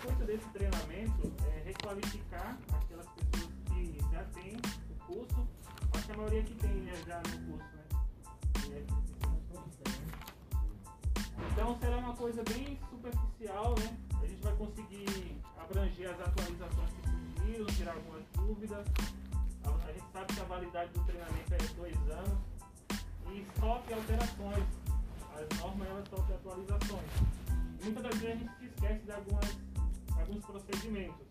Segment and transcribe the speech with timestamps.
[0.00, 5.46] intuito desse treinamento é requalificar aquelas pessoas que já têm o curso,
[5.92, 8.86] acho que a maioria que tem né, já no curso, né?
[11.52, 13.96] Então será uma coisa bem superficial, né?
[14.22, 18.86] A gente vai conseguir abranger as atualizações que surgiram, tirar algumas dúvidas.
[19.64, 22.38] A, gente sabe que a validade do treinamento é dois anos
[23.32, 24.64] e sofre alterações.
[25.34, 27.10] As normas elas sofrem atualizações.
[27.82, 29.56] Muitas das vezes a gente se esquece de algumas,
[30.20, 31.26] alguns procedimentos.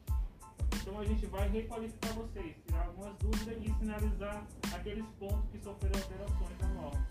[0.81, 4.43] Então a gente vai requalificar vocês, tirar algumas dúvidas e sinalizar
[4.73, 7.07] aqueles pontos que sofreram alterações na norma.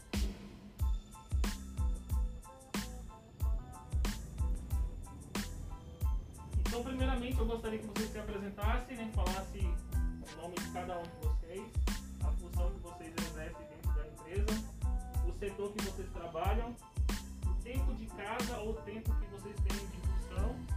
[6.58, 11.02] Então, primeiramente, eu gostaria que vocês se apresentassem, né, falassem o nome de cada um
[11.02, 11.72] de vocês,
[12.24, 14.64] a função que vocês exercem dentro da empresa,
[15.26, 16.76] o setor que vocês trabalham,
[17.46, 20.67] o tempo de casa ou o tempo que vocês têm de função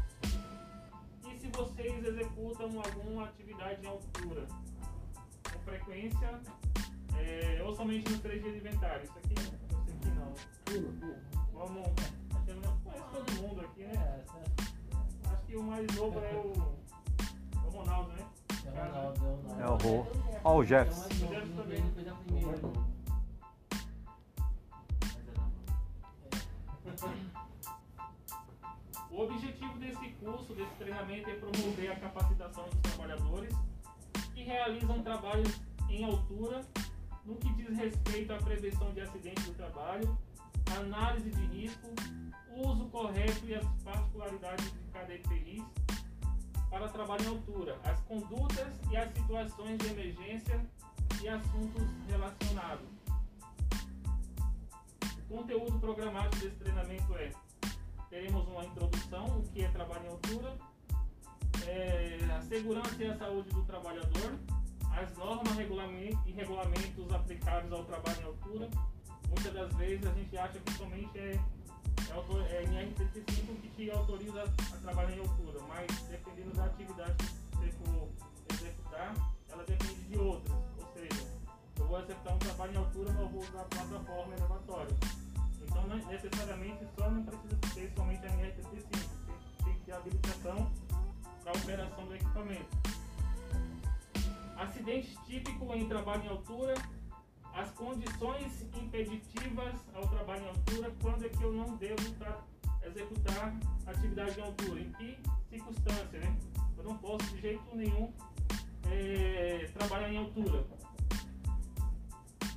[1.51, 4.47] vocês executam alguma atividade em altura,
[5.51, 6.41] com frequência
[7.17, 9.03] é, ou somente nos três dias de inventário.
[9.03, 10.33] Isso aqui, isso aqui não.
[11.53, 11.87] Vamos.
[12.33, 14.23] Acho que eu não conheço todo mundo aqui, né?
[15.31, 16.53] Acho que o mais novo é o,
[17.55, 18.25] é o Ronaldo, né?
[19.59, 20.05] É o Rô.
[20.43, 21.09] Ó, o Jefferson.
[29.09, 29.50] O objetivo
[30.23, 33.53] curso, desse treinamento, é promover a capacitação dos trabalhadores
[34.33, 36.61] que realizam trabalhos em altura
[37.25, 40.17] no que diz respeito à prevenção de acidentes do trabalho,
[40.77, 41.87] análise de risco,
[42.55, 45.63] uso correto e as particularidades de cada EPI
[46.69, 50.65] para trabalho em altura, as condutas e as situações de emergência
[51.21, 52.87] e assuntos relacionados.
[55.29, 57.31] O conteúdo programático desse treinamento é
[58.11, 60.57] teremos uma introdução, o que é trabalho em altura,
[61.65, 64.37] é, a segurança e a saúde do trabalhador,
[64.91, 65.53] as normas
[66.25, 68.69] e regulamentos aplicáveis ao trabalho em altura.
[69.29, 71.39] Muitas das vezes a gente acha que somente é,
[72.09, 77.57] é, é NR35 que te autoriza a trabalhar em altura, mas dependendo da atividade que
[77.57, 78.09] você for
[78.51, 79.15] executar,
[79.49, 80.57] ela depende de outras.
[80.77, 81.27] Ou seja,
[81.79, 85.20] eu vou executar um trabalho em altura, mas eu vou usar a plataforma elevatória.
[85.71, 90.71] Então, não, necessariamente, só não precisa ter somente a NR35, tem, tem que ter habilitação
[91.43, 92.77] para operação do equipamento.
[94.57, 96.73] Acidente típico em trabalho em altura,
[97.53, 102.01] as condições impeditivas ao trabalho em altura, quando é que eu não devo
[102.83, 103.55] executar
[103.87, 105.17] atividade em altura, em que
[105.49, 106.37] circunstância, né?
[106.77, 108.13] Eu não posso de jeito nenhum
[108.89, 110.65] é, trabalhar em altura.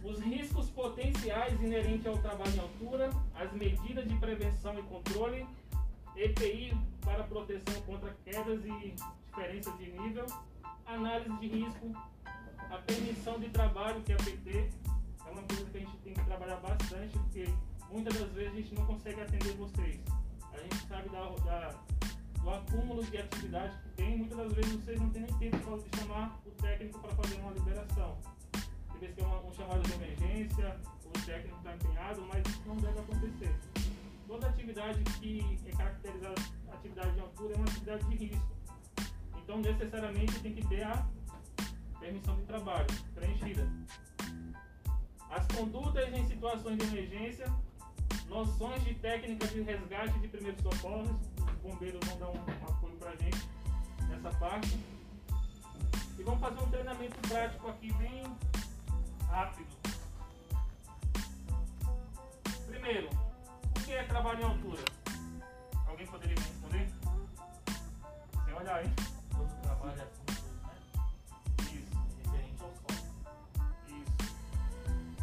[0.05, 5.47] Os riscos potenciais inerentes ao trabalho em altura, as medidas de prevenção e controle,
[6.15, 8.95] EPI para proteção contra quedas e
[9.27, 10.27] diferenças de nível,
[10.85, 11.91] análise de risco,
[12.71, 14.71] a permissão de trabalho, que é a PT,
[15.27, 17.49] é uma coisa que a gente tem que trabalhar bastante, porque
[17.91, 20.01] muitas das vezes a gente não consegue atender vocês.
[20.53, 21.81] A gente sabe da, da,
[22.43, 25.99] do acúmulo de atividade que tem, muitas das vezes vocês não têm nem tempo de
[25.99, 28.34] chamar o técnico para fazer uma liberação.
[28.95, 32.63] Tem vezes que é uma, um chamado de emergência, o técnico está empenhado, mas isso
[32.67, 33.55] não deve acontecer.
[34.27, 36.35] Toda atividade que é caracterizada
[36.73, 38.49] atividade de altura é uma atividade de risco.
[39.43, 41.07] Então, necessariamente, tem que ter a
[41.99, 43.69] permissão de trabalho preenchida.
[45.31, 47.53] As condutas em situações de emergência,
[48.29, 53.11] noções de técnicas de resgate de primeiros socorros, os bombeiros vão dar um apoio para
[53.11, 53.49] a gente
[54.09, 54.79] nessa parte.
[56.19, 58.23] E vamos fazer um treinamento prático aqui bem
[59.29, 59.75] rápido.
[62.67, 63.09] Primeiro,
[63.71, 64.85] o que é trabalho em altura?
[65.87, 66.89] Alguém poderia me responder?
[68.45, 68.93] Sem olhar, hein?
[69.31, 70.25] Todo trabalho é assim,
[70.63, 70.75] né?
[71.73, 71.97] Isso.
[72.25, 72.99] Referente ao solo.
[73.89, 74.15] Isso.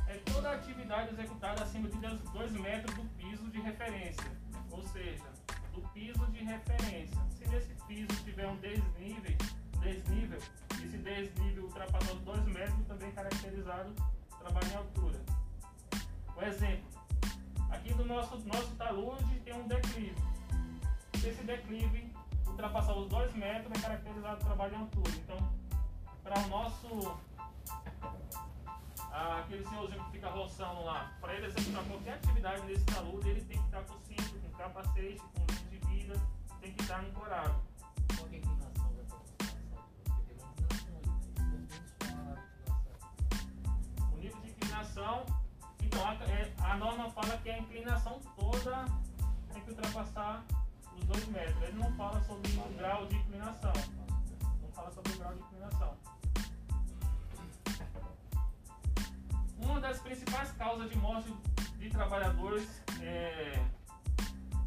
[0.07, 4.31] É toda atividade executada acima de 2 metros do piso de referência.
[4.71, 5.25] Ou seja,
[5.73, 7.21] do piso de referência.
[7.37, 9.37] Se nesse piso tiver um desnível,
[9.81, 10.39] desnível
[10.83, 13.93] e se desnível ultrapassar os 2 metros, também caracterizado
[14.39, 15.19] trabalho em altura.
[16.37, 16.85] Um exemplo.
[17.69, 20.15] Aqui do nosso, nosso talude tem um declive.
[21.15, 22.11] Se esse declive
[22.47, 25.11] ultrapassar os 2 metros, é caracterizado trabalho em altura.
[25.11, 25.53] Então,
[26.23, 27.19] para o nosso
[29.11, 33.57] aquele senhorzinho que fica roçando lá, para ele executar qualquer atividade nesse talude, ele tem
[33.57, 36.21] que estar com cinto, com capacete, com linha de vida,
[36.61, 37.70] tem que estar ancorado.
[44.91, 45.25] Inclinação,
[45.81, 48.85] então a, é, a norma fala que a inclinação toda
[49.53, 50.43] tem que ultrapassar
[50.93, 51.63] os dos dois metros.
[51.63, 53.73] Ele não fala sobre o grau de inclinação.
[54.61, 55.97] Não fala sobre o grau de inclinação.
[59.57, 61.33] Uma das principais causas de morte
[61.77, 62.67] de trabalhadores
[63.01, 63.63] é,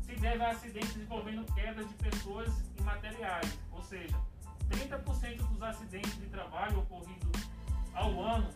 [0.02, 4.16] se deve a acidentes envolvendo quedas de pessoas e materiais, ou seja,
[4.70, 7.48] 30% dos acidentes de trabalho ocorridos
[7.92, 8.48] ao ano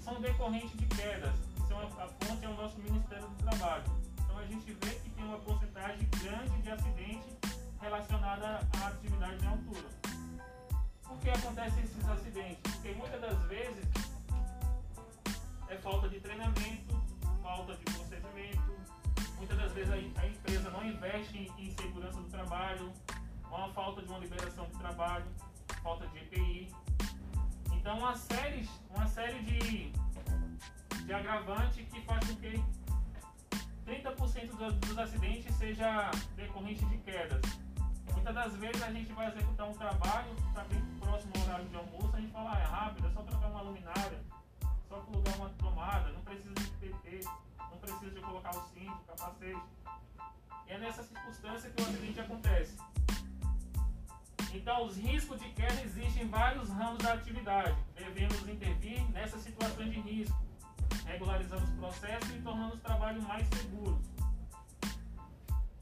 [0.00, 1.34] são decorrentes de quedas.
[1.56, 3.84] Isso é uma, a fonte é o nosso Ministério do Trabalho.
[4.24, 7.36] Então a gente vê que tem uma porcentagem grande de acidentes
[7.80, 9.88] relacionada à atividade em altura.
[11.02, 12.74] Por que acontecem esses acidentes?
[12.74, 13.86] Porque muitas das vezes
[15.68, 17.02] é falta de treinamento,
[17.42, 18.80] falta de procedimento.
[19.36, 22.92] Muitas das vezes a, a empresa não investe em, em segurança do trabalho,
[23.48, 25.26] uma falta de uma liberação de trabalho,
[25.82, 26.72] falta de EPI.
[27.90, 29.90] Então uma série, uma série de,
[31.04, 32.62] de agravante que faz com que
[33.84, 37.42] 30% dos, dos acidentes seja decorrente de quedas.
[38.12, 41.74] Muitas das vezes a gente vai executar um trabalho, está bem próximo ao horário de
[41.74, 44.20] almoço, a gente fala, ah, é rápido, é só trocar uma luminária,
[44.88, 47.28] só plugar uma tomada, não precisa de PT,
[47.58, 49.62] não precisa de colocar o cinto, o capacete.
[50.68, 52.76] E é nessa circunstância que o acidente acontece.
[54.52, 57.76] Então, os riscos de queda existem em vários ramos da atividade.
[57.94, 60.36] Devemos intervir nessas situações de risco,
[61.06, 64.04] regularizando os processos e tornando os trabalhos mais seguros.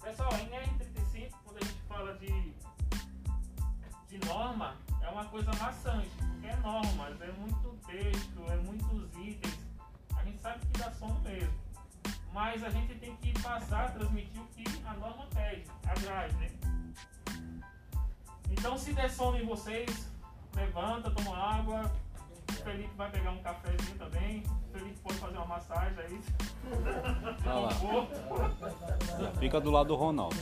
[0.02, 2.54] Pessoal, em R35, quando a gente fala de,
[4.08, 9.58] de norma, é uma coisa maçante, porque é normas, é muito texto, é muitos itens.
[10.14, 11.54] A gente sabe que dá sono mesmo.
[12.32, 16.50] Mas a gente tem que passar, transmitir o que a norma pede, a grade, né?
[18.50, 20.10] Então, se der sono em vocês,
[20.54, 21.90] levanta, toma água.
[22.48, 24.42] O Felipe vai pegar um cafezinho também.
[24.68, 26.20] O Felipe pode fazer uma massagem aí.
[27.44, 29.38] Conforto.
[29.38, 30.36] Fica do lado do Ronaldo.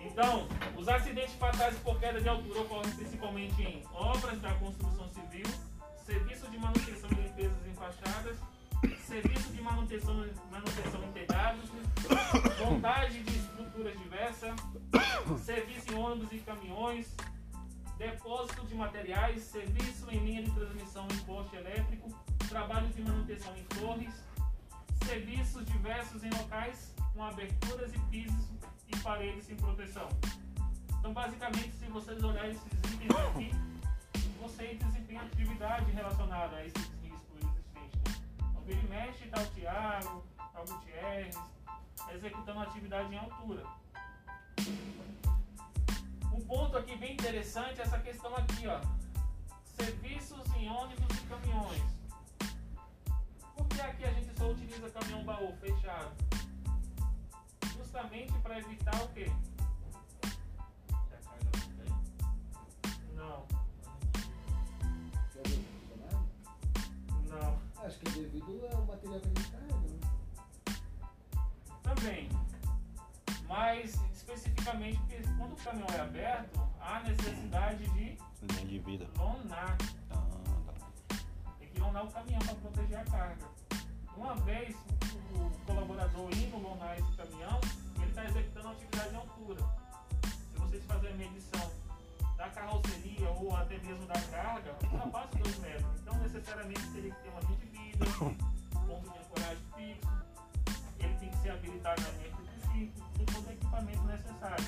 [0.00, 5.46] Então, os acidentes fatais por queda de altura ocorrem principalmente em obras da construção civil,
[6.04, 8.36] serviço de manutenção e limpezas em fachadas,
[9.06, 10.14] serviço de manutenção,
[10.50, 11.70] manutenção em telhados,
[12.64, 14.54] montagem de estruturas diversas,
[15.44, 17.14] serviço em ônibus e caminhões,
[17.96, 22.08] depósito de materiais, serviço em linha de transmissão em poste elétrico,
[22.48, 24.14] trabalhos de manutenção em torres,
[25.04, 28.48] serviços diversos em locais com aberturas e pisos
[28.88, 30.08] e paredes sem proteção.
[30.98, 33.50] Então, basicamente, se vocês olharem esses itens aqui,
[34.40, 36.97] você desempenha atividade relacionada a esses
[38.68, 41.34] vira e mexe, está o Tiago, está o Gutierrez,
[42.14, 43.64] executando atividade em altura.
[46.34, 48.80] Um ponto aqui bem interessante é essa questão aqui, ó.
[49.64, 51.82] Serviços em ônibus e caminhões.
[53.56, 56.12] Por que aqui a gente só utiliza caminhão baú fechado?
[57.74, 59.32] Justamente para evitar o quê?
[63.14, 63.57] Não
[67.88, 69.98] Acho que é devido ao material que a gente carrega, né?
[71.82, 72.28] Também.
[73.48, 79.08] Mas especificamente porque quando o caminhão é aberto, há necessidade de Linha de vida.
[79.16, 79.78] lonar.
[80.10, 80.16] Ah,
[81.08, 81.16] tá.
[81.58, 83.46] Tem que lonar o caminhão para proteger a carga.
[84.14, 84.76] Uma vez
[85.34, 87.58] o colaborador indo lonar esse caminhão,
[87.96, 89.62] ele está executando atividade em altura.
[90.22, 91.70] Se vocês fazerem a medição
[92.36, 96.00] da carroceria ou até mesmo da carga, ultrapassa 2 metros.
[96.00, 97.77] Então necessariamente teria que ter uma linha de vida,
[98.86, 100.08] ponto de ancoragem fixo,
[101.00, 104.66] ele tem que ser habilitado na linha 35, tem todo o equipamento necessário.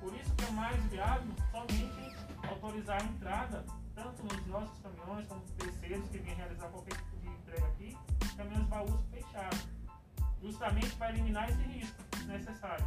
[0.00, 2.16] Por isso que é mais viável somente
[2.48, 3.64] autorizar a entrada,
[3.94, 7.98] tanto nos nossos caminhões como terceiros que vêm realizar qualquer tipo de entrega aqui,
[8.36, 9.66] caminhões baús fechados,
[10.40, 12.86] justamente para eliminar esse risco desnecessário.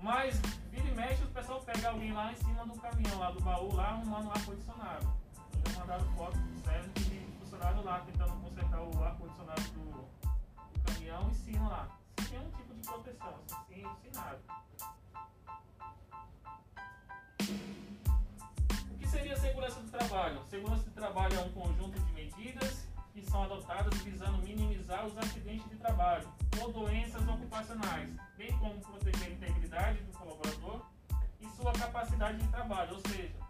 [0.00, 0.40] Mas
[0.70, 3.74] vira e mexe, o pessoal pega alguém lá em cima do caminhão, lá do baú,
[3.74, 5.06] lá arrumando um ar-condicionado.
[5.06, 5.27] Já
[5.76, 10.08] mandaram foto do Sérgio de funcionário lá tentando consertar o ar-condicionado do,
[10.72, 11.88] do caminhão em cima lá.
[12.20, 13.34] Sem nenhum tipo de proteção,
[13.68, 14.40] sem, sem nada.
[18.90, 20.42] O que seria segurança do trabalho?
[20.48, 25.68] Segurança do trabalho é um conjunto de medidas que são adotadas visando minimizar os acidentes
[25.68, 26.28] de trabalho
[26.60, 30.82] ou doenças ocupacionais, bem como proteger a integridade do colaborador
[31.40, 33.47] e sua capacidade de trabalho, ou seja,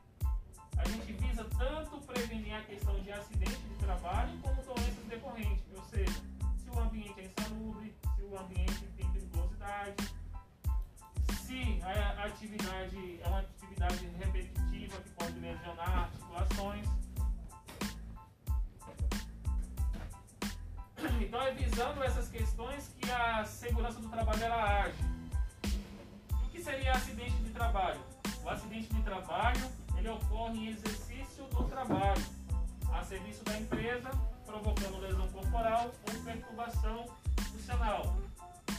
[0.78, 5.82] a gente visa tanto prevenir a questão de acidente de trabalho como doenças decorrentes, ou
[5.84, 6.20] seja,
[6.62, 10.08] se o ambiente é insalubre, se o ambiente tem periculosidade,
[11.46, 16.86] se a atividade é uma atividade repetitiva que pode lesionar articulações.
[21.20, 24.98] Então é visando essas questões que a segurança do trabalho ela age.
[26.44, 28.00] O que seria acidente de trabalho?
[28.42, 32.24] O acidente de trabalho ele ocorre em exercício do trabalho,
[32.92, 34.10] a serviço da empresa,
[34.46, 37.06] provocando lesão corporal ou perturbação
[37.52, 38.16] funcional.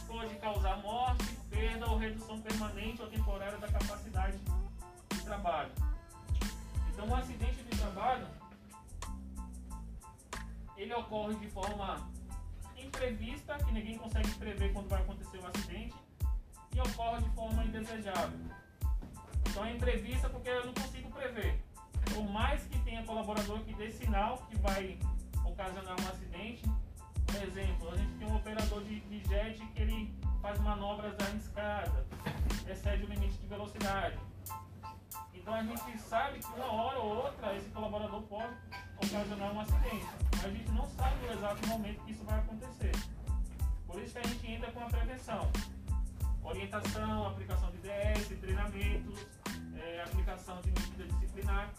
[0.08, 4.40] Pode causar morte, perda ou redução permanente ou temporária da capacidade
[5.12, 5.72] de trabalho.
[6.92, 8.28] Então, um acidente de trabalho
[10.76, 12.10] ele ocorre de forma
[12.78, 15.96] imprevista, que ninguém consegue prever quando vai acontecer o acidente,
[16.74, 18.40] e ocorre de forma indesejável.
[19.50, 21.60] Então é imprevista porque eu não consigo prever.
[22.14, 24.98] Por mais que tenha colaborador que dê sinal que vai
[25.44, 26.64] ocasionar um acidente,
[27.26, 32.06] por exemplo, a gente tem um operador de, de jet que ele faz manobras arriscadas,
[32.68, 34.18] excede o limite de velocidade.
[35.34, 38.54] Então a gente sabe que uma hora ou outra esse colaborador pode
[38.98, 42.92] ocasionar um acidente, mas a gente não sabe no exato momento que isso vai acontecer.
[43.88, 45.52] Por isso que a gente entra com a prevenção.
[46.44, 49.28] Orientação, aplicação de DS, treinamentos,
[49.76, 51.70] é, aplicação de medida disciplinar.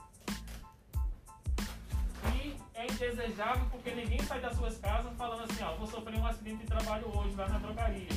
[2.35, 6.27] E é indesejável porque ninguém sai das suas casas falando assim, ó, vou sofrer um
[6.27, 8.09] acidente de trabalho hoje lá na drogaria.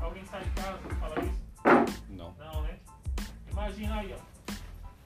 [0.00, 2.04] Alguém sai de casa e fala isso?
[2.08, 2.34] Não.
[2.34, 2.78] Não, né?
[3.50, 4.52] Imagina aí, ó.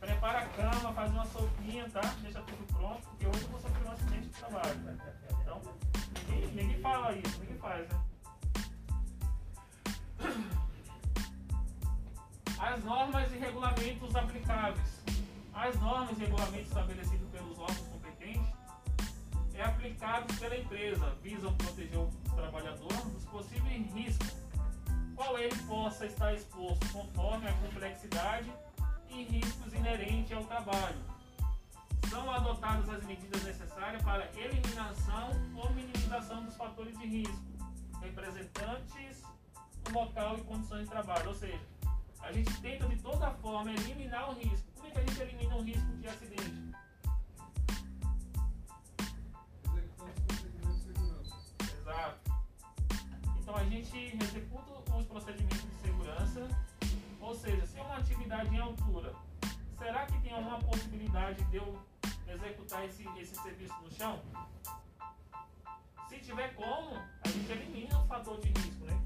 [0.01, 2.01] Prepara a cama, faz uma sopinha, tá?
[2.23, 4.99] Deixa tudo pronto, porque hoje eu vou sofrer um acidente de trabalho.
[5.43, 5.61] Então,
[6.29, 8.01] ninguém, ninguém fala isso, ninguém faz, né?
[12.81, 15.03] As normas e regulamentos aplicáveis.
[15.53, 18.55] As normas e regulamentos estabelecidos pelos órgãos competentes
[19.53, 24.35] é aplicados pela empresa, visam proteger o trabalhador dos possíveis riscos,
[25.15, 28.51] qual ele possa estar exposto conforme a complexidade
[29.11, 31.05] e riscos inerentes ao trabalho.
[32.09, 37.45] São adotadas as medidas necessárias para eliminação ou minimização dos fatores de risco,
[38.01, 39.23] representantes
[39.93, 41.29] local e condições de trabalho.
[41.29, 41.61] Ou seja,
[42.23, 44.67] a gente tenta de toda forma eliminar o risco.
[44.75, 46.71] Como é que a gente elimina o risco de acidente?
[51.81, 52.33] Exato.
[53.41, 56.49] Então a gente executa os procedimentos de segurança,
[57.21, 59.15] ou seja, se é uma atividade em altura,
[59.79, 61.79] será que tem alguma possibilidade de eu
[62.29, 64.21] executar esse, esse serviço no chão?
[66.09, 69.01] Se tiver como, a gente elimina o fator de risco, né?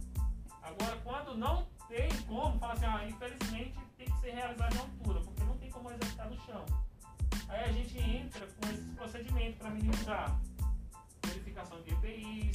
[0.63, 5.21] Agora, quando não tem como, fala assim, ah, infelizmente tem que ser realizado em altura,
[5.21, 6.65] porque não tem como executar no chão.
[7.49, 10.41] Aí a gente entra com esses procedimentos para minimizar
[11.27, 12.53] verificação de EPIs,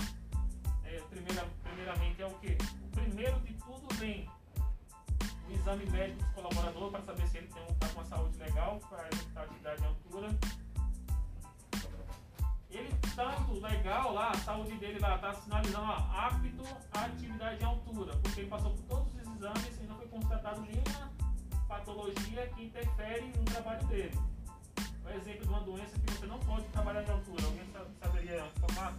[0.83, 2.57] é, primeira, primeiramente é o que?
[2.83, 4.29] O primeiro de tudo vem
[5.47, 9.07] o exame médico do colaborador para saber se ele está com a saúde legal para
[9.11, 10.27] executar atividade em altura.
[12.69, 17.65] Ele estando legal lá, a saúde dele lá está sinalizando ó, apto à atividade em
[17.65, 19.08] altura, porque ele passou por todos os
[19.39, 21.11] exames e não foi constatado nenhuma
[21.67, 24.19] patologia que interfere no trabalho dele.
[25.05, 27.45] Um exemplo de uma doença que você não pode trabalhar em altura.
[27.45, 28.93] Alguém sa- saberia informar?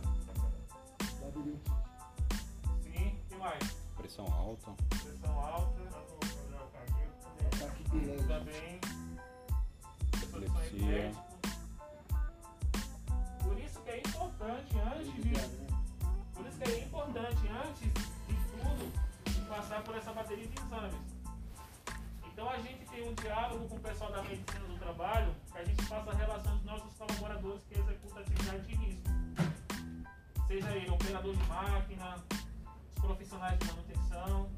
[2.82, 3.62] Sim, o que mais?
[3.96, 4.72] Pressão alta.
[4.88, 5.80] Pressão alta,
[7.46, 8.28] Ataque epilético.
[8.28, 8.80] também.
[10.30, 11.12] Solução Epilepsia.
[13.42, 15.32] Por isso que é importante, antes de,
[16.34, 18.99] por isso que é importante, antes de tudo,
[19.50, 20.94] passar por essa bateria de exames.
[22.32, 25.64] Então a gente tem um diálogo com o pessoal da medicina do trabalho, que a
[25.64, 29.10] gente faça a relação dos nossos colaboradores que executam atividade de risco.
[30.46, 32.16] Seja ele operador de máquina,
[32.90, 34.48] os profissionais de manutenção.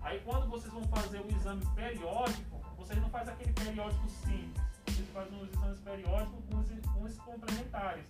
[0.00, 4.62] Aí quando vocês vão fazer o exame periódico, vocês não fazem aquele periódico simples.
[4.86, 8.06] Vocês fazem os exames periódicos com os, com os complementares.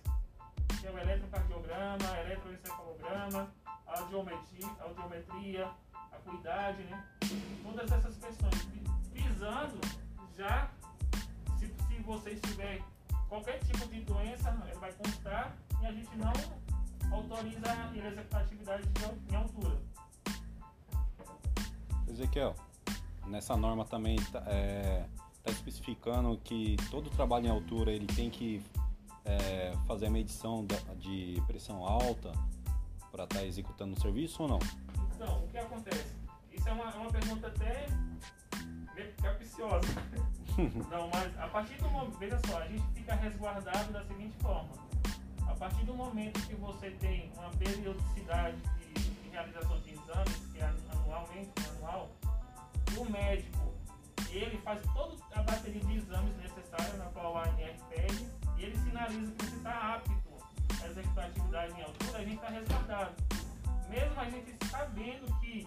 [0.79, 3.49] Que é o eletrocardiograma, eletroencefalograma,
[3.85, 5.71] audiometria, audiometria,
[6.15, 7.03] acuidade, né?
[7.63, 8.67] Todas essas questões.
[9.13, 9.79] Visando
[10.37, 10.69] já,
[11.57, 12.83] se, se vocês tiverem
[13.29, 16.33] qualquer tipo de doença, ele vai constar e a gente não
[17.11, 17.61] autoriza
[17.93, 18.83] ele a executar atividade
[19.31, 19.77] em altura.
[22.07, 22.55] Ezequiel,
[23.27, 24.41] nessa norma também está
[25.47, 28.61] especificando que todo trabalho em altura ele tem que
[29.25, 32.31] é, fazer a medição da- de pressão alta
[33.11, 34.59] para estar executando o serviço ou não?
[35.15, 36.13] Então, o que acontece?
[36.51, 37.87] Isso é uma, é uma pergunta até
[38.93, 39.87] meio capciosa.
[40.91, 44.69] Não, mas a partir do momento, veja só, a gente fica resguardado da seguinte forma.
[45.47, 50.59] A partir do momento que você tem uma periodicidade de, de realização de exames, que
[50.59, 52.09] é anualmente, anual,
[52.97, 53.73] o médico,
[54.29, 58.77] ele faz toda a bateria de exames necessária na qual a ANR pede e ele
[58.77, 63.34] sinaliza que você está apto a executar executar atividade em altura, a gente está resguardado.
[63.95, 65.65] Mesmo a gente sabendo que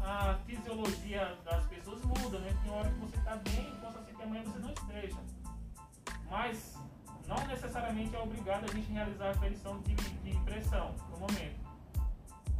[0.00, 2.56] a fisiologia das pessoas muda, né?
[2.62, 5.18] Tem hora que você está bem, possa ser que amanhã você não esteja.
[6.30, 6.78] Mas
[7.26, 11.58] não necessariamente é obrigado a gente realizar a aferição de, de pressão no momento.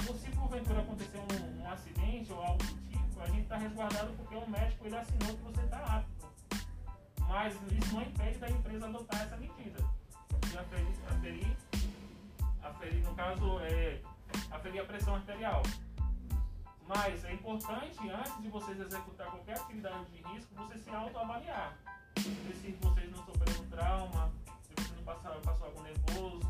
[0.08, 4.12] Ou se porventura acontecer um, um acidente ou algo do tipo, a gente está resguardado
[4.14, 6.28] porque o médico ele assinou que você está apto.
[7.28, 9.78] Mas isso não impede da empresa adotar essa medida.
[10.50, 11.56] De aferir, aferir,
[12.62, 14.00] aferir no caso, é,
[14.50, 15.62] aferir a pressão arterial.
[16.86, 21.76] Mas é importante, antes de vocês executar qualquer atividade de risco, você se autoavaliar.
[22.16, 26.40] Ver se vocês não sofreram trauma, se você não passou, passou algum nervoso,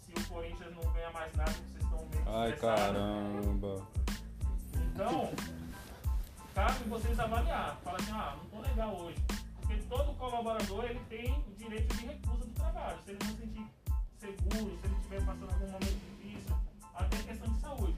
[0.00, 3.86] se o Corinthians não ganha mais nada, vocês estão meio Ai, caramba.
[4.74, 5.32] Então,
[6.54, 7.76] cabe vocês avaliar.
[7.82, 9.18] Fala assim, ah, não tô legal hoje.
[9.56, 12.98] Porque todo colaborador ele tem o direito de recusa do trabalho.
[13.02, 13.66] Se ele não se sentir
[14.18, 16.56] seguro, se ele estiver passando algum momento difícil,
[16.94, 17.96] até questão de saúde.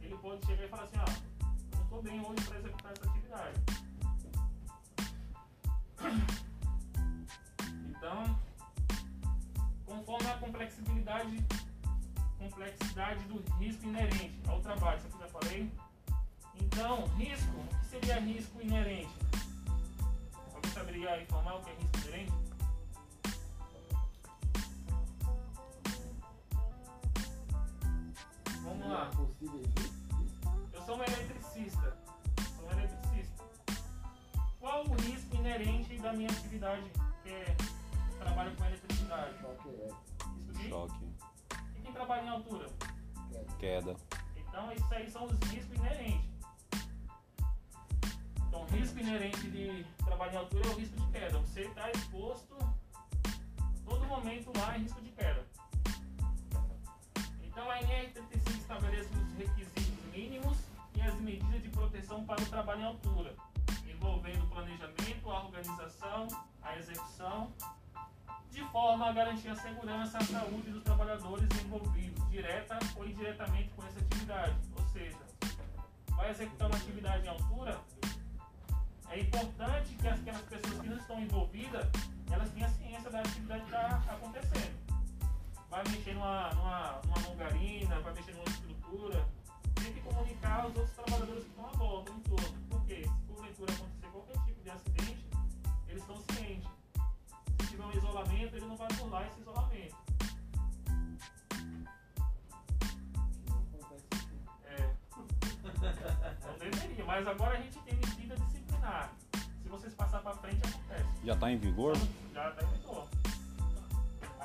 [0.00, 1.16] Ele pode chegar e falar assim, ah,
[1.76, 3.58] não tô bem hoje para executar essa atividade.
[7.88, 8.38] Então,
[9.84, 11.46] conforme a complexidade,
[12.38, 15.70] complexidade do risco inerente ao trabalho, isso aqui já falei.
[16.54, 19.10] Então, risco, o que seria risco inerente?
[20.54, 22.49] Alguém saberia informar o que é risco inerente?
[28.70, 29.10] Vamos lá.
[30.72, 31.96] Eu sou um eletricista.
[32.56, 33.44] Sou um eletricista.
[34.60, 36.88] Qual o risco inerente da minha atividade
[37.24, 37.56] que é
[38.20, 39.38] trabalho com eletricidade?
[39.40, 40.68] Choque elétrico.
[40.68, 41.04] Choque,
[41.76, 42.66] E quem trabalha em altura?
[43.30, 43.54] queda.
[43.58, 43.96] queda.
[44.36, 46.30] Então, esses aí são os riscos inerentes.
[48.46, 51.38] Então, risco inerente de trabalhar em altura é o risco de queda.
[51.40, 52.56] Você está exposto
[53.84, 55.49] todo momento lá em risco de queda.
[57.60, 60.56] Então, a NR35 estabelece os requisitos mínimos
[60.94, 63.34] e as medidas de proteção para o trabalho em altura,
[63.86, 66.26] envolvendo o planejamento, a organização,
[66.62, 67.52] a execução,
[68.50, 73.68] de forma a garantir a segurança e a saúde dos trabalhadores envolvidos, direta ou indiretamente
[73.76, 74.56] com essa atividade.
[74.78, 75.18] Ou seja,
[76.16, 77.78] vai executar uma atividade em altura,
[79.10, 81.86] é importante que aquelas pessoas que não estão envolvidas,
[82.30, 84.79] elas tenham ciência da atividade que está acontecendo.
[85.70, 89.24] Vai mexer numa, numa, numa longarina, vai mexer numa estrutura,
[89.76, 92.58] tem que comunicar aos outros trabalhadores que estão à volta, em torno.
[92.68, 95.26] Porque se porventura acontecer qualquer tipo de acidente,
[95.86, 96.68] eles estão cientes.
[97.60, 99.96] Se tiver um isolamento, ele não vai pular esse isolamento.
[104.64, 104.94] É.
[106.46, 109.12] Não deveria, mas agora a gente tem medida disciplinar.
[109.62, 111.24] Se vocês passar pra frente, acontece.
[111.24, 111.96] Já tá em vigor?
[112.34, 113.19] Já tá em vigor.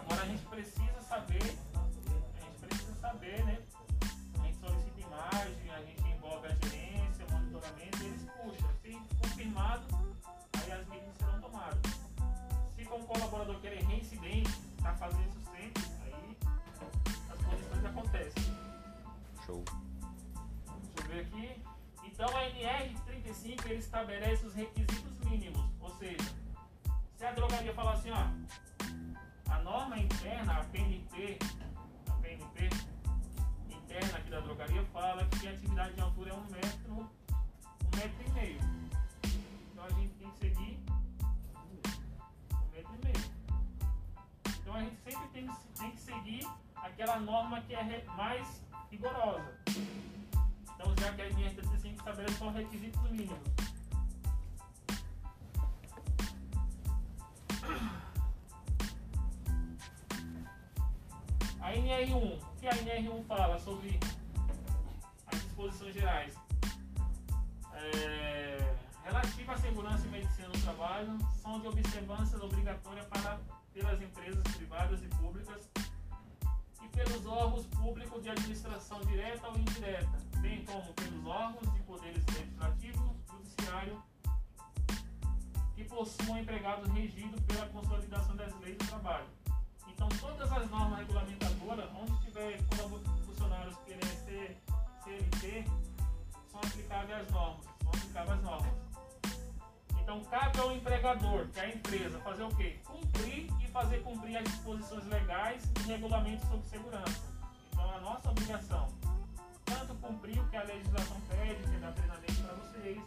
[0.06, 3.58] Agora a gente precisa saber, a gente precisa saber, né?
[4.40, 8.70] A gente solicita imagem, a gente envolve a gerência, o monitoramento, e eles puxam.
[8.84, 9.84] Se confirmado,
[10.62, 11.82] aí as medidas serão tomadas.
[12.76, 16.38] Se for um colaborador que ele é reincidente, tá fazendo isso sempre, aí
[17.32, 18.44] as condições acontecem.
[19.44, 19.64] Show.
[19.66, 21.64] Deixa eu ver aqui.
[22.04, 26.32] Então a NR35 ele estabelece os requisitos mínimos, ou seja,
[27.18, 28.28] se a drogaria falar assim, ó,
[29.50, 31.40] a norma interna, a PNP,
[32.10, 32.70] a PNP
[33.70, 38.26] interna aqui da drogaria fala que a atividade de altura é um metro, um metro
[38.28, 38.60] e meio.
[39.72, 40.80] Então a gente tem que seguir
[42.54, 43.32] um metro e meio.
[44.62, 49.56] Então a gente sempre tem, tem que seguir aquela norma que é mais rigorosa.
[50.76, 53.75] Então, já que a NR35 estabelece só requisitos mínimos.
[61.66, 64.00] A NR1, o que a NR1 fala sobre
[65.26, 66.36] as disposições gerais?
[67.74, 73.40] É, relativa à segurança e medicina no trabalho, são de observância obrigatória para,
[73.74, 75.68] pelas empresas privadas e públicas
[76.84, 82.24] e pelos órgãos públicos de administração direta ou indireta, bem como pelos órgãos de poderes
[82.28, 84.04] legislativo, judiciário,
[85.74, 89.45] que possuam empregados regidos pela consolidação das leis do trabalho.
[89.96, 92.60] Então, todas as normas regulamentadoras, onde tiver
[93.26, 94.58] funcionários querendo ser
[95.04, 95.66] CLT,
[96.52, 97.66] são aplicáveis às normas.
[97.82, 98.74] São aplicáveis normas.
[100.02, 102.80] Então, cabe ao empregador, que é a empresa, fazer o quê?
[102.84, 107.24] Cumprir e fazer cumprir as disposições legais e regulamentos sobre segurança.
[107.72, 108.88] Então, é a nossa obrigação.
[109.64, 113.02] Tanto cumprir o que a legislação pede, que é dar treinamento para vocês,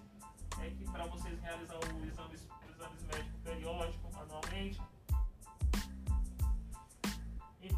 [0.60, 4.80] é que para vocês realizar o exames, os exames médicos periódicos, anualmente.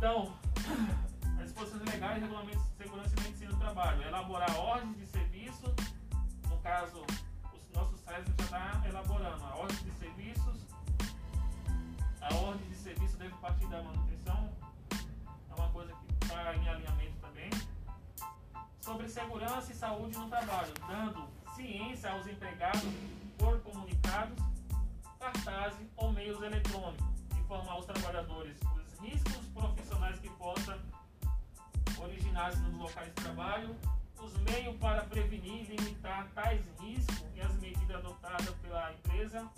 [0.01, 0.33] Então,
[1.39, 5.75] as disposições legais, regulamentos de segurança e medicina do trabalho, elaborar ordens de serviço,
[6.49, 7.05] no caso,
[7.55, 10.67] os nossos sites já está elaborando a ordem de serviços,
[12.19, 14.51] a ordem de serviço deve partir da manutenção,
[15.51, 17.51] é uma coisa que está em alinhamento também.
[18.81, 22.81] Sobre segurança e saúde no trabalho, dando ciência aos empregados
[23.37, 24.39] por comunicados,
[25.19, 27.07] cartazes ou meios eletrônicos,
[27.39, 28.57] informar os trabalhadores
[29.03, 30.79] riscos profissionais que possam
[31.99, 33.77] originar-se nos locais de trabalho,
[34.23, 39.49] os meios para prevenir e limitar tais riscos e as medidas adotadas pela empresa,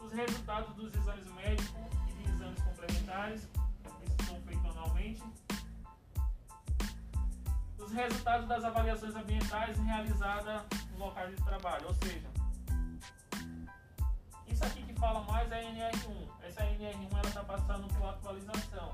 [0.00, 3.48] os resultados dos exames médicos e de exames complementares,
[4.16, 5.22] que são feitos anualmente,
[7.78, 10.62] os resultados das avaliações ambientais realizadas
[10.92, 12.37] no local de trabalho, ou seja,
[14.58, 16.28] isso aqui que fala mais é a NR1.
[16.42, 18.92] Essa NR1 ela está passando por atualização.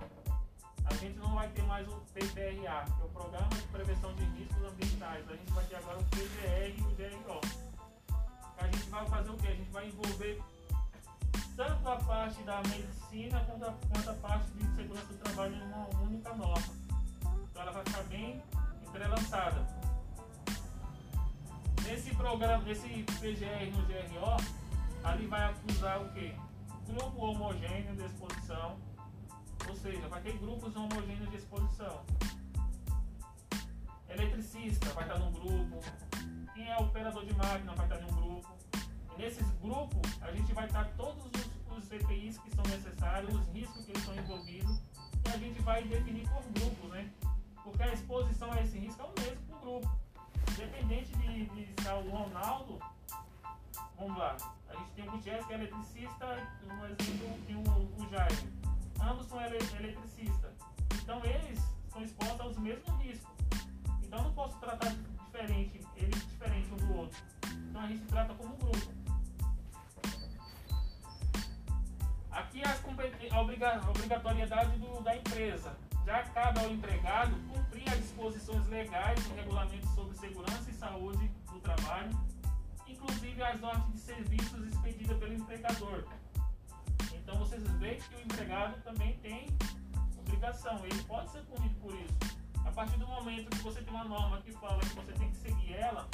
[0.85, 4.25] A gente não vai ter mais o PPRA, que é o Programa de Prevenção de
[4.25, 5.25] Riscos Ambientais.
[5.27, 7.41] A gente vai ter agora o PGR e o GRO.
[8.59, 9.49] A gente vai fazer o que?
[9.49, 10.43] A gente vai envolver
[11.57, 15.63] tanto a parte da medicina quanto a, quanto a parte de segurança do trabalho em
[15.63, 16.75] uma única norma.
[17.23, 18.43] Então ela vai ficar bem
[18.87, 19.67] entrelaçada.
[21.85, 24.64] Nesse programa, nesse PGR no GRO,
[25.05, 26.35] ali vai acusar o quê?
[26.87, 28.77] Grupo homogêneo de exposição,
[29.69, 32.03] ou seja, vai ter grupos homogêneos de exposição.
[34.09, 35.81] Eletricista vai estar num grupo,
[36.55, 38.55] quem é operador de máquina vai estar em um grupo.
[39.17, 43.47] E nesses grupos, a gente vai estar todos os, os CPIs que são necessários, os
[43.49, 44.81] riscos que eles estão envolvidos,
[45.25, 47.11] e a gente vai definir por grupos, né?
[47.63, 49.99] Porque a exposição a esse risco é o mesmo para o grupo.
[50.53, 52.79] Independente de, de estar o Ronaldo,
[54.05, 54.37] vamos lá,
[54.69, 56.27] a gente tem o Gutierrez que é eletricista,
[56.67, 57.61] um exemplo, e o,
[58.03, 58.53] o Jaime.
[59.01, 60.53] Ambos são ele, eletricistas.
[61.03, 63.33] Então eles estão expostos aos mesmos riscos.
[64.03, 64.91] Então não posso tratar
[65.25, 67.19] diferente, eles diferente um do outro.
[67.71, 68.95] Então a gente trata como grupo.
[72.31, 75.77] Aqui competen- a obriga- a obrigatoriedade do- da empresa.
[76.05, 81.59] Já cabe ao empregado cumprir as disposições legais do regulamento sobre segurança e saúde do
[81.61, 82.11] trabalho,
[83.05, 86.05] inclusive as ordens de serviços expedidas pelo empregador.
[87.13, 89.47] Então vocês veem que o empregado também tem
[90.19, 92.15] obrigação, ele pode ser punido por isso.
[92.65, 95.37] A partir do momento que você tem uma norma que fala que você tem que
[95.37, 96.09] seguir ela,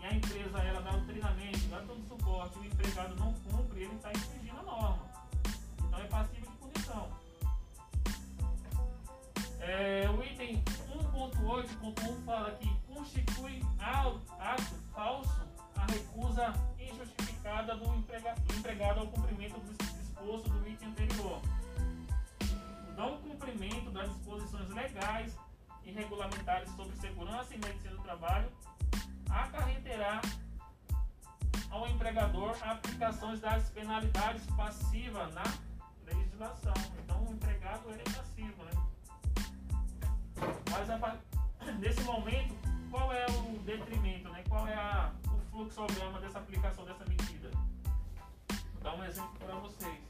[0.00, 3.82] e a empresa ela dá o treinamento, dá todo o suporte, o empregado não cumpre,
[3.82, 5.10] ele está infringindo a norma.
[5.86, 7.10] Então é passivo de punição.
[9.60, 10.62] É, o item
[11.12, 15.53] 1.8.1 fala que constitui ato falso
[15.84, 21.40] a recusa injustificada do, emprega- do empregado ao cumprimento do disposto do item anterior.
[22.88, 25.36] O não cumprimento das disposições legais
[25.84, 28.50] e regulamentares sobre segurança e medicina do trabalho
[29.28, 30.22] acarreterá
[31.70, 35.42] ao empregador aplicações das penalidades passivas na
[36.06, 36.74] legislação.
[37.02, 38.72] Então o empregado ele é passivo, né?
[40.70, 42.54] Mas nesse momento,
[42.90, 44.42] qual é o detrimento, né?
[44.48, 45.12] Qual é a,
[45.54, 47.48] fluxograma dessa aplicação dessa medida?
[48.72, 50.00] Vou dar um exemplo para vocês.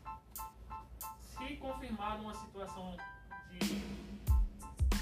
[1.20, 2.96] Se confirmada uma situação
[3.50, 3.74] de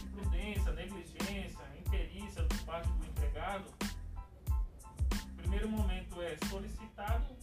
[0.05, 3.65] imprudência, negligência, imperícia por parte do empregado,
[5.31, 7.37] o primeiro momento é solicitado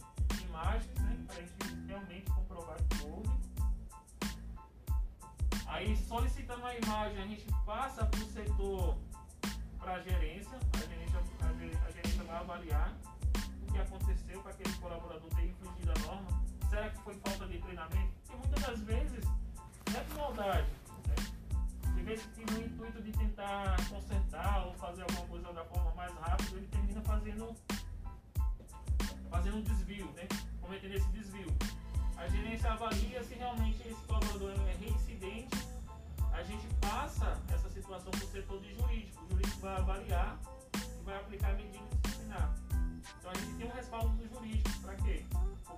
[0.44, 1.24] imagens, né?
[1.26, 3.30] Para a gente realmente comprovar que houve.
[5.66, 8.98] Aí, solicitando a imagem, a gente passa para o setor,
[9.78, 12.94] para a gerência, a gerência, a ge- a gerência vai avaliar
[13.68, 16.42] o que aconteceu para aquele colaborador ter infringido a norma.
[16.68, 18.12] Será que foi falta de treinamento?
[18.22, 20.70] Porque muitas das vezes não é por maldade.
[21.08, 21.92] Né?
[21.96, 26.14] De vez que no intuito de tentar consertar ou fazer alguma coisa da forma mais
[26.18, 27.56] rápida, ele termina fazendo,
[29.28, 30.28] fazendo um desvio, né?
[30.60, 31.48] cometendo esse desvio.
[32.16, 35.68] A gerência avalia se realmente esse colaborador é reincidente.
[36.32, 39.24] A gente passa essa situação para o setor de jurídico.
[39.24, 40.38] O jurídico vai avaliar
[40.76, 41.99] e vai aplicar medida
[42.36, 44.80] Então a gente tem um respaldo do jurídico.
[44.80, 45.24] Para quê?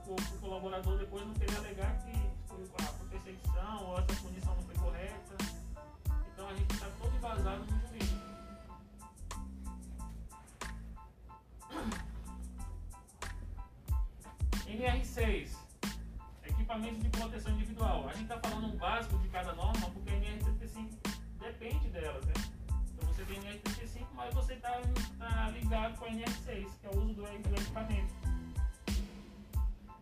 [0.07, 4.75] O, o colaborador depois não querer alegar que a perseguição ou essa punição não foi
[4.75, 5.37] correta.
[6.33, 8.23] Então a gente está todo embasado no jurídico.
[14.67, 15.63] NR6
[16.73, 18.09] equipamento de proteção individual.
[18.09, 20.91] A gente está falando o básico de cada norma porque a NR35
[21.39, 22.42] depende delas, né?
[24.25, 24.81] Mas você está
[25.53, 28.15] ligado com a NR6, que é o uso do, equipamento.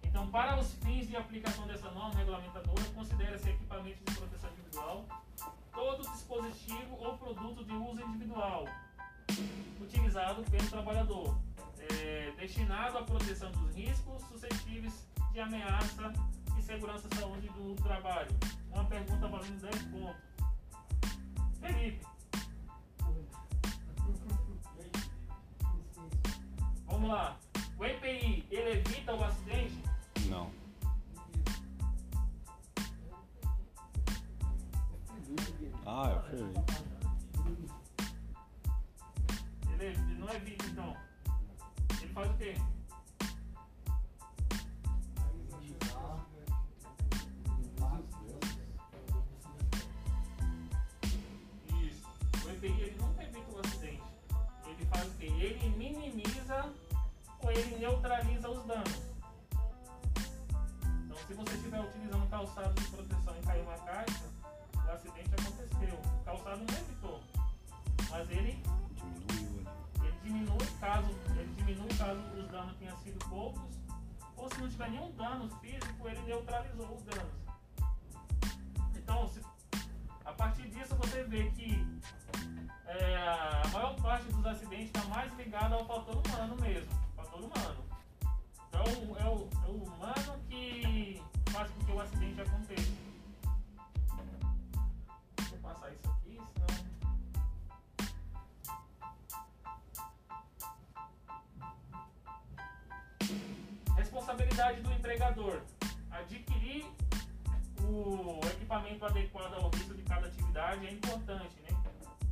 [0.05, 5.07] Então, para os fins de aplicação dessa norma regulamentadora, considera-se equipamento de proteção individual
[7.91, 8.65] uso individual,
[9.81, 11.37] utilizado pelo trabalhador,
[11.91, 16.13] é, destinado à proteção dos riscos suscetíveis de ameaça
[16.59, 18.31] e segurança à saúde do trabalho.
[18.71, 20.23] Uma pergunta valendo 10 pontos.
[21.61, 22.07] Felipe,
[26.91, 27.37] vamos lá.
[27.79, 29.83] O EPI, ele evita o acidente?
[30.29, 30.51] Não.
[35.87, 36.39] Ah, eu fui.
[39.75, 40.97] Ele, ele não evita, então.
[42.01, 42.55] Ele faz o quê?
[57.61, 59.01] Ele neutraliza os danos.
[61.05, 64.25] Então, se você estiver utilizando calçado de proteção e cair uma caixa,
[64.75, 65.95] o acidente aconteceu.
[66.21, 67.21] O calçado não evitou,
[68.11, 68.63] mas ele
[69.25, 69.67] Diminuiu
[70.03, 73.63] ele diminui caso ele diminui caso os danos tenham sido poucos
[74.37, 77.33] ou se não tiver nenhum dano físico ele neutralizou os danos
[78.97, 79.41] então se-
[80.25, 81.87] a partir disso você vê que
[82.87, 83.17] é,
[83.65, 86.91] a maior parte dos acidentes está mais ligada ao fator humano mesmo
[87.31, 87.85] fator humano
[88.69, 92.93] então é o, é o humano que faz com que o acidente aconteça
[95.53, 96.91] eu passar isso aqui senão
[103.97, 105.61] Responsabilidade do empregador.
[106.11, 106.87] Adquirir
[107.83, 111.71] o equipamento adequado ao risco de cada atividade é importante, né?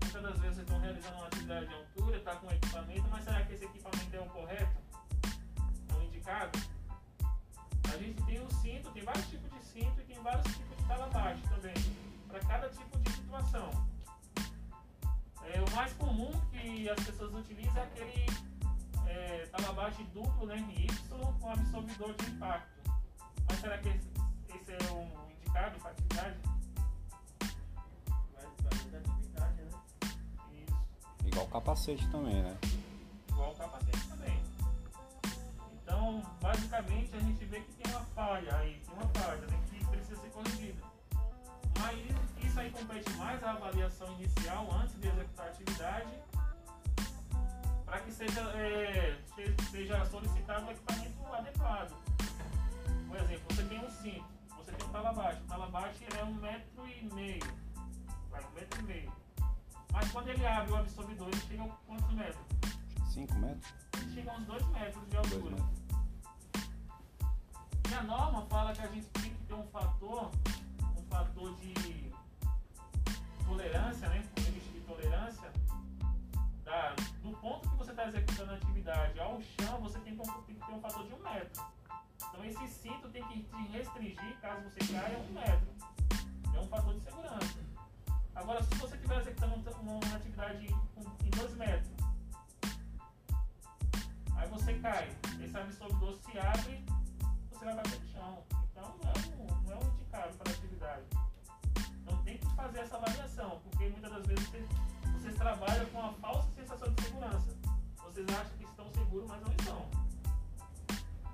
[0.02, 3.44] Muitas das vezes vocês estão realizando uma atividade de altura, está com equipamento, mas será
[3.44, 4.87] que esse equipamento é o correto?
[6.28, 6.58] O indicado?
[7.84, 10.84] A gente tem o cinto, tem vários tipos de cinto e tem vários tipos de
[10.84, 11.74] talabaixo também,
[12.28, 13.70] para cada tipo de situação.
[15.44, 18.26] É, o mais comum que as pessoas utilizam é aquele
[19.06, 20.86] é, talabaixo duplo, né, Y,
[21.40, 22.92] com absorvedor de impacto.
[23.48, 24.08] Mas será que esse,
[24.54, 26.36] esse é um indicado para atividade?
[26.36, 26.58] Né?
[30.52, 31.26] Isso.
[31.26, 32.58] Igual capacete também, né?
[33.30, 34.07] igual o capacete.
[36.08, 39.84] Então, basicamente, a gente vê que tem uma falha aí, tem uma falha né, que
[39.84, 40.82] precisa ser corrigida.
[41.78, 41.98] Mas
[42.46, 46.08] isso aí compete mais à avaliação inicial antes de executar a atividade,
[47.84, 51.92] para que seja, é, se- seja solicitado o equipamento adequado.
[53.06, 54.24] Por exemplo, você tem um cinto,
[54.56, 55.42] você tem um talabaixo.
[55.42, 57.54] O talabaixo ele é um metro e meio,
[58.30, 59.12] vai um metro e meio.
[59.92, 62.46] Mas quando ele abre o absorvedor, ele chega a quantos metros?
[63.12, 63.74] 5 metros?
[64.14, 65.87] chega a uns 2 metros de 2 altura.
[67.90, 70.30] E a norma fala que a gente tem que ter um fator,
[70.96, 72.12] um fator de
[73.46, 74.24] tolerância, né?
[74.36, 75.50] Limite de tolerância.
[76.64, 80.54] Da, do ponto que você está executando a atividade ao chão, você tem que, tem
[80.54, 81.64] que ter um fator de um metro.
[82.16, 85.68] Então esse cinto tem que te restringir, caso você caia, um metro.
[86.54, 87.58] É um fator de segurança.
[88.34, 90.66] Agora, se você estiver executando um- uma atividade
[91.24, 91.98] em 2 metros,
[94.36, 95.08] Aí você cai,
[95.42, 96.84] esse absorvedor se abre,
[97.58, 98.38] você vai bater no chão.
[98.70, 101.02] Então não é um, não é um indicado para a atividade.
[102.02, 104.68] Então tem que fazer essa avaliação, porque muitas das vezes vocês,
[105.18, 107.56] vocês trabalham com a falsa sensação de segurança.
[108.04, 109.86] Vocês acham que estão seguros, mas não estão.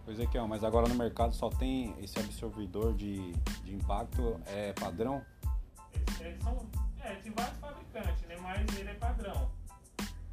[0.05, 3.33] Pois é é, mas agora no mercado só tem esse absorvedor de,
[3.63, 5.25] de impacto, é padrão?
[5.93, 6.67] Eles, eles são.
[7.01, 8.37] É, tem vários fabricantes, né?
[8.41, 9.51] Mas ele é padrão.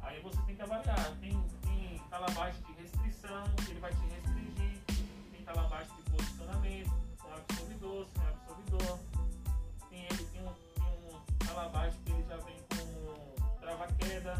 [0.00, 1.16] Aí você tem que avaliar.
[1.20, 1.30] Tem,
[1.62, 4.21] tem talabaixo de restrição, que ele vai te restringir.
[5.52, 8.98] Tem talabaixo de posicionamento, com absorvedor, sem absorvedor.
[9.90, 14.34] Tem ele, tem um, tem um que ele já vem com trava-queda.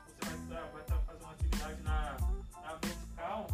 [0.00, 2.16] Você vai, vai fazer uma atividade na,
[2.60, 3.46] na vertical,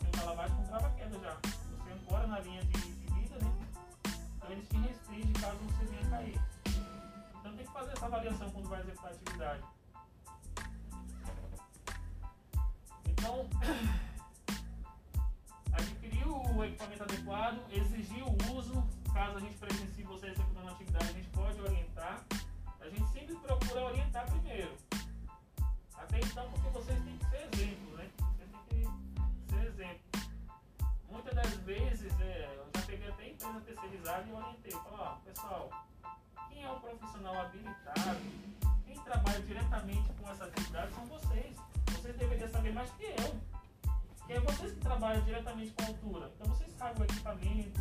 [0.00, 1.38] tem um talabaixo com trava-queda já.
[1.44, 3.52] Você ancora na linha de, de vida, né?
[4.36, 6.40] Então eles te restringem caso você venha cair.
[7.38, 9.62] Então tem que fazer essa avaliação quando vai executar a atividade.
[13.06, 13.48] Então,
[16.32, 21.12] o equipamento adequado, exigir o uso, caso a gente presencie você executando a atividade, a
[21.12, 22.24] gente pode orientar.
[22.80, 24.76] A gente sempre procura orientar primeiro.
[25.94, 28.10] Até então, porque vocês têm que ser exemplo, né?
[28.18, 30.00] Vocês têm que ser exemplo.
[31.10, 34.72] Muitas das vezes, é, eu já peguei até empresa terceirizada e orientei.
[34.72, 35.70] Falei, ó, pessoal,
[36.48, 38.20] quem é o profissional habilitado,
[38.86, 41.56] quem trabalha diretamente com essa atividade são vocês.
[41.92, 43.51] Vocês deveriam saber mais que eu.
[44.32, 46.32] Que é vocês que trabalham diretamente com a altura.
[46.34, 47.80] Então vocês sabem o equipamento,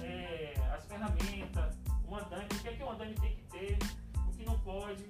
[0.00, 3.78] é, as ferramentas, o andame, o que é que o andame tem que ter,
[4.28, 5.04] o que não pode.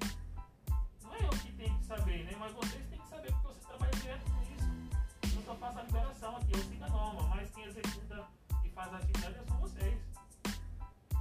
[1.02, 5.36] Não é mas vocês têm que saber porque vocês trabalham direto com isso.
[5.36, 8.24] Eu só faço a liberação aqui, eu sigo a norma, mas quem executa
[8.64, 10.00] e faz a atividade são vocês.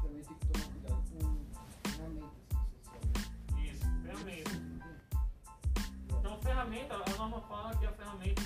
[0.01, 3.69] Também tem que tomar cuidado com ferramentas que sabe.
[3.69, 4.51] Isso, ferramenta.
[6.07, 8.40] Então, ferramenta, a norma fala que a ferramenta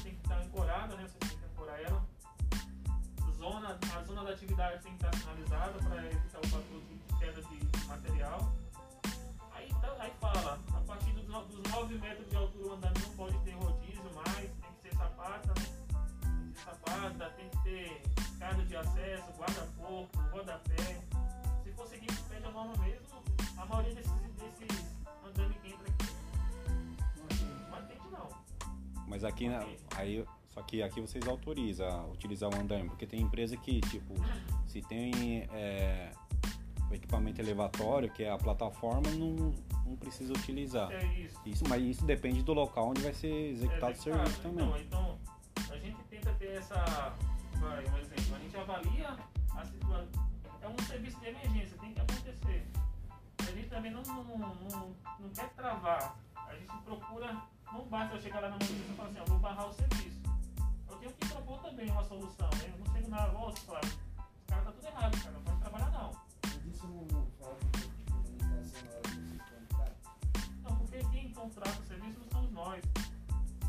[4.15, 7.41] Zona, a zona da atividade tem que estar sinalizada para evitar o fator de queda
[7.41, 8.51] de, de material.
[9.51, 13.07] Aí, tá- aí fala, a partir dos, no- dos 9 metros de altura o andamento
[13.07, 15.65] não pode ter rodízio mais, tem que ser sapata, né?
[16.21, 21.01] Tem que ser sapata, tem que ter escada de acesso, guarda-corpo, rodapé.
[21.63, 23.23] Se for seguir o pede a norma mesmo,
[23.57, 24.85] a maioria desses, desses
[25.25, 26.15] andames que entra aqui
[27.17, 27.69] Não tem.
[27.69, 28.29] não atende não.
[29.07, 29.65] Mas aqui, na-
[29.97, 30.25] aí,
[30.55, 34.13] só que aqui vocês autorizam a utilizar o andaime, porque tem empresa que, tipo,
[34.65, 36.11] se tem é,
[36.89, 39.53] o equipamento elevatório, que é a plataforma, não,
[39.85, 40.89] não precisa utilizar.
[40.93, 41.41] É isso.
[41.45, 44.29] Isso, mas isso depende do local onde vai ser executado o executado.
[44.29, 44.81] serviço também.
[44.81, 45.17] Então,
[45.55, 47.13] então, a gente tenta ter essa.
[47.55, 48.35] Vai, um exemplo.
[48.35, 49.09] A gente avalia
[49.57, 50.25] a situação.
[50.61, 52.65] É um serviço de emergência, tem que acontecer.
[53.39, 56.15] A gente também não, não, não, não quer travar.
[56.33, 57.41] A gente procura.
[57.73, 60.15] Não basta eu chegar lá na manutenção e falar assim, ó, vou barrar o serviço.
[60.89, 62.49] Eu tenho que propor também uma solução.
[62.57, 62.71] Né?
[62.73, 65.31] Eu não chego na voz e falo, os caras tá tudo errado, cara.
[65.31, 66.11] Não pode trabalhar não.
[66.43, 69.91] Mas isso não, falta de comunicação na hora de comprar.
[70.63, 72.83] Não, porque quem contrata o serviço não somos nós.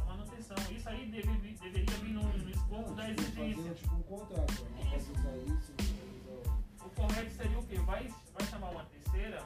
[0.00, 0.56] A manutenção.
[0.70, 3.56] Isso aí deve- deveria vir no, no escopo da tipo, exigência.
[3.62, 4.54] Fazer tipo um contrato.
[4.60, 6.86] ó, Não posso usar isso, não o.
[6.86, 7.74] O correto seria o quê?
[7.80, 9.42] Vai, vai chamar uma terceira?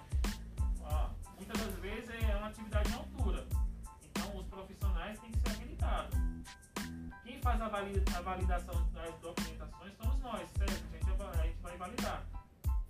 [0.84, 3.39] Ah, muitas das vezes é uma atividade em altura.
[7.42, 10.72] Faz a, vali- a validação das documentações somos nós, certo?
[10.72, 12.22] A gente, vai- a gente vai validar.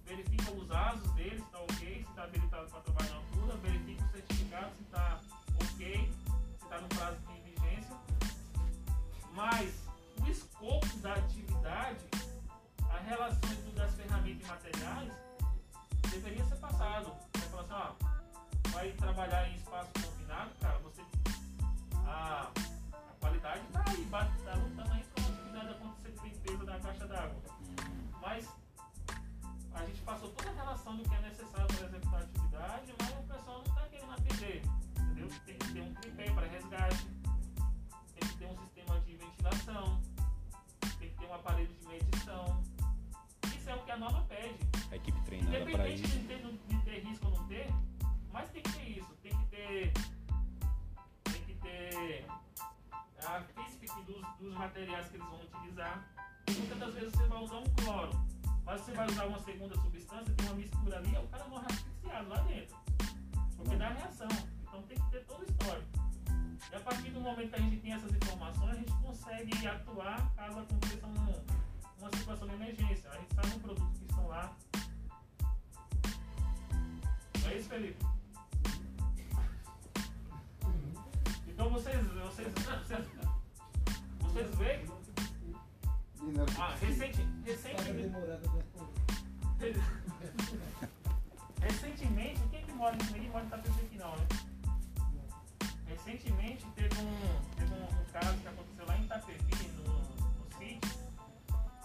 [0.05, 4.05] Verifica os asos deles, se está ok, se está habilitado para trabalhar em altura, verifica
[4.05, 5.21] o certificado, se está
[5.63, 6.13] ok,
[6.59, 7.97] se está no prazo de vigência.
[9.35, 9.75] Mas
[10.21, 12.05] o escopo da atividade
[12.93, 15.13] as relações do- das ferramentas e materiais
[16.11, 17.13] deveria ser passado.
[17.35, 21.03] Você fala assim, ó, vai trabalhar em espaço confinado, cara, você.
[22.05, 22.51] A,
[23.41, 27.07] qualidade tá aí, bate, tá lutando aí para uma atividade acontecer de limpeza da caixa
[27.07, 27.43] d'água.
[28.21, 28.49] Mas
[29.73, 33.11] a gente passou toda a relação do que é necessário para executar a atividade, mas
[33.11, 34.63] o pessoal não está querendo atender.
[34.99, 35.29] Entendeu?
[35.47, 37.07] Tem que ter um tripé para resgate,
[38.15, 40.01] tem que ter um sistema de ventilação,
[40.99, 42.63] tem que ter um aparelho de medição.
[43.57, 44.59] Isso é o que a norma pede.
[44.91, 46.07] A equipe treinada para isso.
[46.07, 46.41] de ter,
[54.61, 56.07] materiais que eles vão utilizar.
[56.51, 58.11] Muitas das vezes você vai usar um cloro,
[58.65, 62.29] mas você vai usar uma segunda substância, tem uma mistura ali, o cara morre asfixiado
[62.29, 62.77] lá dentro.
[63.57, 64.29] Porque dá reação.
[64.63, 65.89] Então tem que ter todo o histórico.
[66.71, 70.35] E a partir do momento que a gente tem essas informações, a gente consegue atuar
[70.37, 71.45] caso aconteça um,
[71.99, 73.11] uma situação de emergência.
[73.11, 74.57] A gente sabe um produto que estão lá.
[77.41, 78.07] Não é isso, Felipe?
[81.49, 83.20] Então vocês, vocês, vocês,
[84.33, 84.41] que
[86.59, 89.77] ah, recente, Tá recentemente, pra responder.
[91.61, 94.27] recentemente, quem que mora em ninguém mora em Itapevi aqui não, né?
[95.87, 100.91] Recentemente teve um, teve um, caso que aconteceu lá em Itapevi, no, no sítio.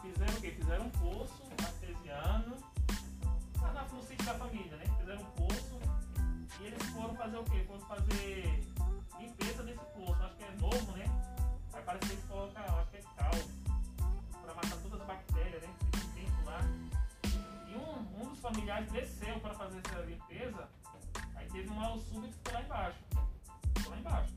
[0.02, 0.52] Fizeram o quê?
[0.52, 2.56] Fizeram um poço artesiano,
[3.62, 4.86] lá na- no sítio da família, né?
[5.00, 5.80] Fizeram um poço
[6.62, 7.64] e eles foram fazer o quê?
[7.68, 8.64] Foram fazer
[9.20, 10.24] limpeza desse poço.
[10.24, 11.06] Acho que é novo, né?
[11.74, 12.16] Aí parece
[18.56, 20.70] familiares desceu para fazer essa limpeza,
[21.36, 23.00] aí teve um mal súbito e ficou lá embaixo.
[23.76, 24.34] Ficou lá embaixo.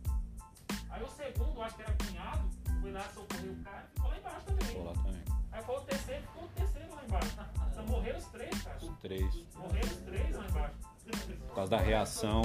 [0.90, 4.18] Aí o segundo, acho que era cunhado, foi lá socorrer o cara e ficou lá
[4.18, 4.74] embaixo também.
[4.74, 5.24] Vou lá também.
[5.53, 7.36] Aí foi o terceiro, ficou o terceiro lá embaixo.
[7.70, 8.78] Então morreram os três, cara.
[8.82, 9.47] Os três.
[9.55, 10.74] Morreram os três lá embaixo.
[11.47, 12.43] Por causa da reação.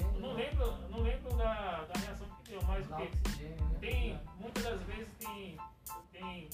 [0.00, 3.44] Eu não lembro, não lembro da, da reação que deu, mas o que?
[3.44, 3.78] né?
[3.80, 5.56] Tem, muitas das vezes tem,
[6.12, 6.50] tem,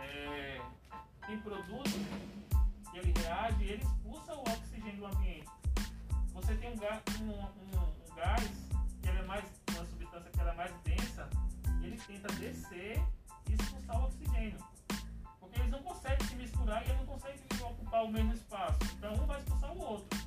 [0.00, 0.60] é,
[1.42, 1.90] produto
[2.90, 5.48] que ele reage e ele expulsa o oxigênio do ambiente.
[6.32, 8.50] Você tem um gás, um, um- um gás
[9.02, 11.28] que é mais, uma substância que é mais densa,
[11.80, 13.02] e ele tenta descer
[13.48, 14.58] e expulsar o oxigênio.
[15.40, 18.78] Porque eles não conseguem se misturar e eles não conseguem ocupar o mesmo espaço.
[18.96, 20.18] Então um vai expulsar o outro.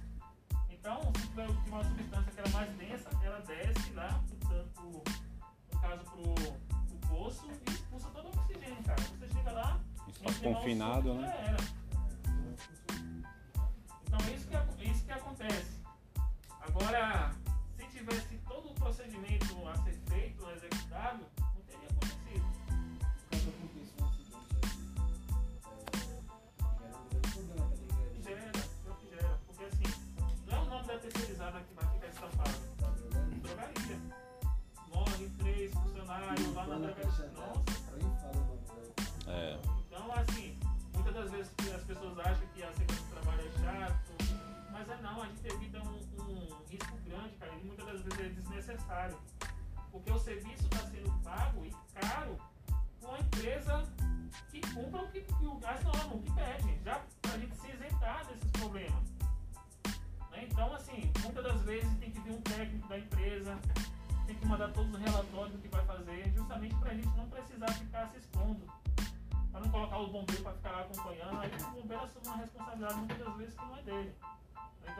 [0.69, 2.08] Então, se tiver uma substância
[10.53, 11.31] confinado, né?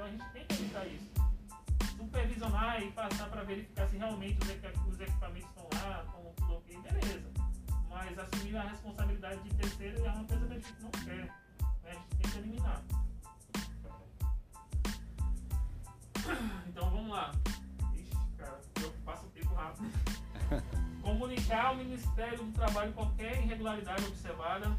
[0.10, 1.10] A gente tem que evitar isso.
[1.97, 6.53] Supervisionar e passar para verificar se realmente os, equi- os equipamentos estão lá, estão tudo
[6.55, 7.30] ok, beleza.
[7.89, 11.26] Mas assumir a responsabilidade de terceiro é uma coisa que a gente não quer.
[11.26, 11.32] Né?
[11.86, 12.82] A gente tem que eliminar.
[16.68, 17.32] Então vamos lá.
[17.95, 19.89] Ixi, cara, eu passo o tempo rápido.
[21.01, 24.78] Comunicar ao Ministério do Trabalho qualquer irregularidade observada.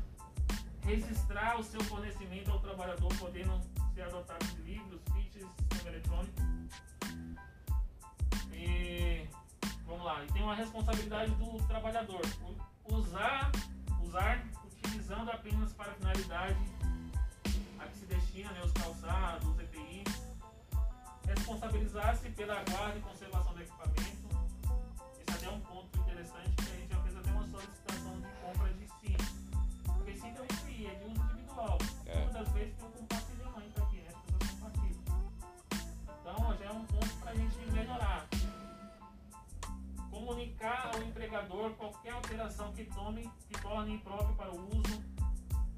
[0.83, 3.61] Registrar o seu fornecimento ao trabalhador, podendo
[3.95, 5.01] ser adotado livros,
[5.49, 6.41] sistema eletrônico.
[8.53, 9.27] E
[9.87, 10.25] vamos lá.
[10.25, 12.23] E tem uma responsabilidade do trabalhador.
[12.85, 13.53] Usar,
[14.03, 16.59] usar, utilizando apenas para finalidade
[17.79, 20.31] a que se destina, né, os calçados, os EPIs
[21.31, 24.01] responsabilizar-se pela guarda e conservação do equipamento.
[24.01, 28.29] Isso até é um ponto interessante que a gente já fez até uma solicitação de
[28.43, 29.25] compra de cinto.
[29.95, 31.79] Porque cinto é um EPI, é de uso individual.
[32.07, 32.25] É.
[32.25, 32.75] Muitas vezes
[40.71, 45.03] Ao empregador qualquer alteração que tome, que torne impróprio para o uso.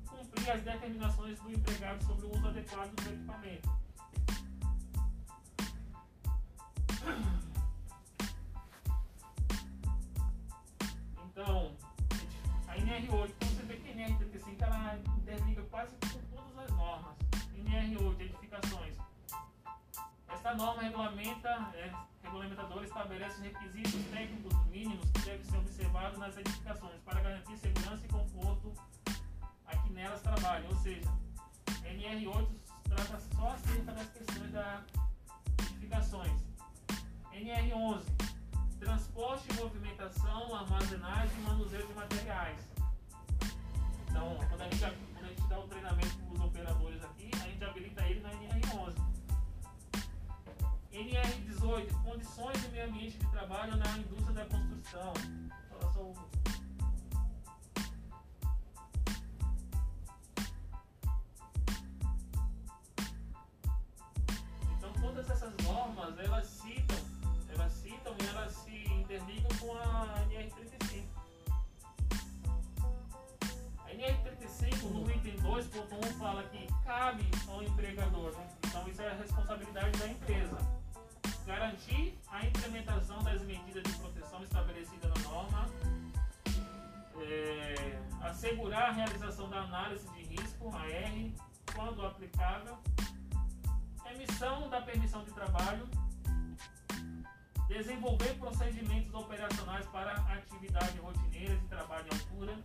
[0.06, 3.70] Cumprir as determinações do empregado sobre o uso adequado do equipamento.
[11.24, 11.74] Então,
[12.68, 17.16] a NR8, então você vê que a NR35 ela interliga quase com todas as normas.
[17.56, 18.94] NR8, edificações.
[20.28, 21.90] Esta norma regulamenta, é,
[22.32, 28.06] regulamentadora estabelece os requisitos técnicos mínimos que devem ser observados nas edificações para garantir segurança
[28.06, 28.72] e conforto
[29.66, 30.66] a que nelas trabalham.
[30.70, 31.12] Ou seja,
[31.84, 32.48] NR8
[32.84, 34.82] trata só acerca das questões das
[35.60, 36.42] edificações.
[37.34, 38.02] NR11
[38.80, 42.58] transporte, movimentação, armazenagem e manuseio de materiais.
[44.08, 47.48] Então, quando a gente, quando a gente dá o treinamento para os operadores aqui, a
[47.48, 49.11] gente habilita ele na NR11.
[50.92, 55.12] NR18, condições de meio ambiente de trabalho na indústria da construção.
[55.70, 56.14] Fala só o-
[64.76, 66.96] Então, todas essas normas, elas citam,
[67.52, 71.08] elas citam e elas se interligam com a NR35.
[73.84, 78.48] A NR35, no item 2.1, fala que cabe ao empregador, né?
[78.66, 80.81] então isso é a responsabilidade da empresa.
[81.52, 85.68] Garantir a implementação das medidas de proteção estabelecidas na norma,
[87.20, 92.78] é, assegurar a realização da análise de risco, AR, quando aplicável,
[94.14, 95.86] emissão da permissão de trabalho,
[97.68, 102.58] desenvolver procedimentos operacionais para atividades rotineiras de trabalho em altura,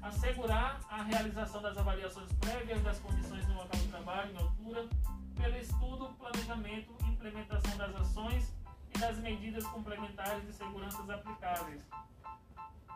[0.00, 4.88] assegurar a realização das avaliações prévias das condições no local de trabalho em altura,
[5.32, 8.52] pelo estudo, planejamento e implementação das ações
[8.94, 11.82] e das medidas complementares de segurança aplicáveis.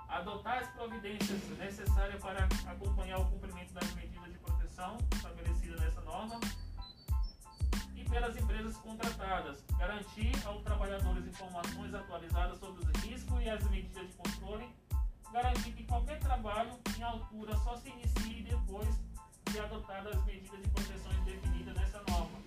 [0.09, 6.41] Adotar as providências necessárias para acompanhar o cumprimento das medidas de proteção estabelecidas nessa norma,
[7.95, 14.07] e pelas empresas contratadas, garantir aos trabalhadores informações atualizadas sobre os riscos e as medidas
[14.07, 14.69] de controle,
[15.33, 18.97] garantir que qualquer trabalho em altura só se inicie depois
[19.51, 22.39] de adotadas as medidas de proteção definidas nessa norma.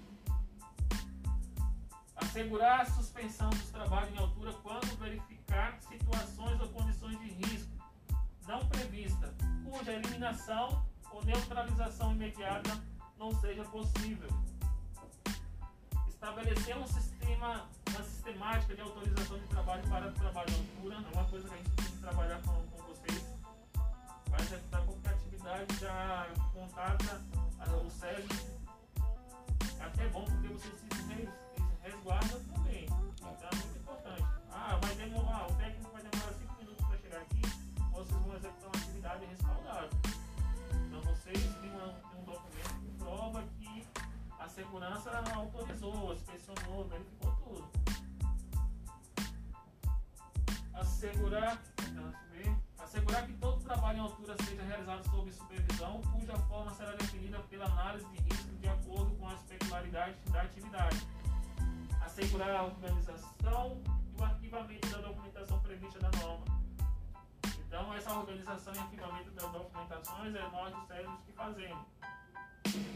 [2.16, 7.72] Assegurar a suspensão dos trabalhos em altura quando verificar situações ou condições de risco
[8.47, 9.34] não prevista,
[9.64, 12.82] cuja eliminação ou neutralização imediata
[13.18, 14.30] não seja possível
[16.20, 21.26] estabelecer um sistema, uma sistemática de autorização de trabalho para trabalho em altura, é uma
[21.30, 23.24] coisa que a gente tem que trabalhar com, com vocês.
[24.30, 24.99] Vai executar qualquer
[25.39, 27.21] atividade, já contata
[27.75, 28.59] o SESC.
[29.79, 31.29] É até bom porque vocês se res-
[31.81, 32.85] resguardam também.
[32.85, 34.23] Então é muito importante.
[34.51, 37.41] Ah, vai demorar, o técnico vai demorar 5 minutos para chegar aqui,
[37.91, 39.89] vocês vão executar uma atividade respaldada.
[40.87, 43.87] Então vocês têm têm um documento que prova que
[44.39, 47.69] a segurança autorizou, inspecionou, verificou tudo.
[50.73, 51.57] Assegurar,
[52.31, 52.55] ver.
[52.77, 57.65] assegurar que todo trabalho em altura seja realizado sob supervisão, cuja forma será definida pela
[57.65, 61.07] análise de risco de acordo com as peculiaridades da atividade.
[62.01, 63.80] Assegurar a organização
[64.11, 66.45] e o arquivamento da documentação prevista na norma.
[67.59, 71.86] Então, essa organização e arquivamento das documentações é nós, os sérios, que fazemos.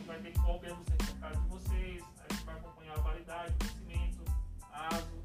[0.08, 4.24] vai ter cópia do certificado de vocês, a gente vai acompanhar a validade, o vencimento,
[4.72, 5.24] ASO.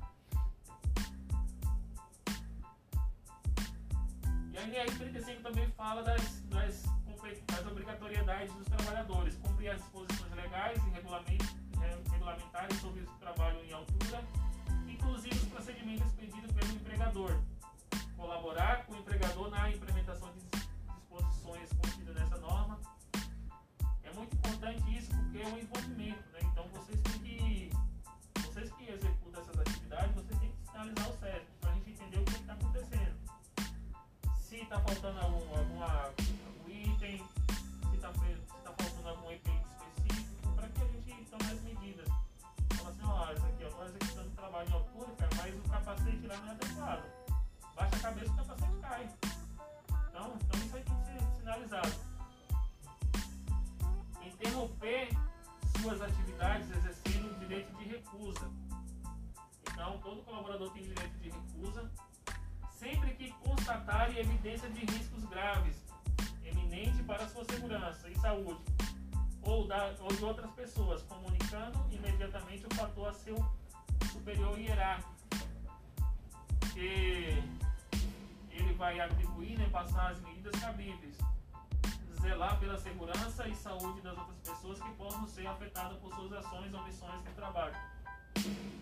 [4.58, 6.82] E a NR 35 também fala das, das,
[7.46, 10.90] das obrigatoriedades dos trabalhadores, cumprir as disposições legais e
[11.84, 14.20] eh, regulamentares sobre o trabalho em altura,
[14.88, 17.40] inclusive os procedimentos pedidos pelo empregador,
[18.16, 22.80] colaborar com o empregador na implementação de dis- disposições contidas nessa norma.
[24.02, 26.40] É muito importante isso porque é um envolvimento, né?
[26.42, 27.00] Então vocês
[34.88, 37.22] faltando algum, alguma, algum item,
[37.90, 39.60] se está tá faltando algum EPI
[39.98, 42.08] específico, para que a gente tome as medidas.
[42.72, 46.36] Fala assim, ó, isso aqui, ó, estou executando trabalho em altura, mas o capacete lá
[46.38, 47.04] não é adequado.
[47.76, 49.10] Baixa a cabeça e o capacete cai.
[50.08, 51.94] Então, então isso aí tem que ser sinalizado.
[54.24, 55.08] Interromper
[55.82, 58.50] suas atividades exercendo o direito de recusa.
[59.70, 61.90] Então, todo colaborador tem direito de recusa,
[62.78, 65.76] sempre que constatarem evidência de riscos graves,
[66.44, 68.60] eminente para sua segurança e saúde,
[69.42, 73.36] ou, da, ou de outras pessoas, comunicando imediatamente o fator a seu
[74.12, 75.12] superior hierárquico,
[76.72, 77.42] que
[78.50, 81.16] ele vai atribuir, né, passar as medidas cabíveis,
[82.20, 86.72] zelar pela segurança e saúde das outras pessoas que possam ser afetadas por suas ações
[86.72, 87.74] ou missões de trabalho.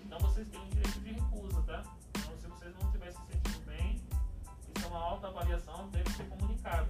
[0.05, 1.83] Então vocês têm um direito de recusa, tá?
[2.11, 3.46] Então se vocês não estiverem se
[4.85, 6.89] é uma alta avaliação, deve ser comunicado.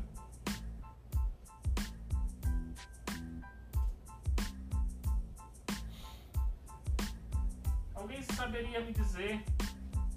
[7.94, 9.42] Alguém saberia me dizer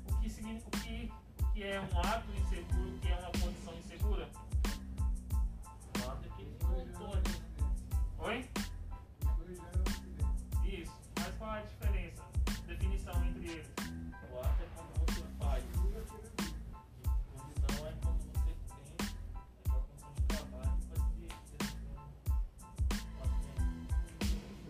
[0.07, 1.11] o que, o que,
[1.41, 4.30] o que é um ato inseguro, o que é uma condição insegura?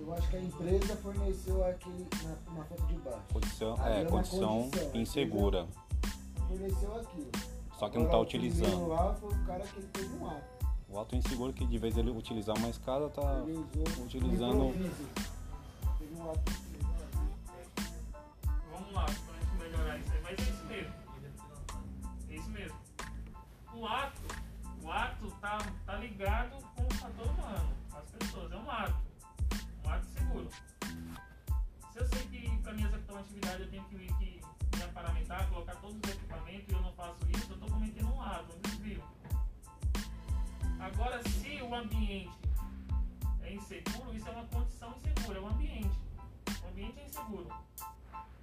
[0.10, 3.22] Eu acho que a empresa forneceu aquele na, na foto de baixo.
[3.32, 5.02] Condição, é, é condição condição.
[5.02, 5.68] insegura.
[6.48, 7.32] Forneceu aquilo.
[7.78, 8.88] Só que não está Agora, o que utilizando.
[8.88, 10.66] lá foi o cara que teve um ato.
[10.90, 14.74] O ato inseguro que de vez ele utilizar uma escada tá usou utilizando-.
[16.00, 16.52] Teve um ato.
[18.72, 20.22] Vamos lá, pra gente melhorar isso aí.
[20.24, 20.94] Mas é isso mesmo.
[22.32, 22.78] É isso mesmo.
[23.76, 24.22] O ato,
[24.84, 26.59] o ato tá, tá ligado
[33.20, 34.42] uma atividade eu tenho que, que
[34.78, 38.22] me aparamentar, colocar todos os equipamentos e eu não faço isso, eu estou cometendo um
[38.22, 39.04] ato, um desvio.
[40.80, 42.32] Agora, se o ambiente
[43.44, 46.00] é inseguro, isso é uma condição insegura, é um ambiente.
[46.64, 47.50] O ambiente é inseguro.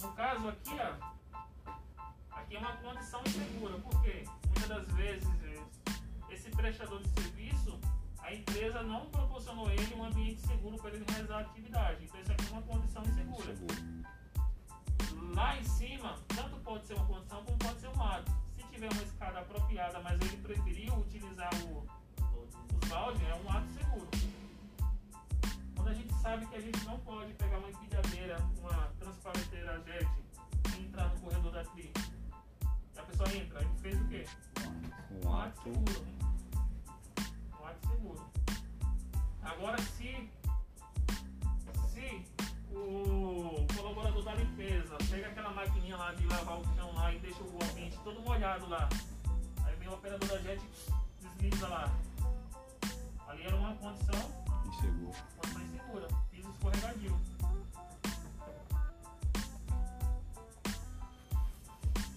[0.02, 5.28] No caso aqui, ó, aqui é uma condição insegura, porque muitas das vezes
[6.28, 7.80] esse prestador de serviço,
[8.18, 12.04] a empresa não proporcionou ele um ambiente seguro para ele realizar a atividade.
[12.04, 13.54] Então isso aqui é uma condição insegura.
[15.34, 18.32] Lá em cima, tanto pode ser uma condição como pode ser um ato.
[18.54, 21.86] Se tiver uma escada apropriada, mas ele preferiu utilizar o,
[22.74, 24.08] os baldes, é um ato seguro.
[25.74, 30.08] Quando a gente sabe que a gente não pode pegar uma empilhadeira, uma transparenteira jet
[30.76, 31.92] e entrar no corredor da TRI,
[32.96, 34.24] a pessoa entra, a gente fez o quê?
[35.24, 36.06] Um ato seguro.
[37.60, 38.30] Um ato seguro.
[39.42, 40.30] Agora, se,
[41.88, 42.24] se
[42.72, 43.45] o
[44.26, 47.96] da limpeza pega aquela maquininha lá de lavar o chão lá e deixa o ambiente
[48.02, 48.88] todo molhado lá,
[49.64, 50.60] aí vem o operador da jet
[51.22, 51.88] e desliza lá.
[53.28, 54.18] Ali era uma condição,
[54.66, 55.16] inseguro.
[55.36, 57.20] condição insegura, piso escorregadio.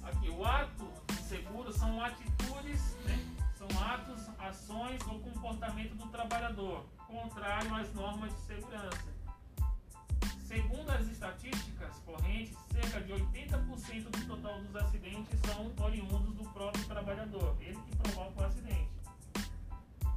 [0.03, 3.19] Aqui, o ato inseguro são atitudes, né?
[3.55, 9.18] São atos, ações ou comportamento do trabalhador, contrário às normas de segurança.
[10.49, 16.83] Segundo as estatísticas correntes, cerca de 80% do total dos acidentes são oriundos do próprio
[16.85, 18.89] trabalhador, ele que provoca o acidente.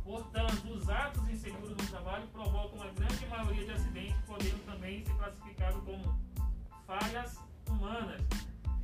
[0.02, 5.14] Portanto, os atos inseguros no trabalho provocam a grande maioria de acidentes, podendo também ser
[5.16, 6.18] classificados como
[6.86, 8.22] falhas humanas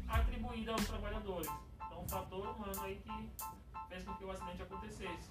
[0.06, 1.50] atribuídas aos trabalhadores.
[1.76, 3.30] Então, um fator humano aí que
[3.88, 5.30] fez com que o acidente acontecesse.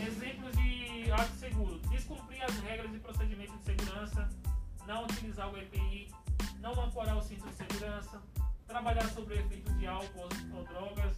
[0.00, 4.30] Exemplos de ato seguro: descumprir as regras e procedimentos de segurança,
[4.86, 6.12] não utilizar o EPI,
[6.60, 8.22] não ancorar o cinto de segurança,
[8.66, 11.16] trabalhar sob o efeito de álcool ou, ou drogas,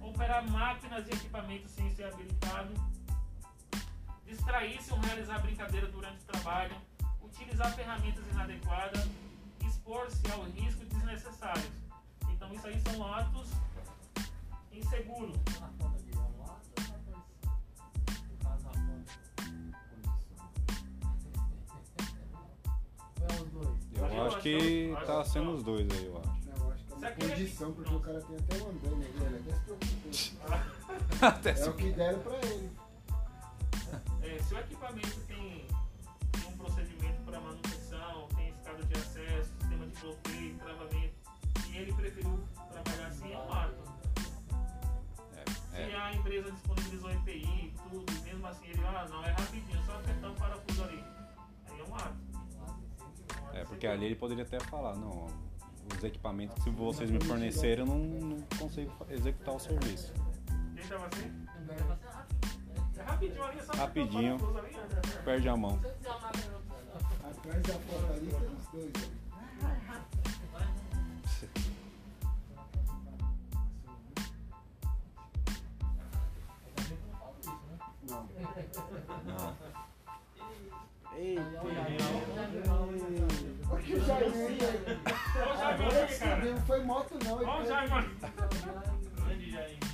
[0.00, 2.74] operar máquinas e equipamentos sem ser habilitado,
[4.24, 6.76] distrair-se ou realizar brincadeira durante o trabalho,
[7.22, 9.08] utilizar ferramentas inadequadas,
[9.64, 11.70] expor-se ao risco desnecessários.
[12.30, 13.50] Então isso aí são atos
[14.72, 15.36] inseguros.
[24.16, 26.28] Eu Eu acho acho que acho tá sendo os dois aí, eu acho.
[26.48, 29.04] Não, eu acho que é Se uma condição, porque o cara tem até um andame
[29.04, 30.56] ali, ele até se preocupou.
[31.28, 32.70] Até É o que deram pra ele.
[34.22, 35.66] É, se o equipamento tem,
[36.32, 41.14] tem um procedimento para manutenção, tem escada de acesso, sistema de bloqueio, travamento,
[41.70, 42.40] e ele preferiu
[42.72, 43.74] trabalhar assim, é um ato.
[45.70, 49.92] Se É, a empresa disponibilizou EPI, tudo, mesmo assim ele, ah, não, é rapidinho, só
[49.92, 51.04] apertar o parafuso ali.
[51.70, 51.94] Aí é um
[53.66, 53.92] porque seguro.
[53.92, 55.26] ali ele poderia até falar, não,
[55.94, 60.12] os equipamentos que vocês me forneceram eu não, não consigo executar o serviço.
[60.76, 61.46] Assim?
[62.98, 63.62] É rapidinho ali, é
[64.30, 64.38] né?
[65.24, 65.80] Perde a mão.
[67.24, 67.74] Atrás da
[68.14, 68.92] ali tem os dois.
[78.06, 78.28] Não.
[79.26, 79.56] Não.
[84.06, 86.36] Jair Agora cara.
[86.36, 87.34] subiu, não foi moto não.
[87.36, 88.08] Olha o foi- Jair, mano.
[89.16, 89.86] Grande amiga.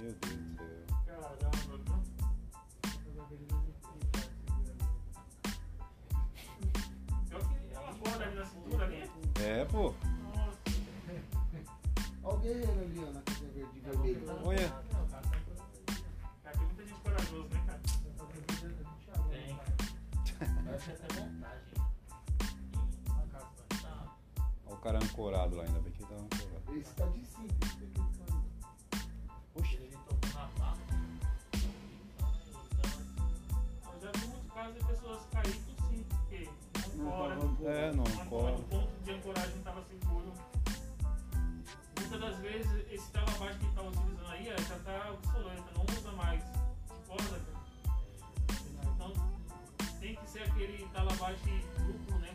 [0.00, 1.16] Meu Deus do céu.
[9.44, 9.94] É, pô.
[12.24, 12.85] Olha o guerreiro
[24.86, 26.78] cara ancorado lá, ainda bem que ele tá ancorado.
[26.78, 28.42] Esse tá de cinto, esse daquele cara.
[29.56, 29.74] Oxi.
[29.74, 30.76] Ele tocou na barra.
[33.92, 36.48] Eu já vi muitos casos de pessoas caírem por sim, porque
[36.94, 37.68] não tava.
[37.68, 38.54] É, não ancora.
[38.54, 40.32] o ponto de ancoragem não estava seguro.
[41.98, 46.40] Muitas das vezes esse travabaixo que está utilizando aí já está obsoleto, não usa mais
[46.44, 46.52] de
[47.08, 47.40] corda.
[47.40, 47.56] cara.
[48.94, 49.12] Então
[49.98, 51.42] tem que ser aquele talabaixo
[51.76, 52.25] duplo, né?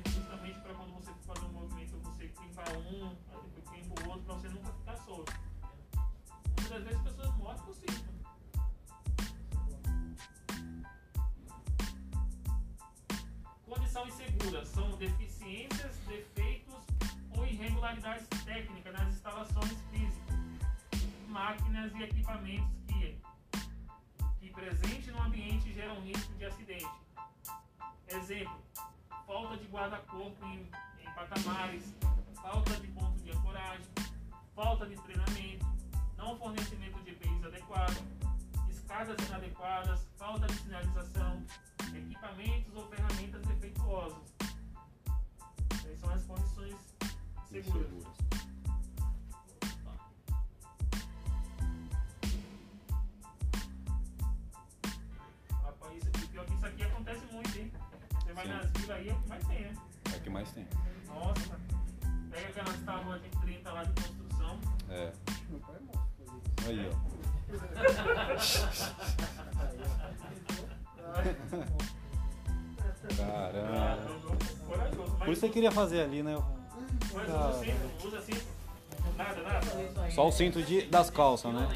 [0.51, 3.15] Justamente para quando você for fazer um movimento você clicar um,
[3.55, 5.33] depois clica o outro, para você nunca ficar solto.
[6.45, 8.11] Muitas das vezes as pessoas morrem por cima.
[13.65, 16.85] Condição insegura são deficiências, defeitos
[17.37, 20.35] ou irregularidades técnicas nas instalações físicas,
[21.29, 23.21] máquinas e equipamentos que,
[24.39, 26.91] que presente no ambiente geram risco de acidente.
[28.09, 28.60] Exemplo,
[29.41, 30.69] falta de guarda-corpo em,
[30.99, 31.95] em patamares,
[32.43, 33.87] falta de ponto de ancoragem,
[34.55, 35.65] falta de treinamento,
[36.15, 37.97] não fornecimento de EPIs adequado,
[38.69, 41.43] escadas inadequadas, falta de sinalização,
[41.91, 44.35] equipamentos ou ferramentas defeituosas.
[45.71, 46.75] Essas são as condições
[47.49, 48.30] seguras.
[58.41, 58.49] Sim.
[58.49, 59.73] nas vilas aí, é o que mais tem, né?
[60.05, 60.67] É o que mais tem.
[61.07, 61.59] Nossa,
[62.31, 64.59] pega aquelas tábuas de 30 lá de construção.
[64.89, 65.11] É.
[65.49, 66.01] Meu pai é isso.
[66.67, 67.11] Aí, ó.
[73.17, 73.97] Caramba.
[74.67, 74.77] Por
[75.19, 76.37] mas isso você queria fazer ali, né?
[77.13, 78.45] mas usa cinto, usa cinto.
[79.17, 80.11] Nada, nada.
[80.11, 81.67] Só o cinto de, das calças, né?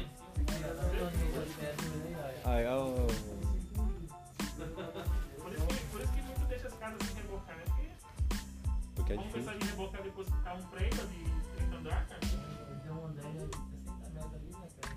[2.44, 3.35] Aí, ó.
[9.06, 9.52] Porque é vamos difícil.
[9.52, 11.24] pensar em rebocar depois que tá um trailer de
[11.58, 12.20] 30 andar, cara.
[12.20, 14.94] Tem um andar de 60 metros ali, né, cara?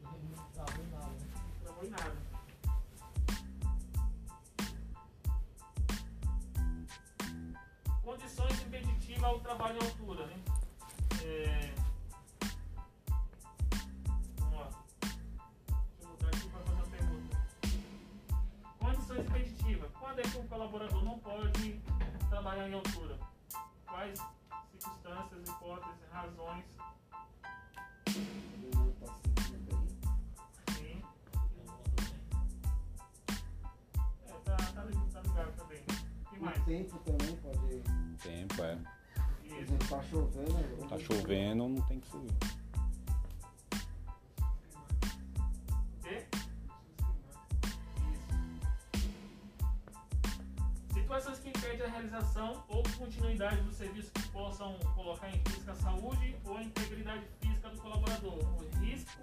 [0.00, 1.12] Isso não travou em nada.
[1.44, 2.16] Não travou em nada.
[8.02, 10.36] Condições impeditivas ao trabalho em altura, né?
[11.22, 11.74] É...
[14.38, 14.70] Vamos lá.
[15.02, 15.18] Deixa
[16.00, 17.36] eu mudar aqui para fazer uma pergunta.
[18.78, 19.90] Condições impeditivas.
[20.00, 21.78] Quando é que o colaborador não pode
[22.30, 23.29] trabalhar em altura?
[24.00, 24.18] Quais
[24.70, 26.64] circunstâncias, hipóteses, razões?
[30.70, 31.02] Sim.
[34.26, 35.82] É, tá, tá, tá ligado também.
[35.82, 36.64] O que mais?
[36.64, 37.82] Tempo também pode.
[38.22, 38.78] Tempo, é.
[39.44, 39.76] Isso.
[39.90, 40.52] tá chovendo.
[40.54, 40.86] né?
[40.88, 42.59] Tá chovendo, não tem que subir.
[52.00, 57.24] Realização ou continuidade do serviço que possam colocar em risco a saúde ou a integridade
[57.40, 58.38] física do colaborador.
[58.38, 59.20] O risco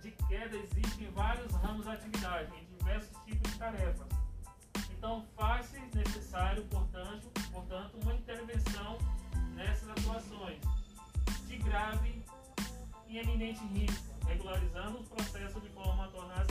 [0.00, 4.08] de queda existe em vários ramos da atividade, em diversos tipos de tarefas.
[4.90, 8.96] Então, faz-se necessário, portanto, portanto, uma intervenção
[9.54, 10.60] nessas atuações
[11.46, 12.22] de grave
[13.08, 16.46] e eminente risco, regularizando o processo de forma a tornar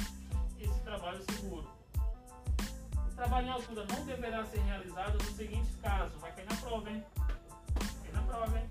[0.59, 1.84] esse trabalho seguro.
[3.15, 6.19] Trabalho em altura não deverá ser realizado nos seguintes casos.
[6.19, 7.03] Vai cair na prova, hein?
[7.23, 8.69] Vai cair na prova, hein?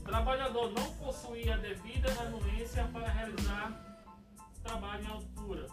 [0.00, 3.72] O trabalhador não possuir a devida anuência para realizar
[4.62, 5.66] trabalho em altura.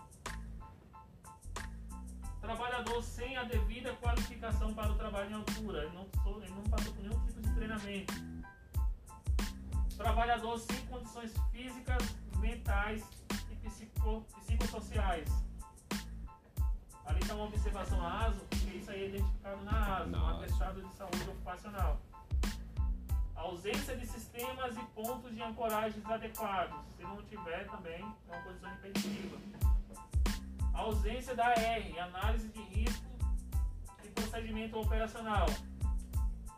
[2.40, 5.84] Trabalhador sem a devida qualificação para o trabalho em altura.
[5.84, 8.14] Ele não, ele não passou por nenhum tipo de treinamento.
[9.98, 13.04] Trabalhador sem condições físicas, mentais
[13.52, 15.47] e psico, psicossociais.
[17.08, 20.44] Ali está uma observação a ASO, porque isso aí é identificado na ASO, no ASO.
[20.44, 21.98] atestado de saúde ocupacional.
[23.36, 26.76] Ausência de sistemas e pontos de ancoragens adequados.
[26.98, 29.38] Se não tiver, também é uma condição impeditiva.
[30.74, 33.06] A ausência da R, análise de risco
[34.04, 35.46] e procedimento operacional.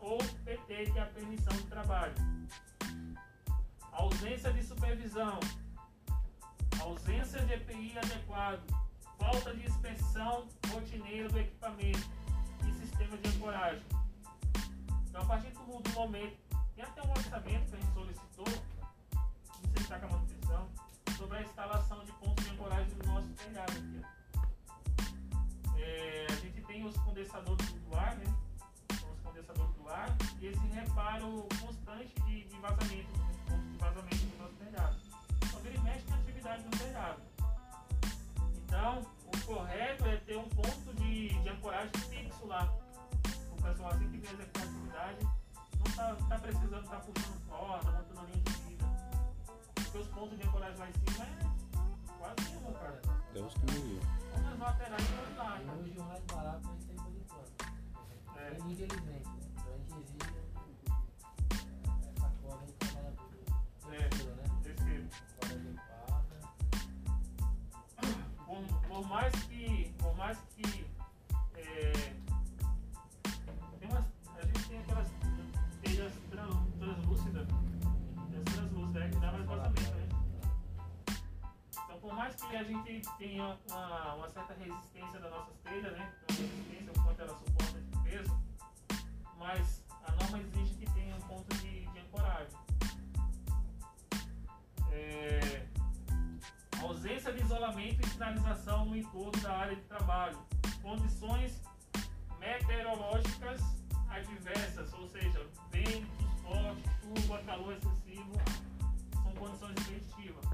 [0.01, 2.15] Ou PT, que é a permissão de trabalho.
[3.91, 5.39] Ausência de supervisão.
[6.81, 8.78] Ausência de EPI adequado.
[9.19, 12.09] Falta de inspeção rotineira do equipamento
[12.67, 13.83] e sistema de ancoragem.
[15.07, 16.37] Então, a partir do, do momento,
[16.75, 20.69] tem até um orçamento que a gente solicitou, não sei se está com a manutenção,
[21.17, 24.01] sobre a instalação de pontos de ancoragem no nosso telhado aqui.
[25.77, 28.33] É, a gente tem os condensadores do ar, né?
[28.91, 33.27] Os condensadores do ar e esse reparo constante de, de vazamento, né?
[33.49, 34.95] pontos de vazamento no nosso telhado.
[35.43, 36.71] Então, vira e mexe tem atividade no
[38.79, 42.73] Então, o correto é ter um ponto de, de ancoragem fixo lá.
[43.51, 45.27] O pessoal assim que vem executar a atividade
[45.75, 48.85] não está tá precisando estar puxando corda, montando linha de vida.
[49.75, 53.01] Porque os pontos de ancoragem lá em cima é quase nenhum, cara.
[53.33, 54.07] Deus que me livre.
[54.31, 55.61] São nas laterais e cara.
[55.77, 57.51] hoje o mais barato a gente tem por enquanto.
[58.37, 58.57] É.
[58.65, 59.28] Infelizmente,
[82.29, 86.13] mais que a gente tenha uma, uma certa resistência das nossas telhas né?
[86.29, 88.39] Uma resistência o quanto ela suporta de peso
[89.37, 92.59] mas a norma exige que tenha um ponto de, de ancoragem.
[94.91, 95.65] É,
[96.81, 100.37] ausência de isolamento e sinalização no entorno da área de trabalho,
[100.81, 101.61] condições
[102.37, 103.61] meteorológicas
[104.09, 108.33] adversas, ou seja, ventos fortes, chuva, calor excessivo,
[109.23, 110.48] são condições impeditivas.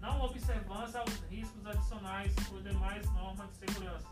[0.00, 4.08] Não observância aos riscos adicionais ou demais normas de segurança.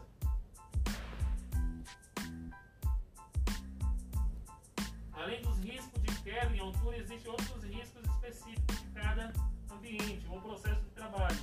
[5.12, 9.32] Além dos riscos de queda em altura, existem outros riscos específicos de cada
[9.72, 11.38] ambiente ou processo de trabalho,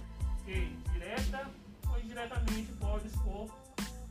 [0.46, 1.50] que direta
[1.90, 3.50] ou indiretamente pode expor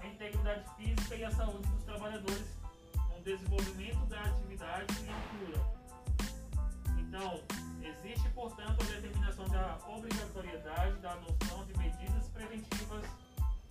[0.01, 2.47] a integridade física e a saúde dos trabalhadores
[2.95, 5.83] no desenvolvimento da atividade em altura.
[6.99, 7.41] Então,
[7.83, 9.79] existe, portanto, a determinação da
[10.63, 13.05] obrigatoriedade da adoção de medidas preventivas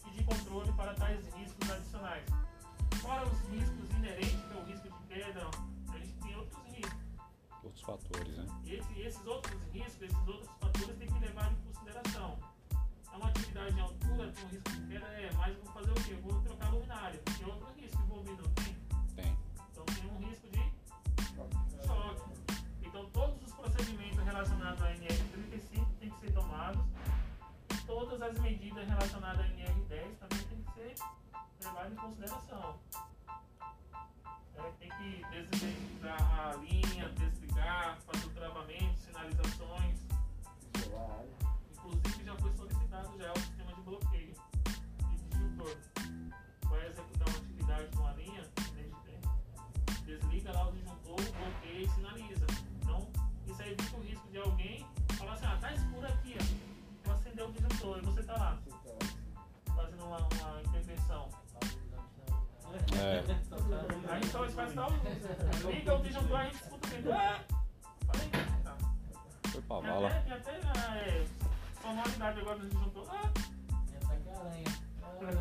[0.08, 2.26] e de controle para tais riscos adicionais.
[3.02, 5.48] Fora os riscos inerentes, que é o risco de queda,
[5.94, 7.00] a gente tem outros riscos.
[7.64, 8.46] Outros fatores, né?
[8.66, 12.38] E esse- esses outros riscos, esses outros fatores tem que levar em consideração.
[13.14, 15.30] É uma atividade em altura, um risco de queda, é,
[28.12, 30.96] Todas as medidas relacionadas à NR10 também têm que ser
[31.64, 32.80] levadas em consideração.
[63.02, 63.24] É.
[64.10, 64.92] A gente só faz tal.
[65.66, 67.12] Liga o disjuntor, a gente escuta o dedo.
[67.14, 67.40] Ah!
[69.52, 70.10] Foi pra bala.
[70.10, 71.26] Tem até, tem até né, é,
[71.82, 73.06] sonoridade agora do disjuntor.
[73.10, 73.32] Ah!
[75.22, 75.32] É.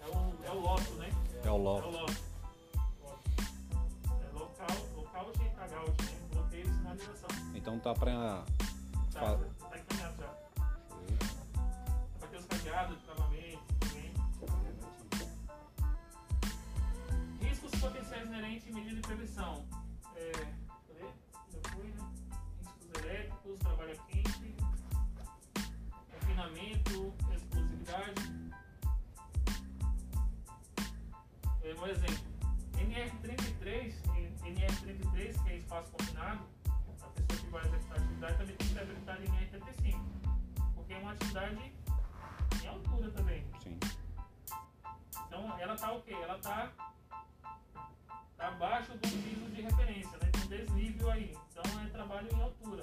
[0.00, 1.08] É o, é o Loto, né?
[1.44, 1.84] É o Loto.
[1.84, 2.12] É o Loto.
[4.06, 5.32] É local, local.
[7.54, 8.44] Então tá pra.
[9.12, 9.38] Tá.
[12.70, 13.58] Cadeados de também.
[17.40, 19.66] Riscos potenciais inerentes e medidas de prevenção.
[20.14, 21.12] É, né?
[22.62, 24.54] Riscos elétricos, trabalho quente,
[26.12, 28.22] confinamento, explosividade.
[31.64, 32.24] É, um exemplo,
[32.76, 33.94] NR33,
[34.44, 36.44] NR33, que é espaço confinado,
[37.02, 40.00] a pessoa que vai executar a atividade também tem que ser habilitada em NR35,
[40.76, 41.79] porque é uma atividade
[43.00, 43.44] altura também.
[43.62, 43.78] Sim.
[45.26, 46.12] Então ela tá o quê?
[46.12, 46.70] Ela tá,
[48.38, 50.30] abaixo do piso de referência, né?
[50.32, 51.36] Tem um desnível aí.
[51.50, 52.82] Então é trabalho em altura.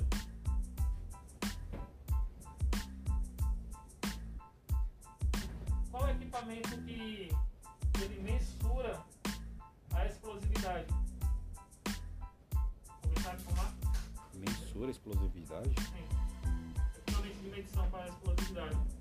[5.92, 7.32] Qual é o equipamento que
[8.02, 9.04] ele mensura
[9.94, 10.88] a explosividade?
[13.24, 13.74] Sabe informar?
[14.34, 15.76] Mensura a explosividade?
[15.82, 16.08] Sim.
[16.98, 18.97] Equipamento de medição para a explosividade.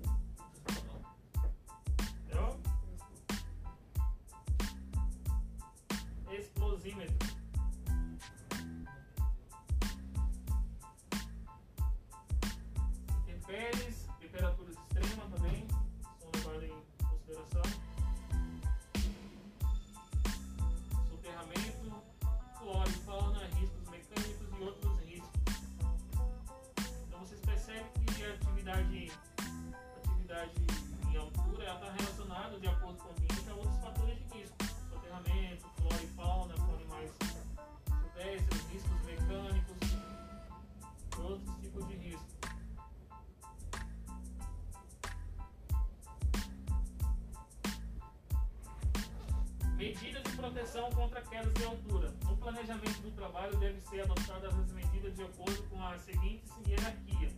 [50.57, 52.11] Proteção contra quedas de altura.
[52.25, 57.29] No planejamento do trabalho devem ser adotadas as medidas de acordo com a seguinte hierarquia.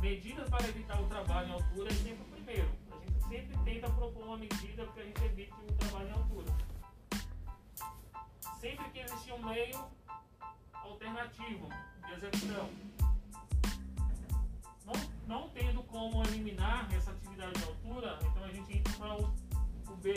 [0.00, 2.68] Medidas para evitar o trabalho em altura é sempre o primeiro.
[2.90, 6.12] A gente sempre tenta propor uma medida para que a gente evite o trabalho em
[6.12, 6.52] altura.
[8.60, 9.84] Sempre que existir um meio
[10.72, 11.68] alternativo
[12.06, 12.70] de execução.
[14.84, 14.94] Não,
[15.28, 19.32] não tendo como eliminar essa atividade de altura, então a gente entra para o,
[19.88, 20.14] o B,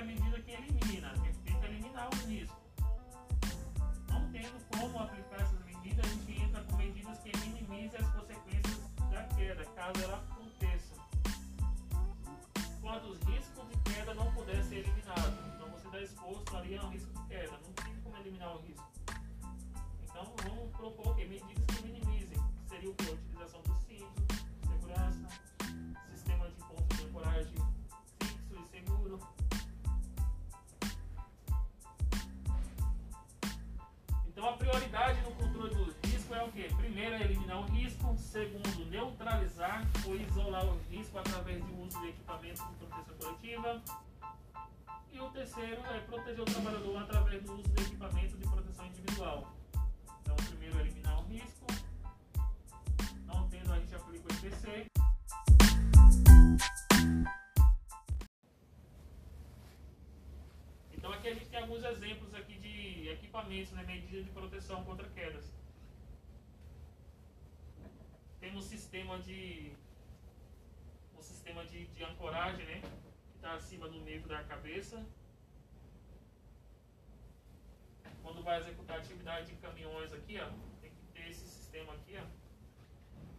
[0.00, 0.79] Primeiro a medida que elimina.
[42.54, 43.82] De equipamentos proteção coletiva.
[45.12, 49.52] E o terceiro é proteger o trabalhador através do uso de equipamento de proteção individual.
[50.20, 51.66] Então, primeiro é eliminar o risco.
[53.26, 54.86] Não tendo, a gente aplica o IPC.
[60.92, 65.08] Então, aqui a gente tem alguns exemplos aqui de equipamentos, né, medidas de proteção contra
[65.08, 65.44] quedas.
[68.40, 69.72] Temos sistema de
[71.50, 75.04] sistema de, de ancoragem, né, que está acima do nível da cabeça.
[78.22, 80.48] Quando vai executar atividade em caminhões aqui, ó,
[80.80, 82.24] tem que ter esse sistema aqui, ó,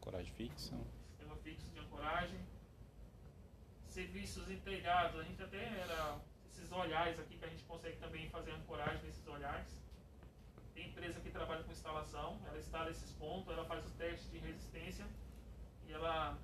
[0.01, 0.75] Coragem fixa.
[1.07, 2.39] sistema fixo de ancoragem.
[3.87, 8.29] Serviços em telhados, a gente até era esses olhares aqui que a gente consegue também
[8.29, 9.79] fazer ancoragem nesses olhares.
[10.73, 14.39] Tem empresa que trabalha com instalação, ela instala esses pontos, ela faz os testes de
[14.39, 15.05] resistência
[15.85, 16.37] e ela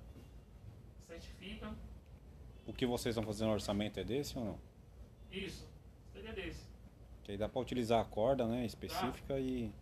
[1.08, 1.74] certifica.
[2.66, 4.58] O que vocês estão fazendo no orçamento é desse ou não?
[5.32, 5.66] Isso,
[6.12, 6.68] seria desse.
[7.24, 9.72] Que aí dá pra utilizar a corda, né, específica e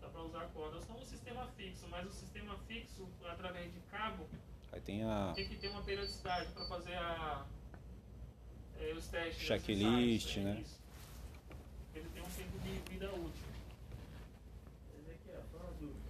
[0.00, 0.80] Dá para usar a corda.
[0.80, 4.26] Só um sistema fixo, mas o sistema fixo, através de cabo,
[4.72, 7.46] Aí tem a tem que ter uma periodicidade para fazer a,
[8.80, 9.42] é, os testes.
[9.42, 10.60] Checklist, ensaios, né?
[10.60, 10.80] Isso.
[11.94, 13.46] Ele tem um tempo de vida útil.
[14.92, 16.08] Mas aqui, ó, só uma dúvida.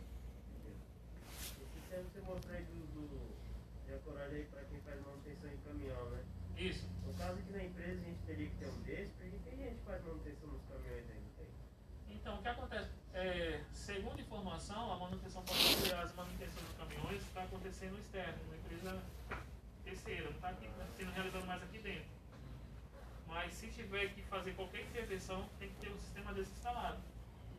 [1.39, 3.39] Esse sistema que você mostrou aí do, do
[3.87, 6.25] de ancoragem aí pra quem faz manutenção em caminhão, né?
[6.59, 6.87] Isso.
[7.07, 9.77] No caso aqui na empresa a gente teria que ter um desse, porque tem gente
[9.77, 12.17] que faz manutenção nos caminhões aí, não tem?
[12.17, 12.91] Então, o que acontece?
[13.15, 13.65] É,
[14.69, 19.03] informação, a manutenção pode ser, as manutenções dos caminhões está acontecendo externo, numa empresa
[19.83, 20.55] terceira, não está
[20.97, 22.09] sendo realizado mais aqui dentro.
[23.27, 26.99] Mas se tiver que fazer qualquer intervenção, tem que ter um sistema desse instalado.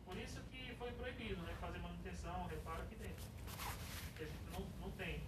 [0.04, 1.56] Por isso que foi proibido, né?
[1.60, 3.24] Fazer manutenção, reparo aqui dentro.
[4.16, 5.22] A gente não, não tem.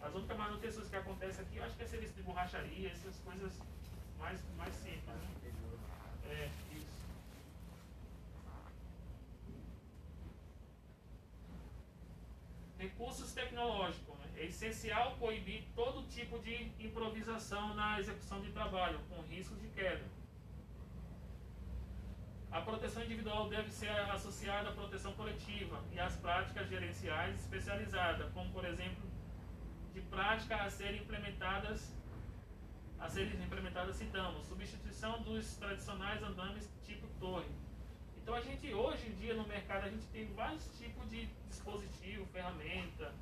[0.00, 3.52] As únicas manutenções que acontecem aqui, eu acho que é serviço de borracharia, essas coisas
[4.18, 5.28] mais, mais simples, né?
[6.26, 7.04] É, isso.
[12.96, 14.14] Recursos tecnológicos.
[14.36, 20.04] É essencial coibir todo tipo de improvisação na execução de trabalho, com riscos de queda.
[22.50, 28.52] A proteção individual deve ser associada à proteção coletiva e às práticas gerenciais especializadas, como,
[28.52, 29.02] por exemplo,
[29.92, 31.92] de prática a serem implementadas
[32.98, 37.63] a serem implementadas citamos substituição dos tradicionais andames tipo torre.
[38.24, 42.24] Então a gente hoje em dia no mercado a gente tem vários tipos de dispositivo,
[42.32, 43.12] ferramenta,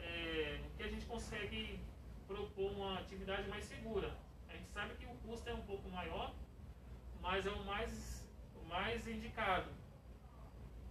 [0.00, 1.78] é, que a gente consegue
[2.26, 4.12] propor uma atividade mais segura.
[4.48, 6.34] A gente sabe que o custo é um pouco maior,
[7.20, 9.70] mas é o mais, o mais indicado.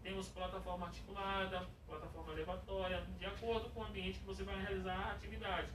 [0.02, 5.12] Temos plataforma articulada, plataforma elevatória, de acordo com o ambiente que você vai realizar a
[5.12, 5.70] atividade.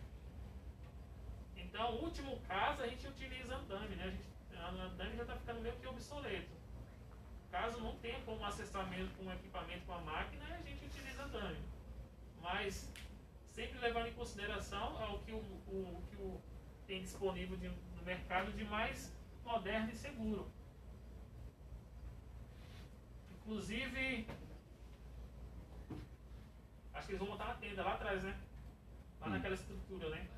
[1.54, 4.04] Então, último caso, a gente utiliza andame, né?
[4.04, 4.24] A gente,
[4.56, 6.55] a andame já está ficando meio que obsoleto.
[7.56, 11.22] Caso não tenha como acessar mesmo com o equipamento, com a máquina, a gente utiliza
[11.24, 11.56] andame.
[12.42, 12.92] Mas,
[13.46, 16.38] sempre levando em consideração ao que o, o, que o
[16.86, 19.10] tem disponível de- no mercado de mais
[19.42, 20.46] moderno e seguro.
[23.30, 24.26] Inclusive,
[26.92, 28.38] acho que eles vão montar uma tenda lá atrás, né?
[29.18, 29.30] Lá Hum.
[29.30, 30.28] naquela estrutura, né?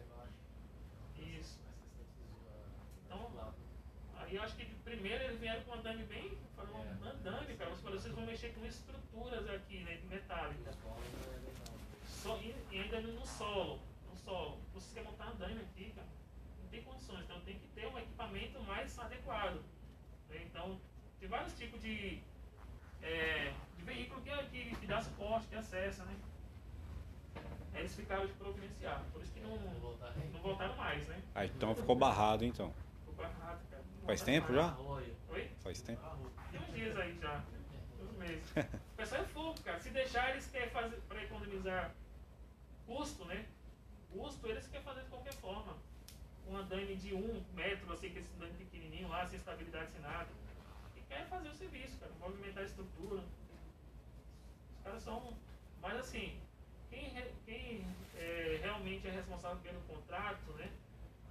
[1.18, 1.58] Isso.
[3.04, 3.52] Então,
[4.18, 6.47] aí eu acho que primeiro eles vieram com um andame bem.
[6.58, 7.04] Falaram, É.
[7.04, 7.70] um andame, cara.
[7.70, 10.00] Mas vocês vão mexer com estruturas aqui, né?
[10.10, 10.76] Metálicas.
[12.06, 13.78] Só, e, e ainda no solo.
[14.10, 14.58] No solo.
[14.74, 16.08] Você quer montar andame aqui, cara?
[16.62, 17.24] Não tem condições.
[17.24, 19.62] Então tem que ter um equipamento mais adequado.
[20.28, 20.42] né?
[20.44, 20.78] Então,
[21.20, 22.20] tem vários tipos de,
[23.02, 26.16] é, de veículo que, que, que dá suporte, que acessa, né?
[27.74, 29.02] Eles ficaram de providenciar.
[29.12, 31.22] Por isso que não, não voltaram mais, né?
[31.34, 32.74] Ah, então ficou barrado então.
[33.00, 33.84] Ficou barrado, cara.
[34.04, 34.76] Faz tempo já?
[34.78, 35.50] Oi?
[35.62, 36.00] Faz tempo.
[36.78, 37.42] Dias aí já.
[38.00, 38.52] Uns meses.
[38.92, 39.78] O pessoal é fogo, cara.
[39.78, 41.94] Se deixar, eles querem fazer para economizar
[42.84, 43.46] custo, né?
[44.12, 45.76] Custo, eles querem fazer de qualquer forma.
[46.48, 50.28] Um andame de um metro, assim, que esse andame pequenininho lá, sem estabilidade, sem nada.
[50.96, 52.10] E querem fazer o serviço, cara.
[52.18, 53.22] Movimentar a estrutura.
[53.22, 55.36] Os caras são.
[55.80, 56.40] Mas assim,
[56.90, 57.12] quem,
[57.44, 60.70] quem é, realmente é responsável pelo contrato, né?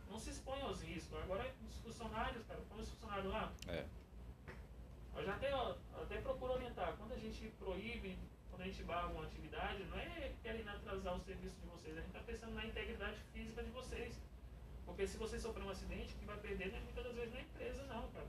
[0.10, 1.22] Não se expõe aos riscos.
[1.22, 3.86] Agora, os funcionários, cara, quando os funcionários lá, É.
[5.18, 6.96] eu já até, até procuro orientar.
[6.98, 8.18] Quando a gente proíbe,
[8.50, 11.98] quando a gente barra uma atividade, não é querendo atrasar o serviço de vocês.
[11.98, 14.22] A gente está pensando na integridade física de vocês.
[14.86, 17.42] Porque se você sofrer um acidente, que vai perder não é muitas das vezes na
[17.42, 18.28] empresa, não, cara.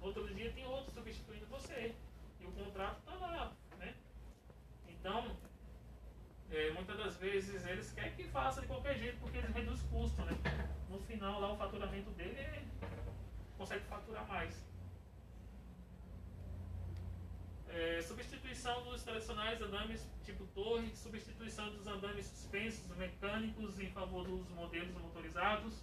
[0.00, 1.94] Outro dia tem outro substituindo você.
[2.40, 3.94] E o contrato está lá, né?
[4.88, 5.36] Então,
[6.50, 10.22] é, muitas das vezes eles querem que faça de qualquer jeito, porque eles reduzem custo,
[10.22, 10.32] né?
[10.88, 12.64] No final lá o faturamento dele é,
[13.56, 14.69] consegue faturar mais.
[17.72, 24.48] É, substituição dos tradicionais andames tipo torre, substituição dos andames suspensos mecânicos em favor dos
[24.50, 25.74] modelos motorizados,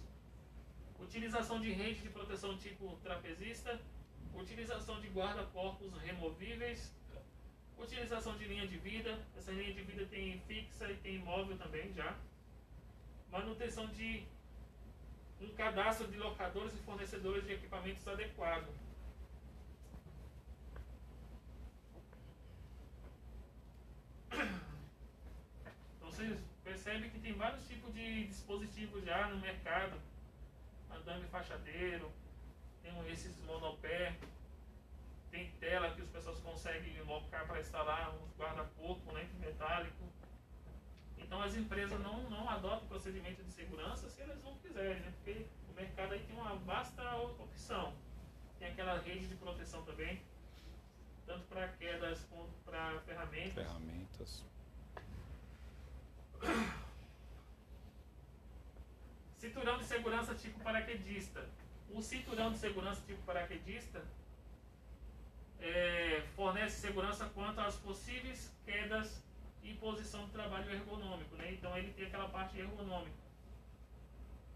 [1.00, 3.80] utilização de rede de proteção tipo trapezista,
[4.34, 6.94] utilização de guarda-corpos removíveis,
[7.78, 11.90] utilização de linha de vida, essa linha de vida tem fixa e tem imóvel também
[11.94, 12.14] já,
[13.30, 14.26] manutenção de
[15.40, 18.68] um cadastro de locadores e fornecedores de equipamentos adequado.
[24.30, 30.00] Então vocês percebem que tem vários tipos de dispositivos já no mercado.
[30.90, 32.10] Andame fachadeiro,
[32.82, 34.16] tem esses monopé,
[35.30, 40.04] tem tela que os pessoas conseguem locar para instalar um guarda-corpo né, metálico.
[41.18, 45.12] Então as empresas não, não adotam procedimento de segurança se elas não quiserem, né?
[45.16, 47.94] porque o mercado aí tem uma vasta opção.
[48.58, 50.22] Tem aquela rede de proteção também,
[51.28, 53.52] tanto para quedas quanto para ferramentas.
[53.52, 54.44] Ferramentas.
[59.36, 61.46] Cinturão de segurança tipo paraquedista.
[61.90, 64.02] O cinturão de segurança tipo paraquedista
[65.60, 69.22] é, fornece segurança quanto às possíveis quedas
[69.62, 71.36] e posição de trabalho ergonômico.
[71.36, 71.52] Né?
[71.52, 73.28] Então ele tem aquela parte ergonômica.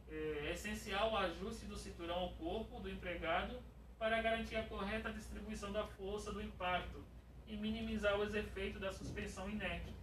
[0.09, 3.63] É, é essencial o ajuste do cinturão ao corpo do empregado
[4.03, 7.05] para garantir a correta distribuição da força do impacto
[7.47, 9.95] e minimizar os efeitos da suspensão inerte.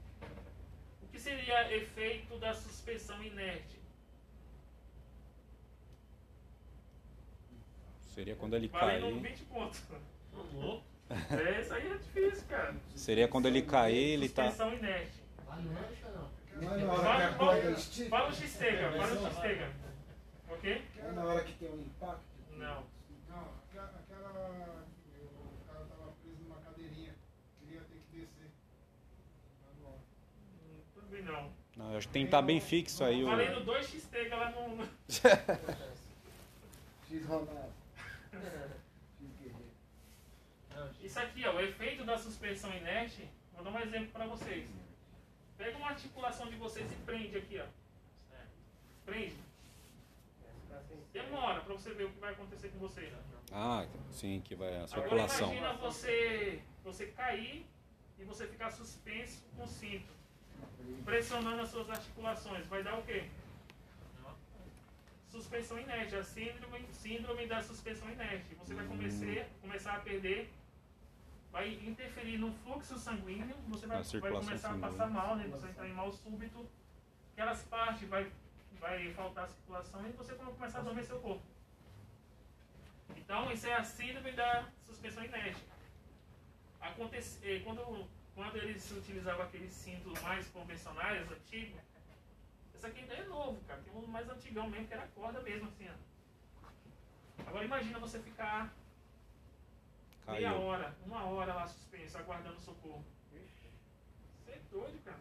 [1.04, 3.78] O que seria efeito da suspensão inerte?
[8.16, 9.20] Seria quando ele Valendo cair.
[9.36, 9.82] 20 pontos.
[11.10, 12.76] É, isso aí é difícil, cara.
[12.96, 14.46] Seria quando ele cair, ele tá.
[14.46, 15.20] Suspensão inerte.
[16.56, 18.10] Não é na hora que Fala, a fala, corda estica.
[18.10, 19.74] fala o X-Tega, fala o X-Tega.
[20.48, 20.86] Ok?
[21.02, 22.24] Não é na hora que tem um impacto.
[22.52, 22.84] Não,
[23.70, 24.86] aquela, aquela-
[25.40, 27.14] O cara tava preso numa cadeirinha,
[27.62, 28.52] queria ter que descer.
[29.64, 30.02] Tá no alto.
[30.36, 31.24] Hum, Tudo bem
[31.80, 31.92] não.
[31.92, 33.24] Eu acho que tem que estar bem fixo aí.
[33.24, 33.28] O...
[33.28, 34.76] Valendo 2 X-Tega lá no.
[34.78, 34.84] no-
[37.10, 37.74] X Ronaldo.
[38.32, 40.94] X Guerreiro.
[41.02, 43.28] Isso aqui, ó, o efeito da suspensão inerte.
[43.54, 44.68] Vou dar um exemplo para vocês.
[45.58, 47.66] Pega uma articulação de vocês e prende aqui, ó.
[49.06, 49.36] Prende.
[51.12, 53.12] Demora para você ver o que vai acontecer com vocês.
[53.52, 55.48] Ah, sim, que vai a Agora circulação.
[55.54, 57.66] imagina você, você cair
[58.20, 60.14] e você ficar suspenso com o cinto,
[61.06, 62.66] pressionando as suas articulações.
[62.68, 63.30] Vai dar o quê?
[65.30, 68.56] Suspensão inerte, a síndrome, síndrome da suspensão inerte.
[68.56, 70.52] Você vai começar, começar a perder,
[71.52, 74.88] vai interferir no fluxo sanguíneo, você vai, vai começar sanguínea.
[74.88, 75.48] a passar mal, né?
[75.48, 76.68] você vai entrar em mal súbito,
[77.34, 78.32] aquelas partes vai,
[78.80, 81.44] vai faltar circulação e você vai começar a adormecer o corpo.
[83.16, 85.64] Então, isso é a síndrome da suspensão inerte.
[86.82, 88.08] Acontece, eh, quando,
[88.40, 91.82] quando eles utilizavam aqueles cintos mais convencionais, antigos,
[92.74, 93.82] esse aqui ainda é novo, cara.
[93.82, 97.46] Tem um mais antigão mesmo, que era corda mesmo, assim, ó.
[97.46, 98.74] Agora imagina você ficar
[100.26, 100.62] meia Caiu.
[100.62, 103.04] hora, uma hora lá suspenso, aguardando socorro.
[103.30, 105.20] Você é doido, cara.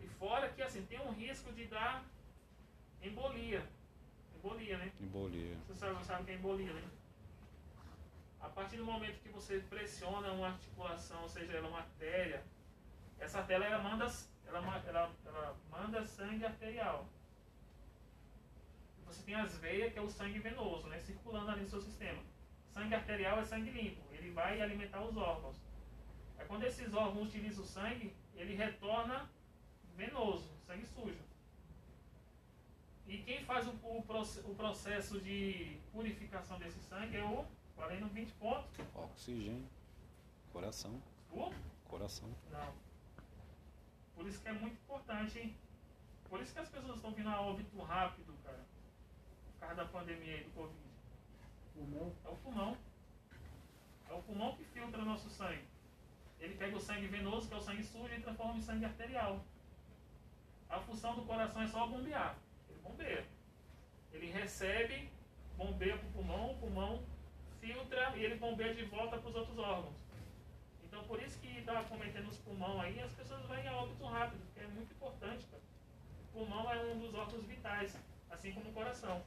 [0.00, 2.04] E fora que, assim, tem um risco de dar
[3.02, 3.66] embolia.
[4.36, 4.92] Embolia, né?
[5.00, 5.56] Embolia.
[5.66, 6.84] Você sabe, sabe o que é embolia, né?
[8.40, 12.42] A partir do momento que você pressiona uma articulação, seja ela uma artéria,
[13.18, 14.06] essa artéria ela manda,
[14.46, 17.08] ela, ela, ela manda sangue arterial.
[19.06, 20.98] Você tem as veias, que é o sangue venoso, né?
[20.98, 22.22] Circulando ali no seu sistema.
[22.68, 25.56] Sangue arterial é sangue limpo, ele vai alimentar os órgãos.
[26.38, 29.28] Aí quando esses órgãos utilizam o sangue, ele retorna
[29.96, 31.28] venoso, sangue sujo.
[33.06, 33.98] E quem faz o, o
[34.50, 37.44] o processo de purificação desse sangue é o,
[37.78, 39.64] falei no 20 pontos, Oxigênio.
[40.52, 41.00] Coração.
[41.30, 41.50] o
[41.88, 42.28] Coração.
[42.50, 42.74] Não.
[44.14, 45.56] Por isso que é muito importante, hein?
[46.28, 48.64] Por isso que as pessoas estão vindo a óbito rápido, cara.
[49.52, 50.88] Por causa da pandemia aí do Covid.
[51.72, 52.12] Pulmão.
[52.24, 52.76] É o pulmão.
[54.08, 55.64] É o pulmão que filtra nosso sangue.
[56.40, 59.44] Ele pega o sangue venoso, que é o sangue sujo, e transforma em sangue arterial.
[60.68, 62.36] A função do coração é só bombear.
[62.68, 63.26] Ele bombeia.
[64.12, 65.10] Ele recebe,
[65.56, 67.02] bombeia para o pulmão, o pulmão
[67.60, 69.94] filtra e ele bombeia de volta para os outros órgãos.
[70.84, 74.42] Então por isso que está cometendo os pulmão aí, as pessoas vão a óbito rápido,
[74.54, 75.62] que é muito importante, cara.
[76.22, 77.98] O pulmão é um dos órgãos vitais,
[78.30, 79.22] assim como o coração.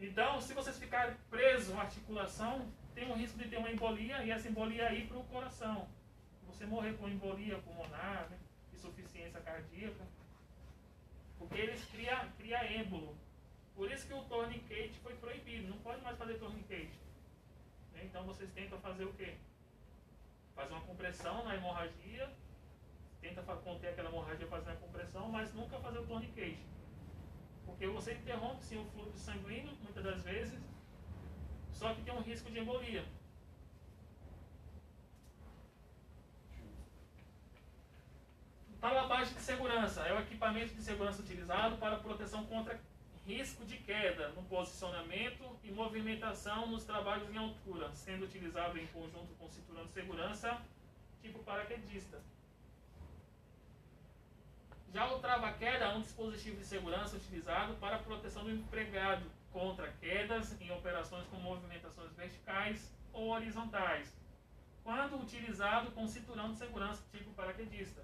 [0.00, 4.30] Então, se vocês ficarem presos à articulação, tem um risco de ter uma embolia e
[4.30, 5.88] essa embolia ir para o coração.
[6.46, 8.38] Você morrer com embolia pulmonar, né?
[8.72, 10.04] insuficiência cardíaca.
[11.38, 13.14] Porque eles criam cria êmbolo.
[13.80, 15.68] Por isso que o tourniquet foi proibido.
[15.68, 16.90] Não pode mais fazer tourniquet.
[17.94, 18.02] Né?
[18.04, 19.38] Então vocês tentam fazer o quê?
[20.54, 22.30] Fazer uma compressão na hemorragia.
[23.22, 26.58] Tenta conter aquela hemorragia fazendo a compressão, mas nunca fazer o tourniquet.
[27.64, 30.60] Porque você interrompe sim o fluxo sanguíneo, muitas das vezes,
[31.72, 33.02] só que tem um risco de embolia.
[38.78, 42.78] Talabagem de segurança é o equipamento de segurança utilizado para proteção contra
[43.26, 49.34] risco de queda no posicionamento e movimentação nos trabalhos em altura, sendo utilizado em conjunto
[49.38, 50.60] com cinturão de segurança
[51.20, 52.20] tipo paraquedista.
[54.92, 59.92] Já o trava-queda é um dispositivo de segurança utilizado para a proteção do empregado contra
[59.92, 64.12] quedas em operações com movimentações verticais ou horizontais,
[64.82, 68.02] quando utilizado com cinturão de segurança tipo paraquedista.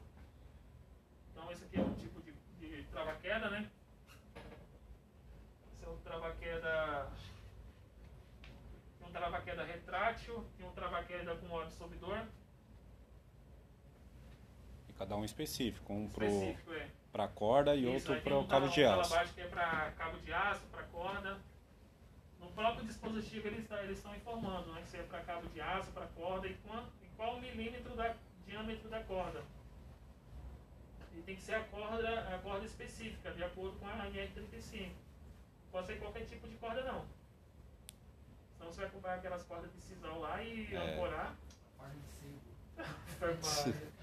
[1.32, 3.68] Então esse aqui é um tipo de, de trava-queda, né?
[5.86, 7.06] Esse é o trava-queda.
[9.06, 12.24] Um trava-queda retrátil, tem um trava-queda com absorvidor.
[14.88, 15.92] E cada um específico.
[15.92, 16.88] Um pro, Específico, é.
[17.12, 19.10] para corda e Isso, outro para um o cabo tala- de um aço.
[19.14, 21.38] baixo que é para cabo de aço, para corda.
[22.40, 25.90] No próprio dispositivo eles tá- eles estão informando né, se é para cabo de aço,
[25.92, 28.14] para corda e, quanto, e qual o milímetro da
[28.44, 29.42] diâmetro da corda.
[31.14, 34.90] E tem que ser a corda, a corda específica, de acordo com a NR35.
[35.76, 37.04] Pode ser qualquer tipo de corda não.
[38.56, 40.78] Senão você vai comprar aquelas cordas de sisal lá e É.
[40.94, 41.36] ancorar.
[41.76, 41.94] Farda
[43.36, 43.76] de sebo.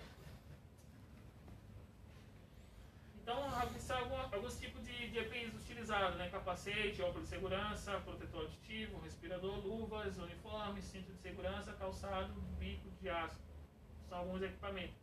[3.19, 6.29] Então, são algum- alguns tipos de, de EPIs utilizados, né?
[6.29, 13.09] Capacete, óculos de segurança, protetor aditivo, respirador, luvas, uniforme, cinto de segurança, calçado, bico de
[13.09, 13.39] aço.
[14.09, 14.95] São alguns equipamentos.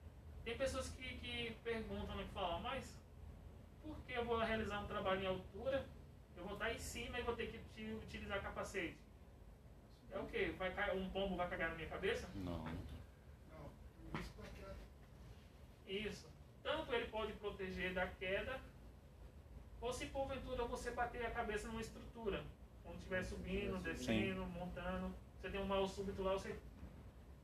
[0.45, 2.95] Tem pessoas que, que perguntam, né, que falam, mas
[3.83, 5.85] por que eu vou realizar um trabalho em altura,
[6.41, 8.97] eu vou estar em cima e vou ter que uti- utilizar capacete?
[10.11, 10.55] É o quê?
[10.59, 12.29] Vai, ca- um pombo vai cagar na minha cabeça?
[13.51, 13.69] Não.
[15.87, 16.29] Isso.
[16.63, 18.61] Tanto ele pode proteger da queda,
[19.81, 22.43] ou se porventura você bater a cabeça numa estrutura,
[22.85, 26.55] quando estiver subindo, descendo, montando, você tem um mal súbito lá, você.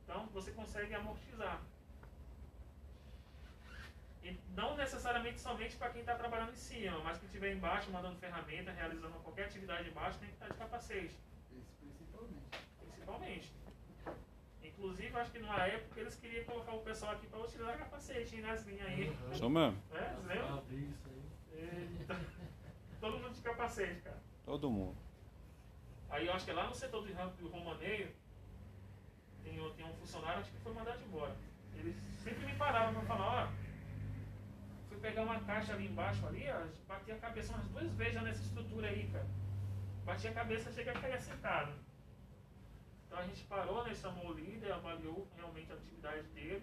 [0.03, 1.61] Então você consegue amortizar.
[4.27, 8.17] E não necessariamente somente para quem está trabalhando em cima, mas quem estiver embaixo, mandando
[8.17, 11.15] ferramenta, realizando qualquer atividade embaixo, tem que estar de capacete.
[11.57, 12.59] Esse principalmente.
[12.91, 13.53] Principalmente.
[14.63, 18.41] Inclusive, acho que numa época eles queriam colocar o pessoal aqui para utilizar capacete hein,
[18.41, 19.17] nas linhas aí.
[19.31, 19.81] Isso mesmo.
[19.93, 20.63] É, lembra?
[20.71, 21.09] Isso.
[21.53, 22.19] Eita.
[22.99, 24.17] Todo mundo de capacete, cara.
[24.45, 24.97] Todo mundo.
[26.09, 28.11] Aí eu acho que lá no setor do, do Romaneio
[29.43, 31.35] tem, um- tem um funcionário acho que foi mandado embora.
[31.75, 33.66] Ele sempre me parava pra falar, ó.
[35.07, 38.89] Pegar uma caixa ali embaixo ali, ó, bati a cabeça umas duas vezes nessa estrutura
[38.89, 39.25] aí, cara.
[40.03, 41.71] Bati a cabeça, chega a cair sentado.
[43.05, 46.61] Então a gente parou, né, chamou líder, avaliou realmente a atividade dele.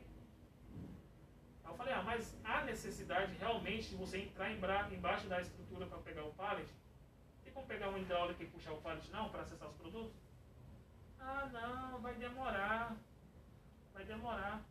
[1.64, 4.52] Aí eu falei, ah, mas há necessidade realmente de você entrar
[4.92, 6.68] embaixo da estrutura para pegar o pallet?
[7.42, 10.12] Tem como pegar um hidráulico e puxar o pallet não para acessar os produtos?
[11.18, 12.94] Ah, não, vai demorar.
[13.94, 14.62] Vai demorar.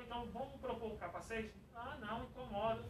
[0.00, 1.52] Então vamos propor o capacete?
[1.74, 2.82] Ah, não, incomoda.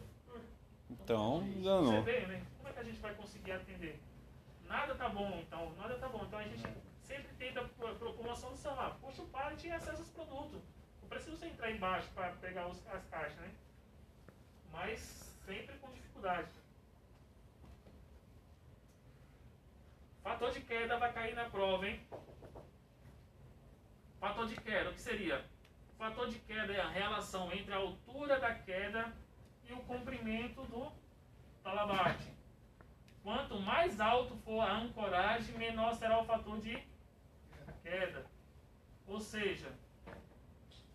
[0.89, 2.03] Então, Você enganou.
[2.03, 2.43] vê, né?
[2.57, 3.99] Como é que a gente vai conseguir atender?
[4.65, 6.23] Nada tá bom, então, nada tá bom.
[6.25, 6.63] Então a gente
[7.03, 8.91] sempre tenta pro- propor uma solução lá.
[9.01, 10.61] Puxa o pallet e acessa os produtos.
[11.01, 13.51] Não precisa você entrar embaixo para pegar os- as caixas, né?
[14.71, 14.99] Mas
[15.45, 16.49] sempre com dificuldade.
[20.23, 21.99] Fator de queda vai cair na prova, hein?
[24.19, 25.43] Fator de queda, o que seria?
[25.99, 29.13] Fator de queda é a relação entre a altura da queda
[29.67, 30.89] e o comprimento do
[31.61, 32.25] talabarte.
[33.21, 36.81] Quanto mais alto for a ancoragem, menor será o fator de
[37.83, 38.25] queda.
[39.05, 39.73] Ou seja,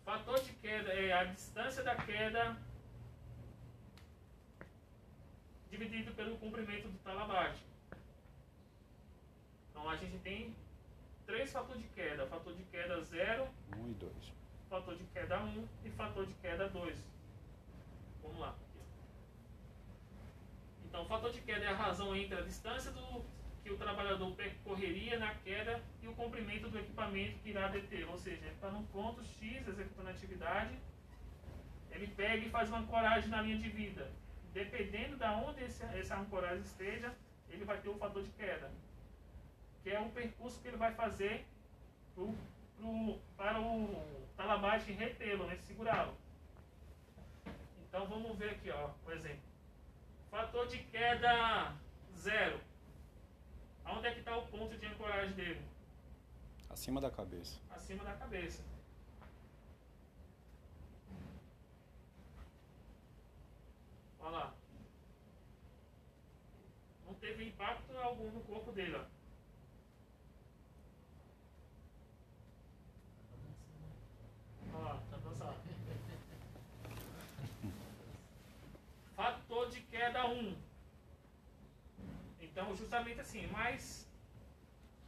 [0.07, 2.57] fator de queda é a distância da queda
[5.71, 7.63] dividido pelo comprimento do talabarte.
[9.69, 10.57] Então a gente tem
[11.27, 14.44] três fatores de queda: fator de queda 0, Um e dois.
[14.69, 16.97] Fator de queda 1 e fator de queda 2.
[18.23, 18.55] Vamos lá.
[20.85, 23.25] Então, o fator de queda é a razão entre a distância do,
[23.65, 28.07] que o trabalhador percorreria na queda e o comprimento do equipamento que irá deter.
[28.09, 30.79] Ou seja, ele está num ponto X executando a atividade,
[31.91, 34.11] ele pega e faz uma ancoragem na linha de vida.
[34.53, 37.15] Dependendo de onde esse, essa ancoragem esteja,
[37.49, 38.71] ele vai ter o fator de queda,
[39.83, 41.47] que é o percurso que ele vai fazer
[42.77, 46.15] pro, para o talabarte retê-lo, né, segurá-lo.
[47.89, 49.43] Então vamos ver aqui, ó, um exemplo.
[50.31, 51.73] Fator de queda
[52.17, 52.61] zero.
[53.85, 55.63] Aonde é que está o ponto de ancoragem dele?
[56.69, 57.61] Acima da cabeça.
[57.71, 58.65] Acima da cabeça.
[64.19, 64.55] Olha lá.
[67.07, 69.05] Não teve impacto algum no corpo dele, ó.
[74.75, 75.75] Olha lá, tá dançando.
[80.05, 80.57] De queda 1.
[82.43, 84.07] Então, justamente assim, mas,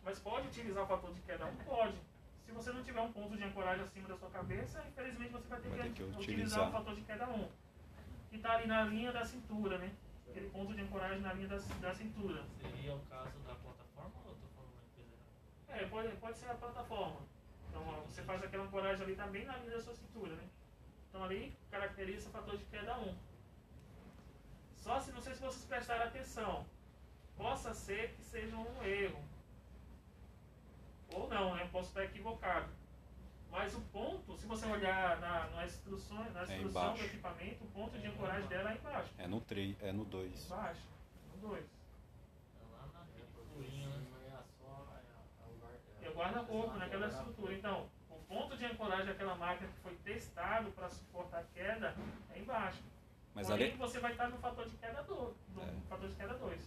[0.02, 1.56] mas pode utilizar o fator de queda 1?
[1.66, 1.98] Pode.
[2.46, 5.60] Se você não tiver um ponto de ancoragem acima da sua cabeça, infelizmente você vai
[5.60, 6.68] ter, Vai que, ter que utilizar utilizar.
[6.68, 7.48] o fator de queda 1.
[8.30, 9.92] Que está ali na linha da cintura, né?
[10.30, 12.42] Aquele ponto de ancoragem na linha da, da cintura.
[12.58, 14.50] Seria o caso da plataforma ou falando uma
[14.96, 15.12] coisa
[15.68, 15.84] errada?
[15.84, 17.20] É, pode, pode ser a plataforma.
[17.68, 20.44] Então ó, você faz aquela ancoragem ali também na linha da sua cintura, né?
[21.10, 23.14] Então ali caracteriza o fator de queda 1.
[24.86, 26.64] Só se não sei se vocês prestaram atenção.
[27.36, 29.20] Possa ser que seja um erro.
[31.12, 31.68] Ou não, né?
[31.72, 32.68] Posso estar equivocado.
[33.50, 37.04] Mas o ponto, se você olhar na, na instrução, na É instrução do embaixo.
[37.04, 39.12] equipamento, o ponto de ancoragem dela é embaixo.
[39.18, 40.44] É no 3, é no 2.
[40.46, 40.82] Embaixo.
[41.32, 41.64] No 2.
[41.66, 44.44] Tá lá na pinturinha, né?
[46.00, 47.54] E o guarda-corpo naquela estrutura.
[47.54, 51.96] Então, o ponto de ancoragem daquela máquina que foi testado para suportar a queda
[52.32, 52.82] é embaixo.
[53.36, 55.34] Mas Porém, ali, você vai estar no fator de queda 2.
[55.54, 55.66] No É.
[55.90, 56.58] fator de queda 2.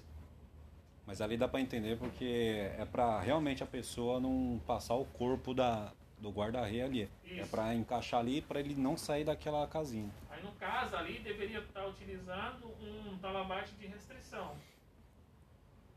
[1.07, 5.55] mas ali dá pra entender porque é pra realmente a pessoa não passar o corpo
[5.55, 7.09] da, do guarda-rei ali.
[7.25, 7.49] É Isso.
[7.49, 10.07] pra encaixar ali para ele não sair daquela casinha.
[10.29, 14.55] Aí no caso ali deveria estar utilizando um talabate de restrição.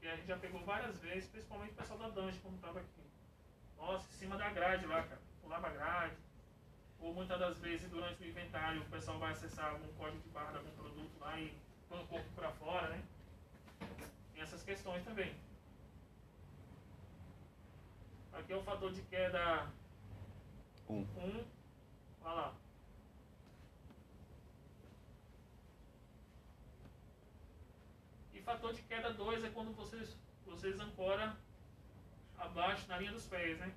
[0.00, 3.02] Que a gente já pegou várias vezes, principalmente o pessoal da Dungeon quando estava aqui.
[3.78, 5.20] Nossa, em cima da grade lá, cara.
[5.42, 6.16] Pulava a grade.
[7.02, 10.52] Ou muitas das vezes durante o inventário o pessoal vai acessar algum código de barra
[10.52, 11.52] de algum produto lá e
[11.88, 13.02] põe o corpo para fora, né?
[14.32, 15.34] Tem essas questões também.
[18.32, 19.68] Aqui é o fator de queda
[20.88, 21.02] Um.
[21.16, 21.44] 1.
[22.24, 22.54] Olha lá.
[28.32, 30.16] E fator de queda 2 é quando vocês,
[30.46, 31.36] vocês ancoram
[32.38, 33.74] abaixo na linha dos pés, né?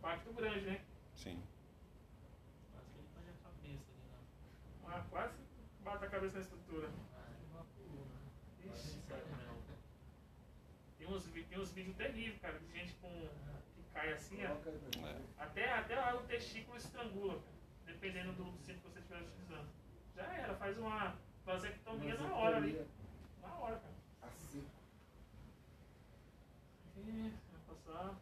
[0.00, 0.80] Impacto grande, né?
[1.14, 1.42] Sim.
[2.72, 4.08] Quase que ele põe a cabeça ali
[4.82, 4.96] na.
[4.96, 5.34] Ah, quase
[5.84, 6.88] bate a cabeça na estrutura.
[7.14, 8.72] Ah, ele vapulou, né?
[8.74, 9.22] Ixi, cara.
[10.98, 13.08] Tem uns, tem uns vídeos terríveis, cara, de gente com,
[13.74, 15.06] que cai assim, ó.
[15.06, 15.20] É.
[15.38, 19.68] Até, até o testículo estrangula, cara, dependendo do cinto que você estiver utilizando.
[20.16, 21.14] Já era, faz uma
[21.44, 22.86] vasectomia na hora ali.
[23.42, 23.94] Na hora, cara.
[24.22, 24.66] A seco.
[26.96, 28.16] Ih, vai passar.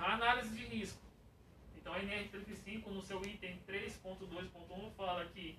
[0.00, 1.00] A análise de risco.
[1.76, 5.58] Então a NR35 no seu item 3.2.1 fala que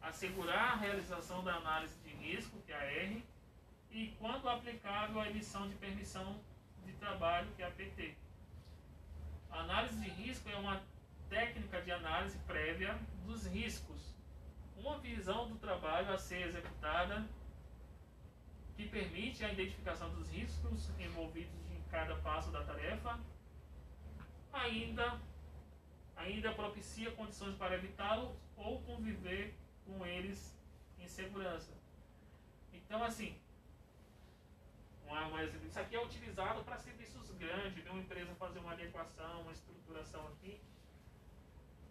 [0.00, 3.24] assegurar a realização da análise de risco, que é a R,
[3.90, 6.40] e quando aplicável a emissão de permissão
[6.84, 8.14] de trabalho, que é a PT.
[9.50, 10.82] A análise de risco é uma
[11.28, 14.14] técnica de análise prévia dos riscos,
[14.76, 17.26] uma visão do trabalho a ser executada
[18.76, 23.18] que permite a identificação dos riscos envolvidos em cada passo da tarefa,
[24.56, 25.20] ainda,
[26.16, 29.54] ainda propicia condições para evitá-los ou conviver
[29.84, 30.56] com eles
[30.98, 31.72] em segurança.
[32.72, 33.38] Então, assim,
[35.06, 39.42] uma, uma, isso aqui é utilizado para serviços grandes, de uma empresa fazer uma adequação,
[39.42, 40.60] uma estruturação aqui.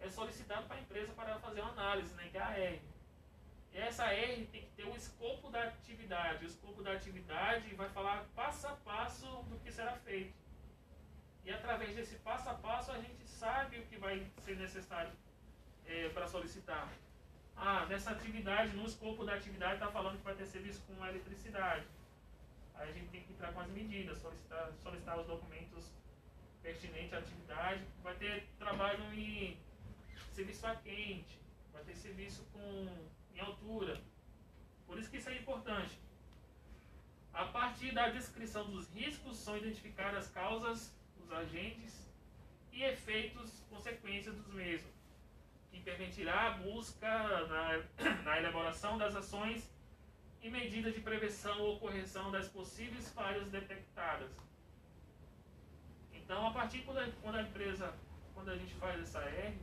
[0.00, 2.82] É solicitado para a empresa para fazer uma análise, né, que é a R.
[3.72, 6.44] E essa R tem que ter o escopo da atividade.
[6.44, 10.45] O escopo da atividade vai falar passo a passo do que será feito.
[11.46, 15.12] E através desse passo a passo a gente sabe o que vai ser necessário
[16.12, 16.92] para solicitar.
[17.56, 21.86] Ah, nessa atividade, no escopo da atividade está falando que vai ter serviço com eletricidade.
[22.74, 25.88] Aí a gente tem que entrar com as medidas, solicitar, solicitar os documentos
[26.62, 27.86] pertinentes à atividade.
[28.02, 29.56] Vai ter trabalho em
[30.32, 31.38] serviço a quente,
[31.72, 34.02] vai ter serviço com, em altura.
[34.84, 35.96] Por isso que isso é importante.
[37.32, 40.92] A partir da descrição dos riscos, são identificadas as causas,
[41.26, 42.06] os agentes
[42.72, 44.92] e efeitos, consequências dos mesmos,
[45.70, 47.08] que permitirá a busca
[47.48, 49.68] na, na elaboração das ações
[50.40, 54.30] e medidas de prevenção ou correção das possíveis falhas detectadas.
[56.12, 57.92] Então, a partir quando a, quando a empresa,
[58.34, 59.58] quando a gente faz essa R,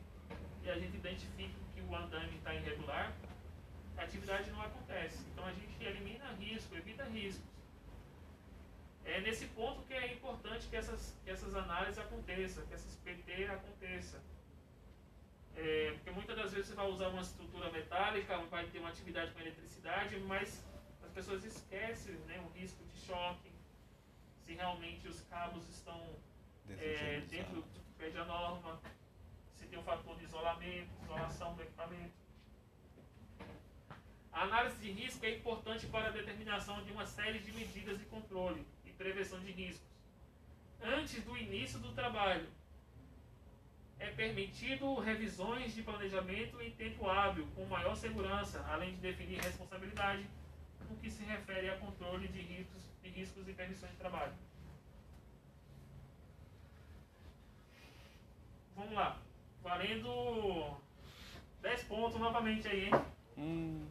[0.64, 3.14] e a gente identifica que o andame está irregular,
[3.98, 5.26] a atividade não acontece.
[5.32, 7.53] Então a gente elimina risco, evita riscos.
[9.06, 13.46] É nesse ponto que é importante que essas, que essas análises aconteçam, que essas PT
[13.46, 14.20] aconteçam.
[15.56, 19.32] É, porque muitas das vezes você vai usar uma estrutura metálica, vai ter uma atividade
[19.32, 20.66] com eletricidade, mas
[21.04, 23.52] as pessoas esquecem né, o risco de choque,
[24.46, 26.02] se realmente os cabos estão
[26.70, 28.82] é, dentro do que pede a norma,
[29.54, 32.24] se tem um fator de isolamento, isolação do equipamento.
[34.32, 38.06] A análise de risco é importante para a determinação de uma série de medidas de
[38.06, 38.66] controle
[39.04, 39.86] prevenção de riscos.
[40.82, 42.48] Antes do início do trabalho,
[44.00, 50.26] é permitido revisões de planejamento em tempo hábil, com maior segurança, além de definir responsabilidade
[50.90, 54.34] no que se refere a controle de riscos, de riscos e permissões de trabalho.
[58.76, 59.18] Vamos lá.
[59.62, 60.78] Valendo
[61.62, 62.92] 10 pontos novamente aí, hein?
[63.38, 63.88] Hum.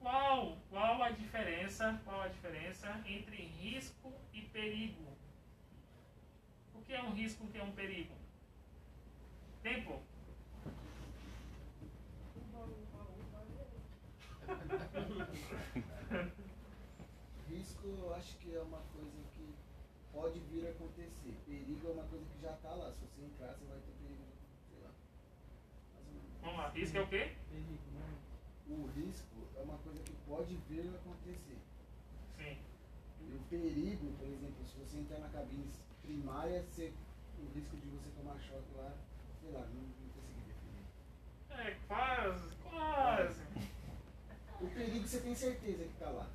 [0.00, 5.06] Qual, qual a diferença, qual a diferença entre risco e perigo?
[6.74, 8.14] O que é um risco e o que é um perigo?
[9.62, 10.00] Tempo.
[17.48, 19.54] Risco, eu acho que é uma coisa que
[20.12, 21.36] pode vir a acontecer.
[21.46, 22.90] Perigo é uma coisa que já está lá.
[22.92, 24.24] Se você entrar, você vai ter perigo,
[24.70, 24.90] sei lá.
[26.40, 27.36] Vamos lá, risco é o quê?
[27.50, 28.16] Perigo, né?
[28.70, 31.58] O risco é uma coisa que pode vir a acontecer.
[32.38, 32.56] Sim.
[33.20, 35.68] E o perigo, por exemplo, se você entrar na cabine
[36.02, 36.92] primária, você,
[37.36, 38.94] o risco de você tomar choque lá,
[39.40, 40.86] sei lá, não, não consegui definir.
[41.50, 43.42] É, quase, quase.
[44.60, 46.30] O perigo você tem certeza que está lá.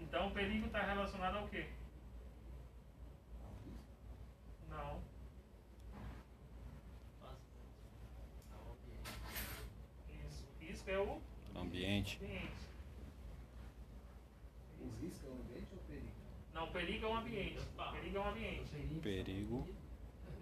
[0.00, 1.68] Então o perigo está relacionado ao quê?
[4.70, 5.00] Não.
[10.08, 10.46] Isso.
[10.60, 11.20] Risco é o
[11.68, 12.18] Ambiente.
[14.80, 16.08] O risco é o ambiente ou o perigo?
[16.54, 17.60] Não, perigo é o ambiente.
[17.92, 19.00] Perigo é o ambiente.
[19.02, 19.68] Perigo.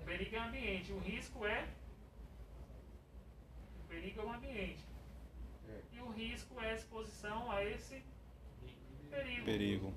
[0.05, 0.93] Perigo é o ambiente.
[0.93, 1.69] O risco é.
[3.81, 4.85] O perigo é o ambiente.
[5.69, 5.81] É.
[5.95, 8.05] E o risco é a exposição a esse
[9.11, 9.45] perigo.
[9.45, 9.95] Perigo.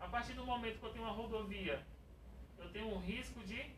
[0.00, 1.86] A partir do momento que eu tenho uma rodovia,
[2.58, 3.76] eu tenho um risco de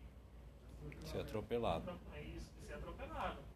[1.04, 2.00] Ser atropelado.
[2.14, 3.47] É isso, de ser atropelado.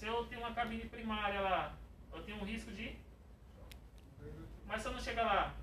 [0.00, 1.76] Se eu tenho uma cabine primária lá,
[2.10, 2.96] eu tenho um risco de.
[4.64, 5.54] Mas se eu não chegar lá,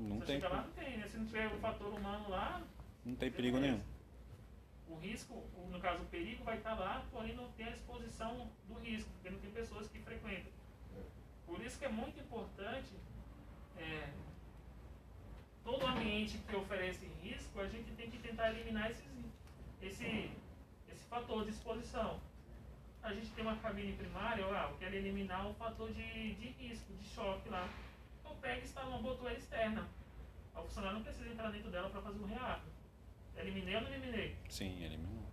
[0.00, 1.06] Não se eu tem, chegar lá, não tem, né?
[1.06, 2.60] Se não tiver o fator humano lá,
[3.04, 3.80] não tem perigo nenhum.
[4.88, 8.74] o risco, no caso o perigo, vai estar lá, porém não tem a exposição do
[8.80, 10.50] risco, porque não tem pessoas que frequentam.
[11.46, 12.92] Por isso que é muito importante
[13.78, 14.08] é,
[15.62, 19.06] todo ambiente que oferece risco, a gente tem que tentar eliminar esses,
[19.80, 20.32] esse,
[20.90, 22.20] esse fator de exposição.
[23.02, 26.92] A gente tem uma cabine primária, ó, eu quero eliminar o fator de, de risco,
[26.94, 27.68] de choque lá.
[28.20, 29.88] Então pega e instala uma botoeira externa.
[30.54, 32.68] O funcionário não precisa entrar dentro dela para fazer um reato.
[33.36, 34.36] Eliminei ou não eliminei?
[34.48, 35.32] Sim, eliminou.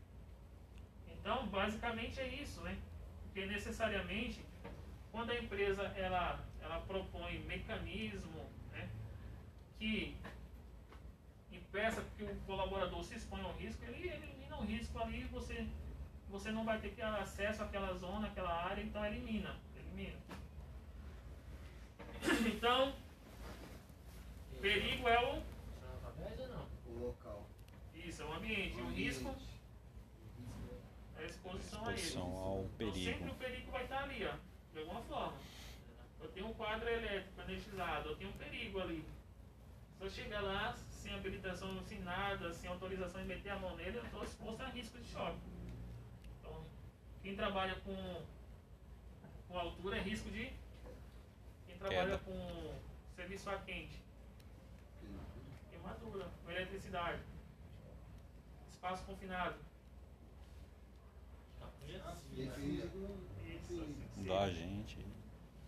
[1.10, 2.78] Então, basicamente é isso, né?
[3.24, 4.40] Porque necessariamente,
[5.12, 8.90] quando a empresa ela, ela propõe mecanismo né,
[9.78, 10.16] que
[11.52, 15.68] impeça que o colaborador se exponha ao risco, ele elimina o risco ali, você,
[16.30, 20.18] você não vai ter acesso àquela zona, àquela área, então elimina, elimina.
[22.48, 22.94] Então,
[24.62, 25.44] perigo é o
[26.90, 27.48] O local.
[27.94, 29.30] isso, é o ambiente, O o risco
[31.18, 32.02] é- é a exposição a ele.
[32.02, 33.32] Exposição ao Então sempre perigo.
[33.32, 34.34] o perigo vai estar ali, ó,
[34.74, 35.38] de alguma forma.
[36.20, 39.06] Eu tenho um quadro elétrico anestesiado, eu tenho um perigo ali.
[39.98, 43.98] Se eu chegar lá sem habilitação, sem nada, sem autorização de meter a mão nele,
[43.98, 45.38] eu estou exposto a risco de choque.
[47.28, 48.22] Quem trabalha com,
[49.50, 50.50] com altura é risco de.
[51.66, 52.20] Quem trabalha Queda.
[52.20, 52.74] com
[53.18, 54.02] serviço a quente,
[55.70, 57.22] queimadura, com eletricidade,
[58.70, 59.58] espaço confinado.
[61.86, 62.30] Isso, assim
[64.24, 64.50] seja.
[64.54, 65.06] gente.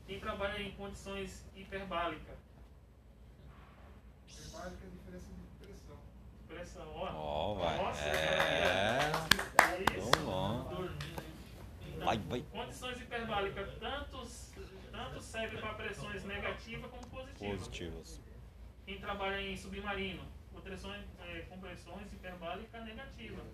[0.07, 2.38] Quem trabalha em condições hiperbálicas,
[4.30, 5.98] Hiperbárica é a diferença de pressão.
[6.48, 7.11] pressão, ó.
[7.14, 7.77] Ó, vai.
[7.77, 9.11] Nossa, É.
[9.60, 10.11] É isso.
[10.22, 11.09] Vamos
[12.06, 12.42] Vai, vai.
[12.52, 14.28] Condições hiperbálicas, tanto,
[14.92, 17.58] tanto serve para pressões negativas como positivas.
[17.60, 18.22] Positivas.
[18.86, 23.46] Quem trabalha em submarino, compressões, é, compressões hiperbálicas negativas.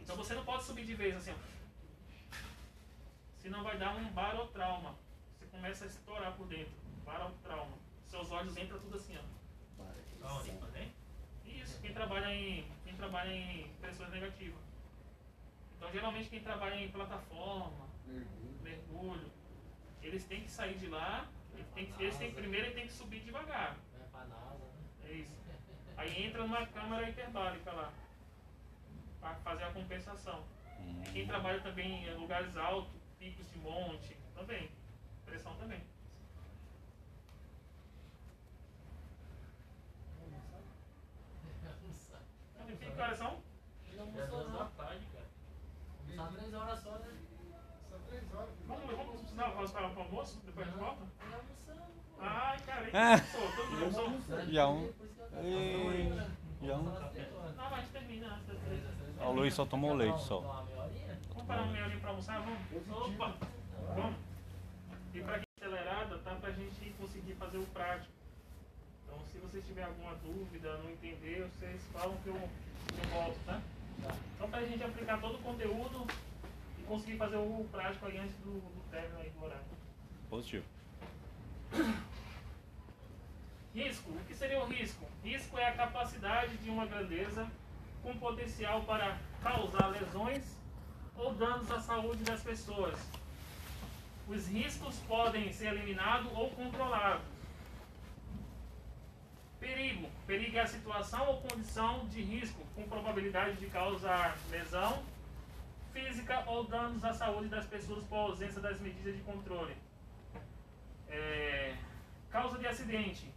[0.00, 1.52] Então você não pode subir de vez assim, ó.
[3.38, 4.94] Senão vai dar um barotrauma.
[5.38, 6.72] Você começa a estourar por dentro.
[7.04, 7.76] Barotrauma.
[8.06, 9.22] Seus olhos entram tudo assim, ó.
[11.44, 14.71] Isso, quem trabalha em, quem trabalha em pressões negativas.
[15.82, 18.60] Então, geralmente, quem trabalha em plataforma, Mergulho.
[18.62, 19.32] mergulho,
[20.00, 22.92] eles têm que sair de lá, eles têm que, eles têm, primeiro eles têm que
[22.92, 23.76] subir devagar.
[25.04, 25.32] É isso.
[25.96, 27.92] Aí entra numa câmara hiperbárica lá,
[29.20, 30.44] para fazer a compensação.
[30.78, 34.70] Hum, Quem trabalha também em lugares altos, picos de monte, também.
[35.26, 35.82] Pressão também.
[42.54, 43.41] Quanto tempo, cara, são?
[46.28, 47.08] Três horas só, né?
[47.90, 48.48] São três horas.
[48.66, 51.02] Vamos, vamos precisar para o almoço, depois de volta?
[52.20, 53.18] Ai, cara, Ah.
[53.18, 54.46] sou, todo mundo almoçou.
[54.52, 54.92] Já um.
[56.62, 56.88] Já um.
[56.96, 57.56] Às três horas.
[57.56, 58.82] Não, mas termina antes das três.
[59.20, 60.40] Ó, o Luiz só tomou leite só.
[60.40, 62.40] Vamos parar uma meia horinha para almoçar?
[62.40, 62.60] Vamos?
[62.90, 63.36] Opa!
[63.96, 64.16] Vamos?
[65.14, 68.12] E para quem é acelerada, tá para a gente conseguir fazer o prático.
[69.04, 73.38] Então, se vocês tiverem alguma dúvida, não entender, vocês falam que eu, que eu volto,
[73.44, 73.60] tá?
[74.38, 76.06] Só para a gente aplicar todo o conteúdo
[76.78, 79.64] e conseguir fazer o prático aí antes do, do término aí do horário.
[80.28, 80.64] Positivo.
[83.74, 84.10] Risco.
[84.10, 85.06] O que seria o risco?
[85.24, 87.50] Risco é a capacidade de uma grandeza
[88.02, 90.56] com potencial para causar lesões
[91.16, 92.98] ou danos à saúde das pessoas.
[94.28, 97.31] Os riscos podem ser eliminados ou controlados.
[99.62, 100.10] Perigo.
[100.26, 105.04] Perigo é a situação ou condição de risco com probabilidade de causar lesão
[105.92, 109.76] física ou danos à saúde das pessoas por ausência das medidas de controle.
[111.08, 111.76] É,
[112.28, 113.32] causa de acidente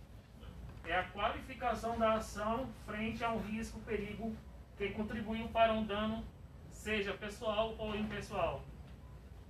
[0.85, 4.35] é a qualificação da ação frente a um risco, perigo
[4.77, 6.25] que contribuiu para um dano,
[6.71, 8.63] seja pessoal ou impessoal.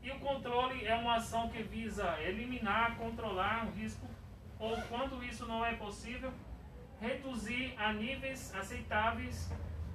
[0.03, 4.05] E o controle é uma ação que visa eliminar, controlar um risco
[4.59, 6.33] ou, quando isso não é possível,
[6.99, 9.51] reduzir a níveis aceitáveis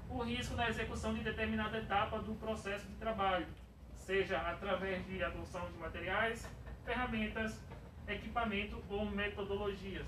[0.08, 3.46] o risco da execução de determinada etapa do processo de trabalho,
[3.94, 6.48] seja através de adoção de materiais,
[6.84, 7.60] ferramentas,
[8.08, 10.06] equipamento ou metodologias.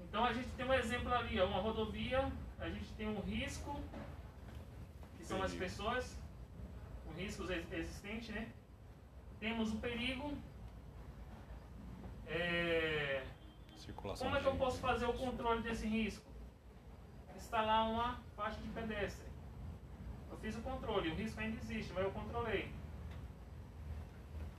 [0.00, 3.78] Então a gente tem um exemplo ali, uma rodovia, a gente tem um risco,
[5.18, 6.16] que são as pessoas,
[7.06, 8.48] o risco existente, né?
[9.38, 10.36] Temos o perigo.
[12.26, 13.24] É,
[13.76, 16.24] Circulação como é que eu posso fazer o controle desse risco?
[17.36, 19.26] Instalar uma faixa de pedestre.
[20.30, 22.70] Eu fiz o controle, o risco ainda existe, mas eu controlei.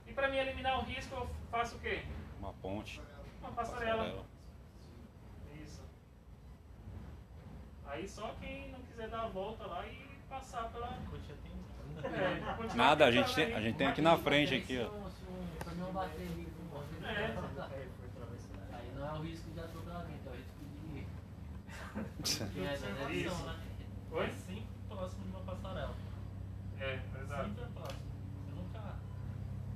[0.06, 2.02] E para mim eliminar o risco, eu faço o quê?
[2.40, 3.00] Uma ponte.
[3.40, 4.24] Uma passarela.
[5.62, 5.82] Isso.
[7.86, 10.88] Aí só quem não quiser dar a volta lá e passar pela.
[12.04, 14.88] É, Nada, a gente tem, a gente tem aqui na frente aqui, ó.
[17.04, 17.34] É.
[18.72, 20.58] aí não é o risco de atropelamento, é o risco
[21.98, 22.44] é Isso.
[23.08, 23.56] deserção, né?
[24.10, 24.24] Oi?
[24.24, 25.94] É sempre próximo de uma passarela.
[26.80, 27.44] É, exato.
[27.44, 28.00] Sempre é próximo.
[28.34, 28.96] Você nunca.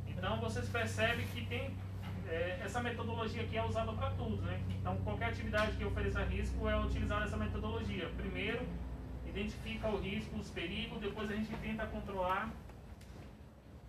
[0.07, 1.77] Então vocês percebem que tem
[2.29, 4.63] é, essa metodologia aqui é usada para tudo, né?
[4.71, 8.09] Então qualquer atividade que ofereça risco é utilizar essa metodologia.
[8.17, 8.67] Primeiro
[9.33, 12.51] identifica o risco, os perigos, depois a gente tenta controlar.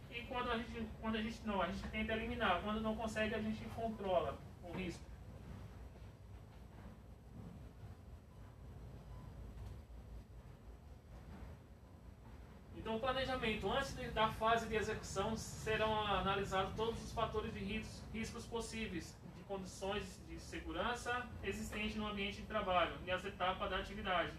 [0.09, 2.61] E quando a gente, quando a gente não, a gente tenta eliminar.
[2.63, 5.03] Quando não consegue, a gente controla o risco.
[12.83, 18.03] Então, o planejamento, antes da fase de execução, serão analisados todos os fatores de ris-
[18.13, 23.77] riscos possíveis, de condições de segurança existentes no ambiente de trabalho e as etapas da
[23.77, 24.33] atividade.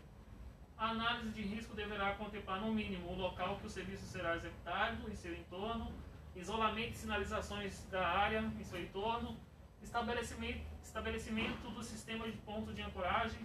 [0.77, 5.11] A análise de risco deverá contemplar, no mínimo, o local que o serviço será executado
[5.11, 5.91] em seu entorno,
[6.37, 9.39] isolamento e sinalizações da área em seu entorno,
[9.83, 13.41] estabelecimento, estabelecimento do sistema de ponto de ancoragem,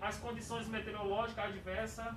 [0.00, 2.16] as condições meteorológicas adversas,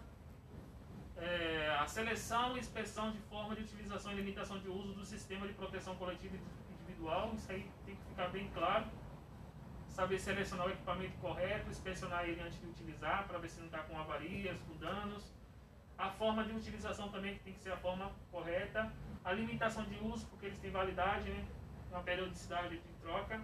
[1.21, 5.53] é, a seleção inspeção de forma de utilização e limitação de uso do sistema de
[5.53, 8.85] proteção coletiva e individual, isso aí tem que ficar bem claro.
[9.87, 13.79] Saber selecionar o equipamento correto, inspecionar ele antes de utilizar, para ver se não está
[13.79, 15.31] com avarias, com danos.
[15.97, 18.91] A forma de utilização também que tem que ser a forma correta.
[19.23, 21.45] A limitação de uso, porque eles têm validade, né?
[21.91, 23.39] uma periodicidade de troca.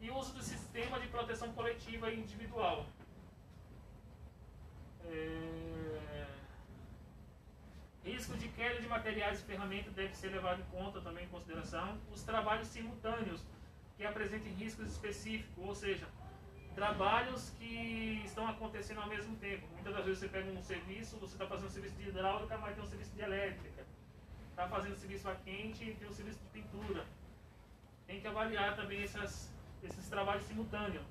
[0.00, 2.86] E o uso do sistema de proteção coletiva e individual.
[5.10, 5.48] É,
[8.08, 11.98] Risco de queda de materiais e ferramentas deve ser levado em conta também em consideração.
[12.10, 13.44] Os trabalhos simultâneos
[13.98, 16.06] que apresentem riscos específicos, ou seja,
[16.74, 19.66] trabalhos que estão acontecendo ao mesmo tempo.
[19.74, 22.74] Muitas das vezes você pega um serviço, você está fazendo um serviço de hidráulica, mas
[22.74, 23.84] tem um serviço de elétrica.
[24.50, 27.04] Está fazendo serviço a quente e tem um serviço de pintura.
[28.06, 29.52] Tem que avaliar também essas,
[29.82, 31.04] esses trabalhos simultâneos.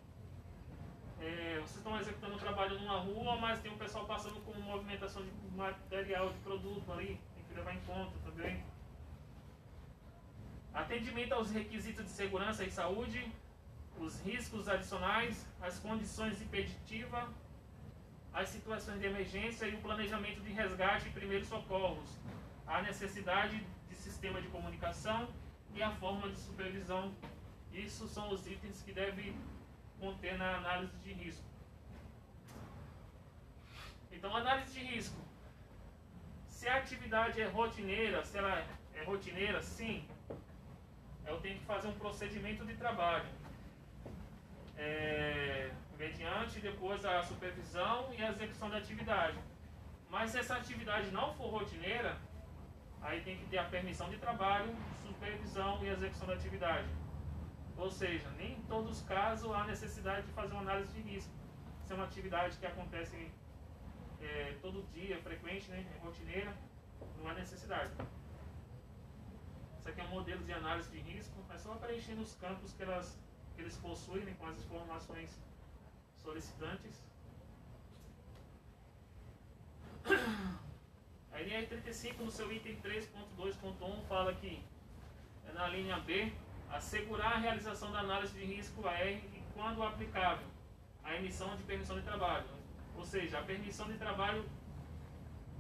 [1.19, 5.23] É, vocês estão executando um trabalho numa rua, mas tem um pessoal passando com movimentação
[5.23, 8.63] de material, de produto ali, tem que levar em conta também.
[10.73, 13.31] Atendimento aos requisitos de segurança e saúde,
[13.99, 17.27] os riscos adicionais, as condições impeditivas,
[18.31, 22.07] as situações de emergência e o planejamento de resgate e primeiros socorros,
[22.67, 25.27] a necessidade de sistema de comunicação
[25.73, 27.11] e a forma de supervisão.
[27.73, 29.35] Isso são os itens que devem
[29.99, 31.43] conter na análise de risco.
[34.11, 35.17] Então, análise de risco.
[36.47, 40.07] Se a atividade é rotineira, se ela é rotineira, sim,
[41.25, 43.29] eu tenho que fazer um procedimento de trabalho.
[44.75, 49.37] É, mediante depois a supervisão e a execução da atividade.
[50.09, 52.17] Mas se essa atividade não for rotineira,
[53.01, 54.75] aí tem que ter a permissão de trabalho,
[55.05, 56.87] supervisão e execução da atividade.
[57.77, 61.31] Ou seja, nem em todos os casos há necessidade de fazer uma análise de risco.
[61.85, 63.31] Se é uma atividade que acontece
[64.19, 66.53] é, todo dia, frequente, né, é rotineira,
[67.17, 67.91] não há necessidade.
[69.79, 72.81] Isso aqui é um modelo de análise de risco, é só preenchendo os campos que,
[72.81, 73.17] elas,
[73.55, 75.39] que eles possuem né, com as informações
[76.15, 77.01] solicitantes.
[81.31, 84.61] Aí NR35, no seu item 3.2.1, fala que,
[85.47, 86.33] é na linha B,
[86.71, 90.47] assegurar a realização da análise de risco AR e, quando aplicável,
[91.03, 92.45] a emissão de permissão de trabalho.
[92.95, 94.45] Ou seja, a permissão de trabalho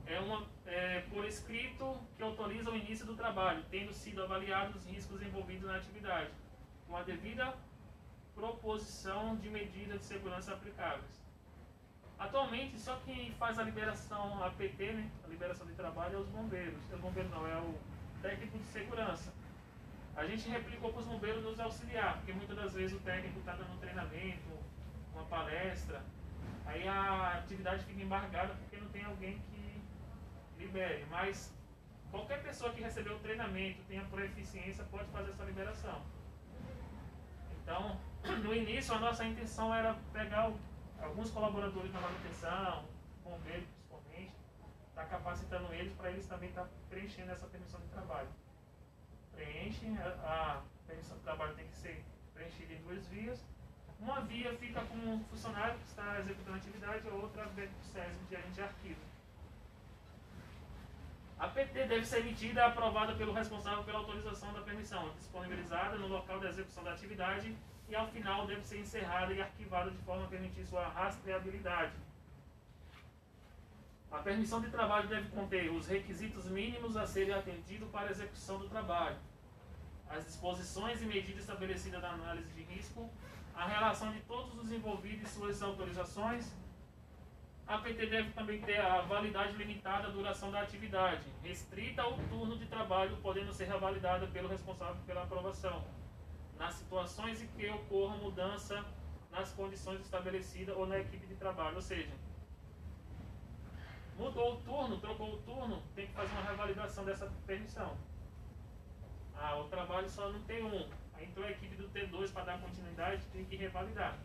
[0.05, 4.85] é uma é, por escrito que autoriza o início do trabalho, tendo sido avaliados os
[4.89, 6.31] riscos envolvidos na atividade,
[6.87, 7.53] com a devida
[8.35, 11.27] proposição de medidas de segurança aplicáveis.
[12.19, 16.79] Atualmente, só quem faz a liberação APT, né, a liberação de trabalho, é os bombeiros.
[16.91, 17.75] É os bombeiros não, é o
[18.21, 19.31] técnico de segurança.
[20.17, 23.53] A gente replicou para os bombeiros nos auxiliar, porque muitas das vezes o técnico está
[23.53, 24.49] dando um treinamento,
[25.13, 26.01] uma palestra,
[26.65, 29.79] aí a atividade fica embargada porque não tem alguém que
[30.57, 31.05] libere.
[31.11, 31.55] Mas
[32.09, 36.01] qualquer pessoa que recebeu o treinamento, tenha proeficiência, pode fazer essa liberação.
[37.61, 37.99] Então,
[38.43, 40.51] no início, a nossa intenção era pegar
[40.99, 42.85] alguns colaboradores da manutenção,
[43.23, 44.33] bombeiros principalmente,
[44.89, 48.29] está capacitando eles para eles também estar tá preenchendo essa permissão de trabalho.
[49.37, 50.07] Preenche, a,
[50.57, 52.03] a permissão de trabalho tem que ser
[52.33, 53.45] preenchida em duas vias.
[53.99, 57.79] Uma via fica com um funcionário que está executando a atividade, a outra vem com
[57.79, 59.01] o SESB de agente de arquivo.
[61.39, 66.07] A PT deve ser emitida e aprovada pelo responsável pela autorização da permissão, disponibilizada no
[66.07, 67.55] local da execução da atividade
[67.87, 71.93] e ao final deve ser encerrada e arquivada de forma a permitir sua rastreabilidade.
[74.11, 78.57] A permissão de trabalho deve conter os requisitos mínimos a serem atendidos para a execução
[78.57, 79.17] do trabalho,
[80.09, 83.09] as disposições e medidas estabelecidas na análise de risco,
[83.53, 86.53] a relação de todos os envolvidos e suas autorizações.
[87.67, 92.57] A PT deve também ter a validade limitada, a duração da atividade, restrita ao turno
[92.57, 95.83] de trabalho, podendo ser revalidada pelo responsável pela aprovação
[96.57, 98.85] nas situações em que ocorra mudança
[99.31, 101.75] nas condições estabelecidas ou na equipe de trabalho.
[101.75, 102.09] Ou seja,
[104.17, 107.95] mudou o turno, trocou o turno, tem que fazer uma revalidação dessa permissão.
[109.35, 110.89] Ah, o trabalho só não tem um.
[111.13, 114.17] Aí entrou a equipe do T2 para dar continuidade, tem que revalidar.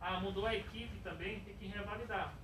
[0.00, 2.34] Ah, mudou a equipe também, tem que revalidar.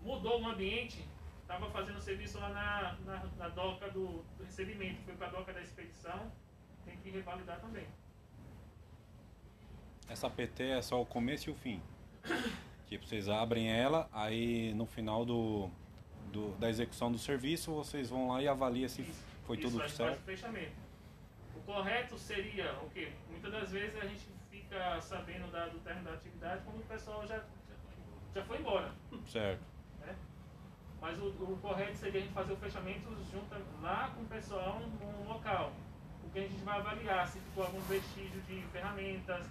[0.00, 1.04] Mudou o ambiente,
[1.42, 5.52] estava fazendo serviço lá na, na, na doca do, do recebimento, foi para a doca
[5.52, 6.30] da expedição,
[6.84, 7.86] tem que revalidar também.
[10.08, 11.82] Essa PT é só o começo e o fim.
[12.86, 15.70] tipo, vocês abrem ela, aí no final do,
[16.32, 19.88] do, da execução do serviço, vocês vão lá e avaliam se Isso, foi isso, tudo
[19.88, 20.20] certo.
[21.56, 23.12] O correto seria o quê?
[23.30, 27.26] Muitas das vezes a gente fica sabendo da, do término da atividade quando o pessoal
[27.26, 27.42] já,
[28.34, 28.92] já foi embora.
[29.26, 29.62] Certo.
[30.00, 30.14] Né?
[31.00, 34.80] Mas o, o correto seria a gente fazer o fechamento junto lá com o pessoal
[34.80, 35.72] no local
[36.34, 39.46] que a gente vai avaliar se ficou algum vestígio de ferramentas,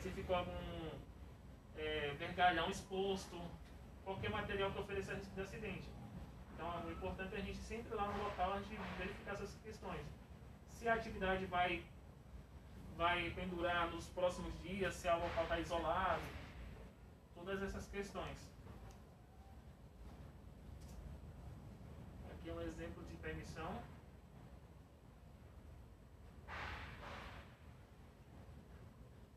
[0.00, 0.73] se ficou algum
[1.76, 3.40] é, vergalhão exposto,
[4.04, 5.88] qualquer material que ofereça risco de acidente.
[6.54, 10.06] Então, o importante é a gente sempre lá no local a gente verificar essas questões.
[10.70, 11.84] Se a atividade vai,
[12.96, 16.22] vai pendurar nos próximos dias, se o local está isolado,
[17.34, 18.38] todas essas questões.
[22.30, 23.93] Aqui é um exemplo de permissão.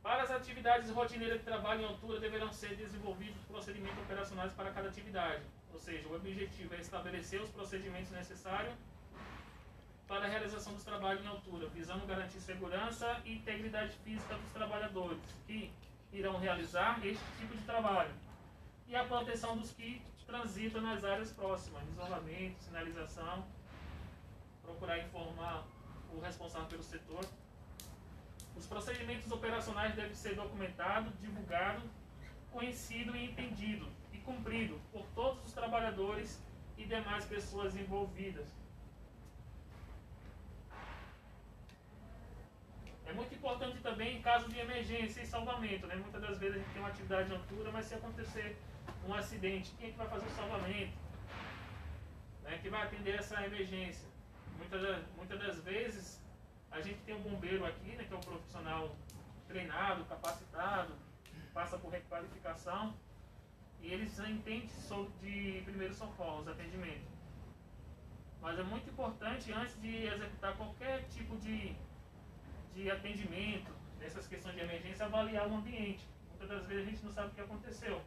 [0.07, 4.87] Para as atividades rotineiras de trabalho em altura, deverão ser desenvolvidos procedimentos operacionais para cada
[4.87, 5.43] atividade.
[5.73, 8.73] Ou seja, o objetivo é estabelecer os procedimentos necessários
[10.07, 15.19] para a realização dos trabalhos em altura, visando garantir segurança e integridade física dos trabalhadores
[15.45, 15.73] que
[16.13, 18.15] irão realizar este tipo de trabalho
[18.87, 23.45] e a proteção dos que transitam nas áreas próximas, isolamento, sinalização,
[24.61, 25.65] procurar informar
[26.13, 27.25] o responsável pelo setor
[28.57, 31.83] os procedimentos operacionais devem ser documentados, divulgados,
[32.51, 36.41] conhecido e entendido e cumprido por todos os trabalhadores
[36.75, 38.47] e demais pessoas envolvidas.
[43.05, 45.87] É muito importante também em caso de emergência e salvamento.
[45.87, 45.95] Né?
[45.95, 48.57] Muitas das vezes a gente tem uma atividade de altura, mas se acontecer
[49.07, 50.97] um acidente, quem é que vai fazer o salvamento?
[52.43, 52.57] Né?
[52.61, 54.07] Que vai atender essa emergência?
[54.57, 56.26] Muitas, muitas das vezes
[56.77, 58.95] a gente tem um bombeiro aqui, né, que é um profissional
[59.47, 60.93] treinado, capacitado,
[61.53, 62.93] passa por requalificação
[63.81, 64.69] e eles entendem
[65.21, 67.07] de primeiros socorros, atendimento.
[68.39, 71.75] Mas é muito importante, antes de executar qualquer tipo de,
[72.75, 76.07] de atendimento, nessas questões de emergência, avaliar o ambiente.
[76.29, 78.01] Muitas das vezes a gente não sabe o que aconteceu.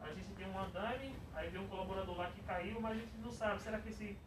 [0.00, 3.16] A gente tem um andame, aí vem um colaborador lá que caiu, mas a gente
[3.18, 4.18] não sabe, será que esse,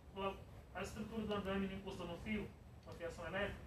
[0.73, 2.47] a estrutura do andame não encostou no fio?
[2.89, 3.59] Com fiação elétrica.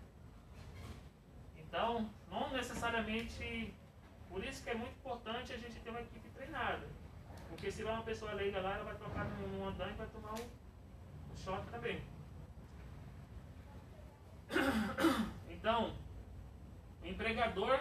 [1.56, 3.72] Então, não necessariamente.
[4.28, 6.86] Por isso que é muito importante a gente ter uma equipe treinada.
[7.48, 10.32] Porque se vai uma pessoa leiga lá, ela vai trocar num, andame e vai tomar
[10.32, 12.02] um, choque também.
[15.48, 15.94] Então,
[17.00, 17.78] o empregador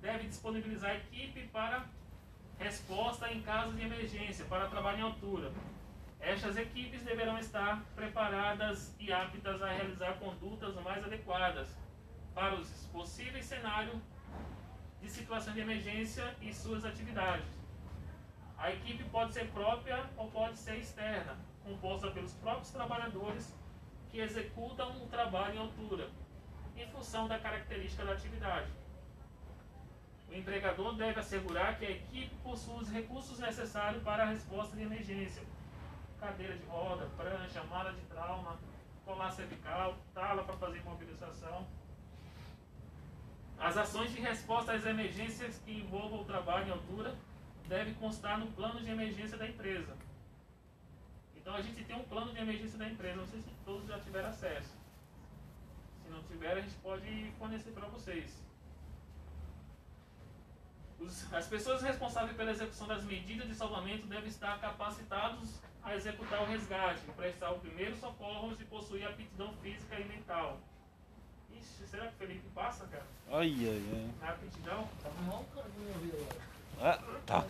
[0.00, 1.84] deve disponibilizar equipe para
[2.60, 5.50] resposta em caso de emergência, para trabalho em altura.
[6.26, 11.68] Estas equipes deverão estar preparadas e aptas a realizar condutas mais adequadas
[12.34, 14.00] para os possíveis cenários
[15.02, 17.46] de situação de emergência e suas atividades.
[18.56, 23.54] A equipe pode ser própria ou pode ser externa, composta pelos próprios trabalhadores
[24.10, 26.08] que executam o trabalho em altura,
[26.74, 28.70] em função da característica da atividade.
[30.30, 34.84] O empregador deve assegurar que a equipe possui os recursos necessários para a resposta de
[34.84, 35.42] emergência.
[36.24, 38.58] Cadeira de roda, prancha, mala de trauma,
[39.04, 41.66] colar cervical, tala para fazer imobilização.
[43.58, 47.14] As ações de resposta às emergências que envolvam o trabalho em altura
[47.68, 49.94] devem constar no plano de emergência da empresa.
[51.36, 54.00] Então a gente tem um plano de emergência da empresa, não sei se todos já
[54.00, 54.74] tiveram acesso.
[56.02, 58.42] Se não tiver, a gente pode fornecer para vocês.
[61.30, 65.62] As pessoas responsáveis pela execução das medidas de salvamento devem estar capacitados
[65.94, 70.58] executar o resgate, prestar o primeiro socorro e possuir aptidão física e mental.
[71.50, 73.06] Ixi, será que o Felipe passa, cara?
[73.30, 74.88] Ai, ai, Na aptidão?
[75.02, 76.40] Tava mal ouvido agora.
[76.80, 76.98] ai.
[77.28, 77.44] Ah, tá.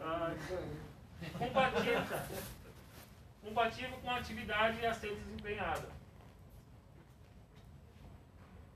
[0.00, 0.34] Ah,
[1.38, 2.04] combativo,
[3.42, 5.88] combativo com a atividade a ser desempenhada.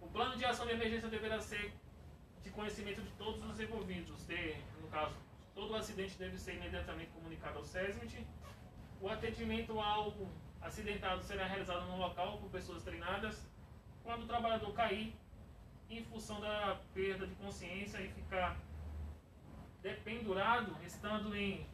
[0.01, 1.73] O plano de ação de emergência deverá ser
[2.43, 4.25] de conhecimento de todos os envolvidos.
[4.27, 5.15] De, no caso,
[5.55, 8.27] todo acidente deve ser imediatamente comunicado ao SESMIT.
[9.01, 10.13] O atendimento ao
[10.61, 13.47] acidentado será realizado no local por pessoas treinadas.
[14.03, 15.15] Quando o trabalhador cair,
[15.89, 18.57] em função da perda de consciência e ficar
[19.83, 21.67] dependurado, estando, em,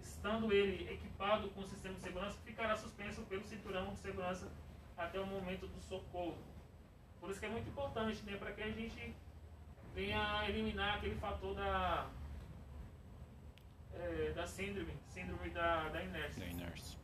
[0.00, 4.50] estando ele equipado com o sistema de segurança, ficará suspenso pelo cinturão de segurança
[4.96, 6.36] até o momento do socorro.
[7.20, 9.14] Por isso que é muito importante, né, para que a gente
[9.94, 12.06] venha eliminar aquele fator da,
[14.00, 16.44] é, da síndrome, síndrome da, da inércia.
[16.44, 16.98] Da inércia.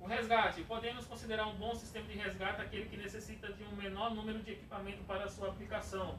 [0.00, 0.62] O resgate.
[0.62, 4.52] Podemos considerar um bom sistema de resgate aquele que necessita de um menor número de
[4.52, 6.18] equipamento para sua aplicação,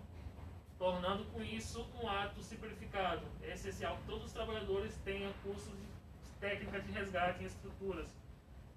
[0.78, 3.26] tornando com isso um ato simplificado.
[3.42, 8.08] É essencial que todos os trabalhadores tenham cursos de técnica de resgate em estruturas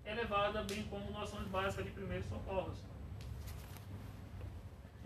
[0.05, 2.79] elevada, bem como noções básicas de primeiros socorros.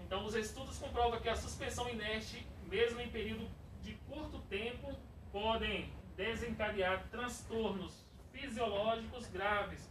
[0.05, 3.49] Então, os estudos comprovam que a suspensão inerte, mesmo em período
[3.87, 4.99] de curto tempo,
[5.31, 9.89] podem desencadear transtornos fisiológicos graves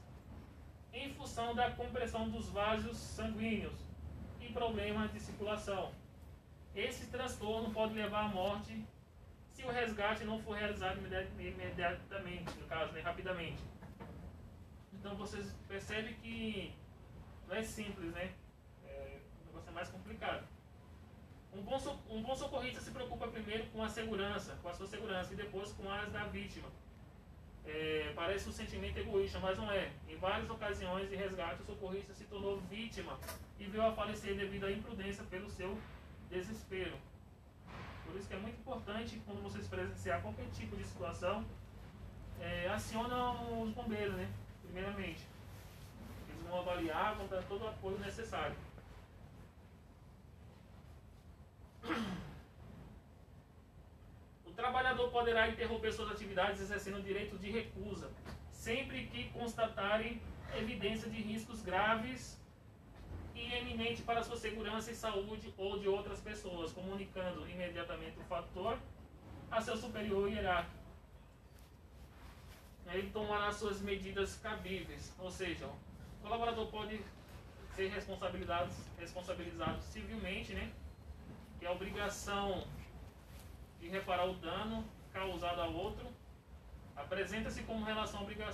[0.91, 3.77] em função da compressão dos vasos sanguíneos
[4.41, 5.93] e problemas de circulação.
[6.75, 8.85] Esse transtorno pode levar à morte
[9.53, 13.63] se o resgate não for realizado imedi- imediatamente, no caso, né, rapidamente.
[14.93, 16.73] Então vocês percebem que
[17.47, 18.33] não é simples, né?
[18.85, 20.45] É, o negócio é mais complicado.
[21.55, 24.85] Um bom, so- um bom socorrista se preocupa primeiro com a segurança, com a sua
[24.87, 26.67] segurança, e depois com as da vítima.
[27.65, 29.91] É, parece um sentimento egoísta, mas não é.
[30.07, 33.17] Em várias ocasiões de resgate, o socorrista se tornou vítima
[33.57, 35.77] e veio a falecer devido à imprudência pelo seu
[36.29, 36.97] desespero.
[38.05, 41.43] Por isso que é muito importante, quando vocês presenciar qualquer tipo de situação,
[42.39, 44.29] é, os bombeiros, né?
[44.61, 45.25] Primeiramente.
[46.29, 48.55] Eles vão avaliar, vão dar todo o apoio necessário.
[54.45, 58.09] O trabalhador poderá interromper suas atividades exercendo o direito de recusa,
[58.51, 60.21] sempre que constatarem
[60.57, 62.39] evidência de riscos graves
[63.35, 68.79] e eminente para sua segurança e saúde ou de outras pessoas, comunicando imediatamente o fator
[69.51, 70.85] a seu superior hierárquico.
[72.87, 75.77] Ele tomará suas medidas cabíveis, ou seja, o
[76.21, 77.01] colaborador pode
[77.75, 80.71] ser responsabilizado, responsabilizado civilmente, né?
[81.65, 82.63] É a obrigação
[83.79, 86.05] de reparar o dano causado a outro,
[86.95, 88.51] apresenta-se como relação obriga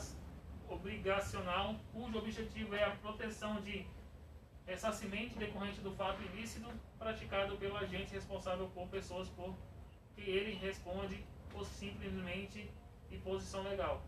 [0.69, 3.85] obrigacional, cujo objetivo é a proteção de
[4.65, 9.53] ressarcimento decorrente do fato ilícito praticado pelo agente responsável por pessoas por
[10.15, 11.21] que ele responde
[11.53, 12.71] ou simplesmente
[13.11, 14.01] imposição legal.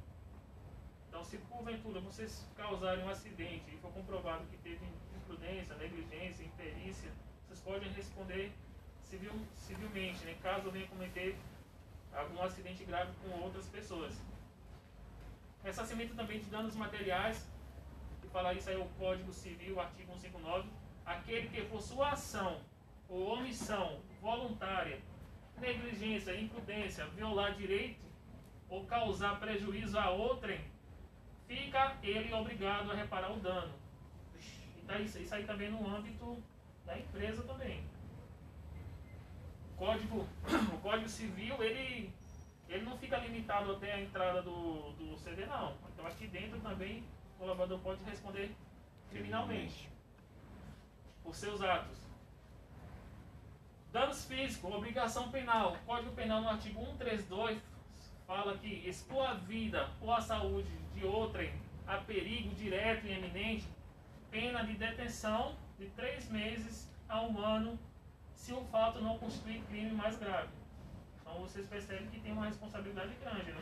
[1.10, 4.86] Então, se porventura vocês causarem um acidente e for comprovado que teve
[5.18, 7.12] imprudência, negligência, imperícia,
[7.46, 8.54] vocês podem responder
[9.14, 11.38] civil, civilmente, né, caso venha cometer
[12.12, 14.20] algum acidente grave com outras pessoas.
[15.64, 17.48] Ressarcimento também de danos materiais,
[18.22, 20.68] que fala isso aí o Código Civil, artigo 159,
[21.06, 22.60] aquele que por sua ação
[23.08, 25.00] ou omissão voluntária,
[25.58, 28.02] negligência, imprudência, violar direito
[28.68, 30.60] ou causar prejuízo a outrem,
[31.48, 33.74] fica ele obrigado a reparar o dano.
[34.84, 36.42] Então isso, isso aí também no âmbito
[36.84, 37.93] da empresa também.
[39.84, 40.26] O código,
[40.74, 42.10] o código civil, ele,
[42.70, 45.76] ele não fica limitado até a entrada do, do CD não.
[45.92, 47.04] Então aqui dentro também
[47.36, 48.56] o colaborador pode responder
[49.10, 49.90] criminalmente
[51.22, 51.98] por seus atos.
[53.92, 55.76] Danos físicos, obrigação penal.
[55.86, 57.62] Código Penal no artigo 132
[58.26, 61.54] fala que expor a vida ou a saúde de outrem
[61.86, 63.68] a perigo direto e eminente,
[64.32, 67.78] pena de detenção de três meses a um ano,
[68.44, 70.50] se o fato não constituir crime mais grave.
[71.22, 73.62] Então vocês percebem que tem uma responsabilidade grande, né?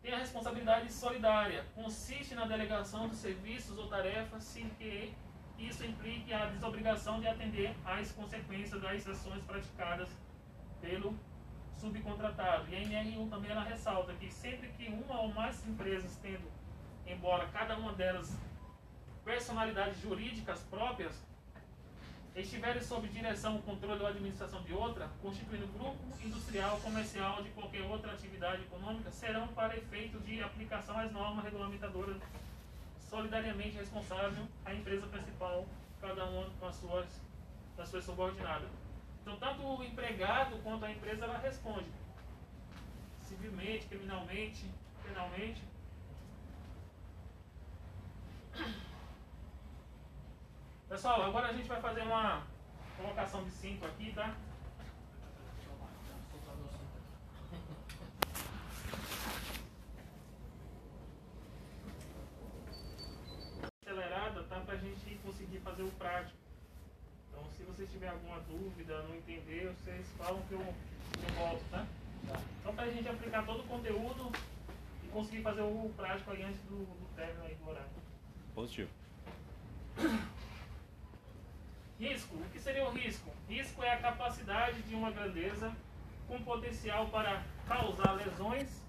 [0.00, 1.64] Tem a responsabilidade solidária.
[1.74, 5.12] Consiste na delegação de serviços ou tarefas sem que
[5.58, 10.08] isso implique a desobrigação de atender às consequências das ações praticadas
[10.80, 11.18] pelo
[11.72, 12.68] subcontratado.
[12.68, 16.48] E a NR1 também ela ressalta que sempre que uma ou mais empresas tendo,
[17.08, 18.38] embora cada uma delas
[19.24, 21.26] personalidades jurídicas próprias,
[22.40, 28.12] estiverem sob direção, controle ou administração de outra, constituindo grupo industrial, comercial de qualquer outra
[28.12, 32.16] atividade econômica, serão para efeito de aplicação às normas regulamentadoras
[33.08, 35.66] solidariamente responsável a empresa principal,
[36.00, 37.06] cada uma com as suas,
[37.74, 38.68] com as suas subordinadas.
[39.22, 41.90] Então, tanto o empregado quanto a empresa ela responde
[43.20, 44.64] civilmente, criminalmente,
[45.02, 45.62] penalmente.
[50.88, 52.46] Pessoal, agora a gente vai fazer uma
[52.96, 54.36] colocação de cinto aqui, tá?
[63.82, 64.60] Acelerada, tá?
[64.60, 66.38] Pra gente conseguir fazer o prático.
[67.30, 71.84] Então, se vocês tiverem alguma dúvida, não entender, vocês falam que eu, eu volto, tá?
[72.62, 74.30] Só pra gente aplicar todo o conteúdo
[75.02, 77.90] e conseguir fazer o prático aí antes do, do término aí do horário.
[78.54, 78.90] Positivo.
[81.98, 82.36] Risco.
[82.36, 83.30] O que seria o risco?
[83.48, 85.74] Risco é a capacidade de uma grandeza
[86.28, 88.82] com potencial para causar lesões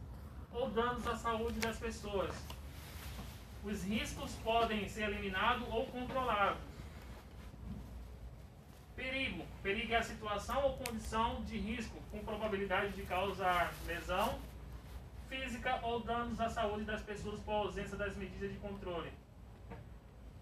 [0.52, 2.36] ou danos à saúde das pessoas.
[3.64, 6.62] Os riscos podem ser eliminados ou controlados.
[8.96, 9.46] Perigo.
[9.64, 14.40] Perigo é a situação ou condição de risco com probabilidade de causar lesão
[15.30, 19.12] física ou danos à saúde das pessoas por ausência das medidas de controle.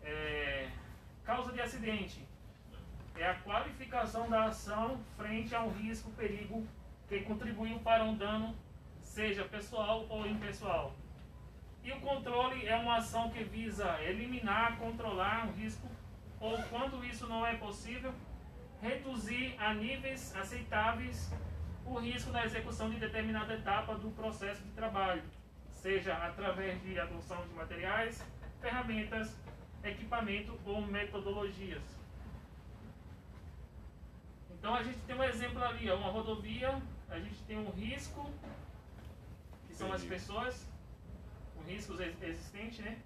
[0.01, 0.69] É,
[1.23, 2.23] causa de acidente
[3.17, 6.67] é a qualificação da ação frente a um risco, perigo
[7.07, 8.55] que contribuiu para um dano,
[9.01, 10.93] seja pessoal ou impessoal.
[11.83, 15.87] E o controle é uma ação que visa eliminar, controlar um risco,
[16.39, 18.13] ou quando isso não é possível,
[18.81, 21.31] reduzir a níveis aceitáveis
[21.85, 25.23] o risco da execução de determinada etapa do processo de trabalho,
[25.69, 28.25] seja através de adoção de materiais,
[28.59, 29.37] ferramentas,
[29.83, 31.94] equipamento ou metodologias.
[34.65, 38.27] Então a gente tem um exemplo ali, ó, uma rodovia, a gente tem um risco,
[39.67, 40.67] que são as pessoas,
[41.55, 42.97] o risco ex- existente, né?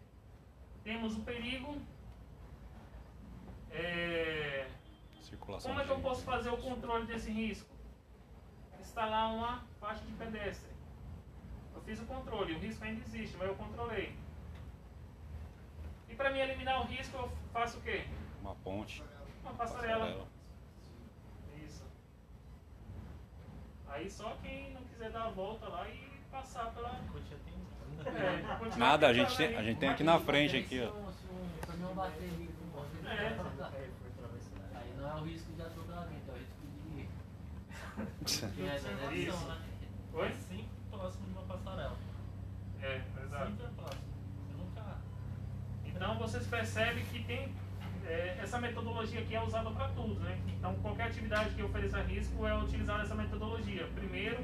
[0.86, 1.76] Temos o perigo.
[3.72, 4.70] É,
[5.20, 7.70] Circulação como é que eu posso fazer o controle desse risco?
[8.80, 10.72] Instalar uma faixa de pedestre.
[11.76, 14.16] Eu fiz o controle, o risco ainda existe, mas eu controlei.
[16.08, 18.06] E para mim eliminar o risco, eu faço o quê?
[18.42, 19.04] Uma ponte.
[19.44, 20.10] Uma passarela.
[20.12, 20.39] Isso.
[23.90, 26.90] Aí só quem não quiser dar a volta lá e passar pela.
[27.12, 27.60] Continua tem-
[28.06, 30.92] É, Nada, a gente tem, a gente tem aqui na frente aqui, ó.
[31.12, 33.08] Se caminhão bater ali com você,
[34.78, 36.56] aí não é o risco de atropelamento, é o risco
[36.86, 37.08] de.
[39.48, 39.58] né?
[40.14, 40.28] Oi?
[40.28, 41.98] É sempre próximo de uma passarela.
[42.82, 43.46] É, exato.
[43.48, 44.04] Sempre é próximo.
[44.48, 44.98] Você nunca.
[45.86, 47.54] Então vocês percebem que tem
[48.10, 50.40] é, essa metodologia aqui é usada para tudo, né?
[50.48, 53.88] Então qualquer atividade que ofereça risco é utilizar essa metodologia.
[53.94, 54.44] Primeiro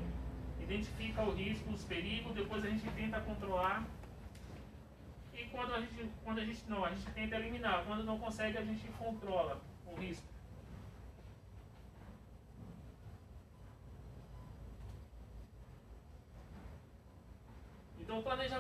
[0.59, 3.83] identifica o risco, os perigos, depois a gente tenta controlar.
[5.33, 7.83] E quando a gente, quando a gente não, a gente tenta eliminar.
[7.85, 10.35] Quando não consegue, a gente controla o risco.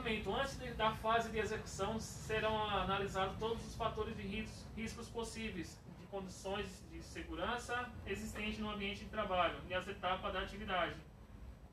[0.05, 4.63] O planejamento, antes de- da fase de execução, serão analisados todos os fatores de ris-
[4.77, 10.41] riscos possíveis, de condições de segurança existentes no ambiente de trabalho e as etapas da
[10.41, 10.93] atividade.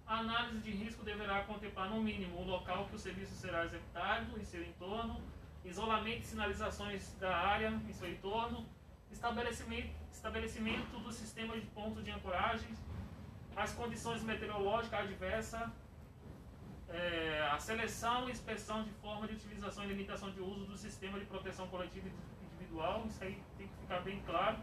[0.06, 4.40] A análise de risco deverá contemplar, no mínimo, o local que o serviço será executado
[4.40, 5.20] em seu entorno,
[5.62, 8.66] isolamento e sinalizações da área em seu entorno,
[9.10, 12.70] estabelecimento, estabelecimento do sistema de pontos de ancoragem,
[13.54, 15.70] as condições meteorológicas adversas,
[16.92, 21.18] É, a seleção e inspeção de forma de utilização e limitação de uso do sistema
[21.18, 24.58] de proteção coletiva e individual, isso aí tem que ficar bem claro.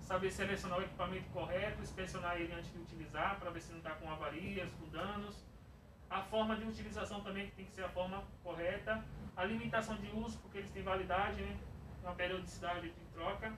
[0.00, 3.92] Saber selecionar o equipamento correto, inspecionar ele antes de utilizar, para ver se não está
[3.92, 5.42] com avarias, com danos.
[6.10, 9.02] A forma de utilização também que tem que ser a forma correta.
[9.34, 11.56] A limitação de uso, porque eles têm validade, né?
[12.02, 13.56] uma periodicidade de troca.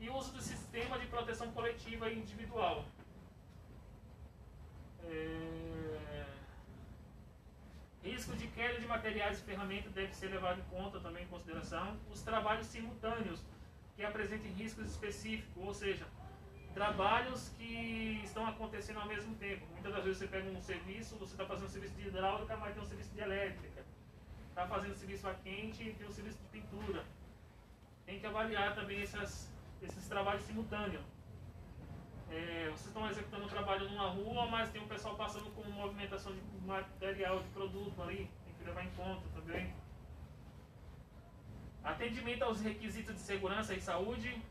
[0.00, 2.84] E o uso do sistema de proteção coletiva e individual.
[5.08, 6.26] É...
[8.02, 11.96] Risco de queda de materiais e ferramentas deve ser levado em conta também em consideração.
[12.10, 13.42] Os trabalhos simultâneos
[13.96, 16.06] que apresentem riscos específicos, ou seja,
[16.74, 19.66] trabalhos que estão acontecendo ao mesmo tempo.
[19.72, 22.74] Muitas das vezes você pega um serviço, você está fazendo um serviço de hidráulica, mas
[22.74, 23.82] tem um serviço de elétrica.
[24.50, 27.02] Está fazendo serviço a quente e tem um serviço de pintura.
[28.04, 29.50] Tem que avaliar também essas,
[29.82, 31.15] esses trabalhos simultâneos.
[32.30, 36.32] É, vocês estão executando um trabalho numa rua, mas tem um pessoal passando com movimentação
[36.32, 39.72] de material, de produto ali, tem que levar em conta também.
[41.84, 44.42] Atendimento aos requisitos de segurança e saúde,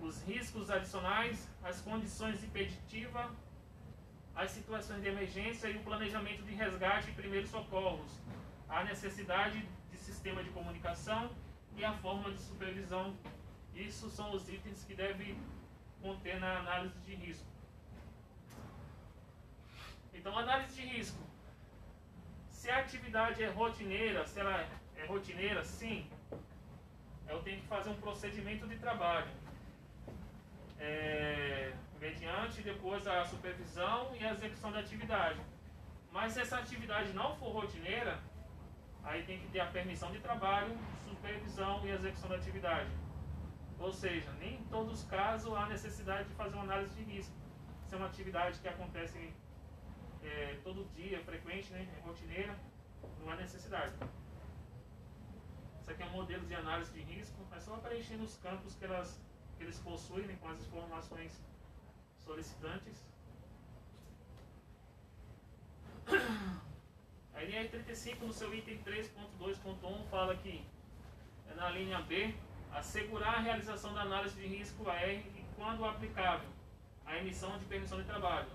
[0.00, 3.30] os riscos adicionais, as condições impeditivas,
[4.36, 8.20] as situações de emergência e o planejamento de resgate e primeiros socorros,
[8.68, 11.28] a necessidade de sistema de comunicação
[11.76, 13.16] e a forma de supervisão.
[13.74, 15.36] Isso são os itens que devem
[16.08, 17.46] conter na análise de risco.
[20.14, 21.22] Então, análise de risco.
[22.48, 24.66] Se a atividade é rotineira, se ela
[24.96, 26.10] é rotineira, sim,
[27.28, 29.30] eu tenho que fazer um procedimento de trabalho.
[30.80, 35.40] É, mediante depois a supervisão e a execução da atividade.
[36.10, 38.18] Mas se essa atividade não for rotineira,
[39.04, 40.74] aí tem que ter a permissão de trabalho,
[41.06, 42.90] supervisão e execução da atividade.
[43.78, 47.34] Ou seja, nem em todos os casos há necessidade de fazer uma análise de risco.
[47.86, 49.32] Se é uma atividade que acontece
[50.22, 52.58] é, todo dia, frequente, né, rotineira,
[53.20, 53.94] não há necessidade.
[55.80, 58.84] Isso aqui é um modelo de análise de risco, é só preenchendo os campos que,
[58.84, 59.20] elas,
[59.56, 61.40] que eles possuem né, com as informações
[62.18, 63.06] solicitantes.
[67.34, 70.66] A NR35, no seu item 3.2.1, fala que
[71.48, 72.34] é na linha B,
[72.78, 76.48] assegurar a realização da análise de risco AR e, quando aplicável,
[77.04, 78.48] a emissão de permissão de trabalho.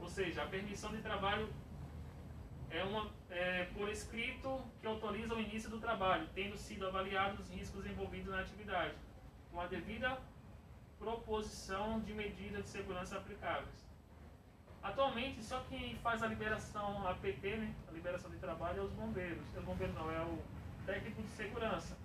[0.00, 1.48] Ou seja, a permissão de trabalho
[2.70, 7.50] é uma é, por escrito que autoriza o início do trabalho, tendo sido avaliados os
[7.50, 8.94] riscos envolvidos na atividade,
[9.50, 10.18] com a devida
[10.98, 13.88] proposição de medidas de segurança aplicáveis.
[14.82, 19.46] Atualmente, só quem faz a liberação APT, né, a liberação de trabalho, é os bombeiros.
[19.56, 20.38] Os bombeiros não, é o
[20.86, 21.96] técnico de segurança.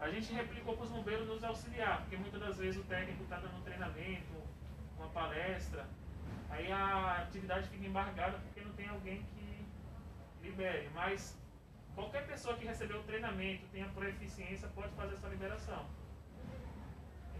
[0.00, 3.38] A gente replicou para os bombeiros nos auxiliar, porque muitas das vezes o técnico está
[3.38, 4.32] dando um treinamento,
[4.96, 5.86] uma palestra,
[6.48, 9.66] aí a atividade fica embargada porque não tem alguém que
[10.40, 10.88] libere.
[10.94, 11.38] Mas
[11.94, 15.84] qualquer pessoa que recebeu o treinamento, tenha proeficiência, pode fazer essa liberação.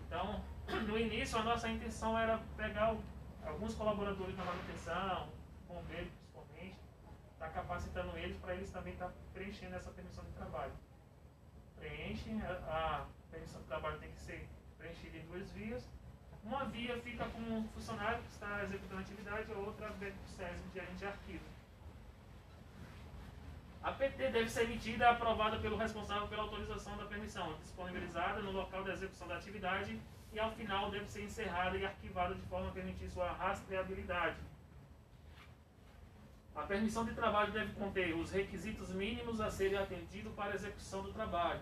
[0.06, 0.44] Então,
[0.86, 2.94] no início, a nossa intenção era pegar
[3.42, 5.30] alguns colaboradores da manutenção,
[5.66, 6.78] bombeiros principalmente,
[7.32, 10.72] estar tá capacitando eles para eles também estar tá preenchendo essa permissão de trabalho
[11.80, 12.30] preenche,
[12.68, 14.48] a permissão de trabalho tem que ser
[14.78, 15.88] preenchida em duas vias.
[16.44, 20.24] Uma via fica com um funcionário que está executando a atividade, a outra vem com
[20.24, 21.44] o SESB de agente de arquivo.
[23.82, 28.52] A PT deve ser emitida e aprovada pelo responsável pela autorização da permissão, disponibilizada no
[28.52, 29.98] local da execução da atividade
[30.32, 34.36] e, ao final, deve ser encerrada e arquivada de forma a permitir sua rastreabilidade.
[36.60, 41.02] A permissão de trabalho deve conter os requisitos mínimos a serem atendidos para a execução
[41.02, 41.60] do trabalho,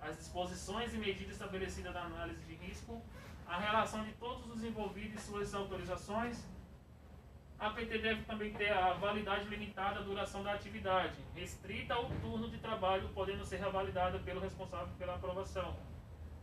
[0.00, 3.02] as disposições e medidas estabelecidas na análise de risco,
[3.46, 6.42] a relação de todos os envolvidos e suas autorizações.
[7.58, 12.48] A PT deve também ter a validade limitada à duração da atividade, restrita ao turno
[12.48, 15.76] de trabalho, podendo ser revalidada pelo responsável pela aprovação,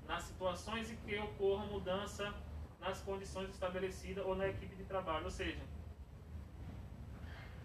[0.08, 2.32] nas situações em que ocorra mudança
[2.80, 5.60] nas condições estabelecidas ou na equipe de trabalho, ou seja,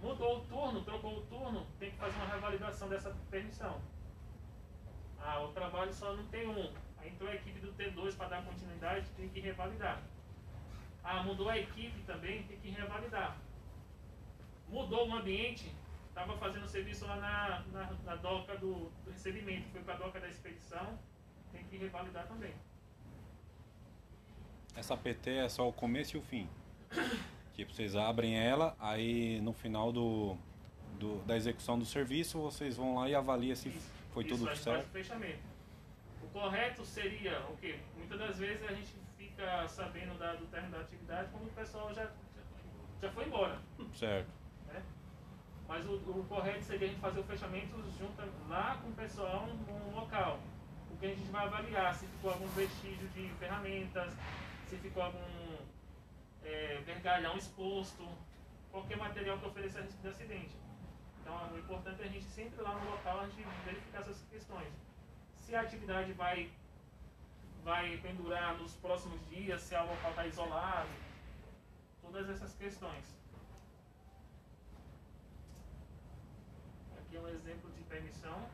[0.02, 3.80] Mudou o turno, trocou o turno, tem que fazer uma revalidação dessa permissão.
[5.18, 6.72] Ah, o trabalho só não tem um.
[6.98, 10.02] Aí entrou a equipe do T2 para dar continuidade, tem que revalidar.
[11.04, 13.36] Ah, mudou a equipe também, tem que revalidar.
[14.68, 15.74] Mudou o ambiente,
[16.08, 20.20] estava fazendo serviço lá na, na, na doca do, do, recebimento, foi para a doca
[20.20, 20.98] da expedição,
[21.52, 22.54] tem que revalidar também.
[24.74, 26.48] Essa PT é só o começo e o fim?
[27.60, 30.34] Tipo, vocês abrem ela, aí no final do,
[30.98, 34.56] do, da execução do serviço, vocês vão lá e avaliam se Isso, foi isso, tudo
[34.56, 34.86] certo.
[34.86, 35.40] o fechamento.
[36.22, 37.78] O correto seria o quê?
[37.98, 41.92] Muitas das vezes a gente fica sabendo da, do término da atividade quando o pessoal
[41.92, 42.10] já,
[43.02, 43.58] já, foi embora.
[43.92, 44.30] Certo.
[44.68, 44.82] Né?
[45.68, 49.46] Mas o, o correto seria a gente fazer o fechamento junto lá com o pessoal
[49.46, 50.40] no local.
[50.88, 54.14] Porque a gente vai avaliar se ficou algum vestígio de ferramentas,
[54.66, 55.39] se ficou algum
[56.50, 58.06] é, vergalhão exposto,
[58.70, 60.56] qualquer material que ofereça risco de acidente.
[61.20, 64.72] Então, o importante é a gente sempre lá no local a gente verificar essas questões.
[65.36, 66.50] Se a atividade vai,
[67.62, 70.90] vai pendurar nos próximos dias, se o local está isolado,
[72.02, 73.04] todas essas questões.
[76.98, 78.48] Aqui é um exemplo de permissão.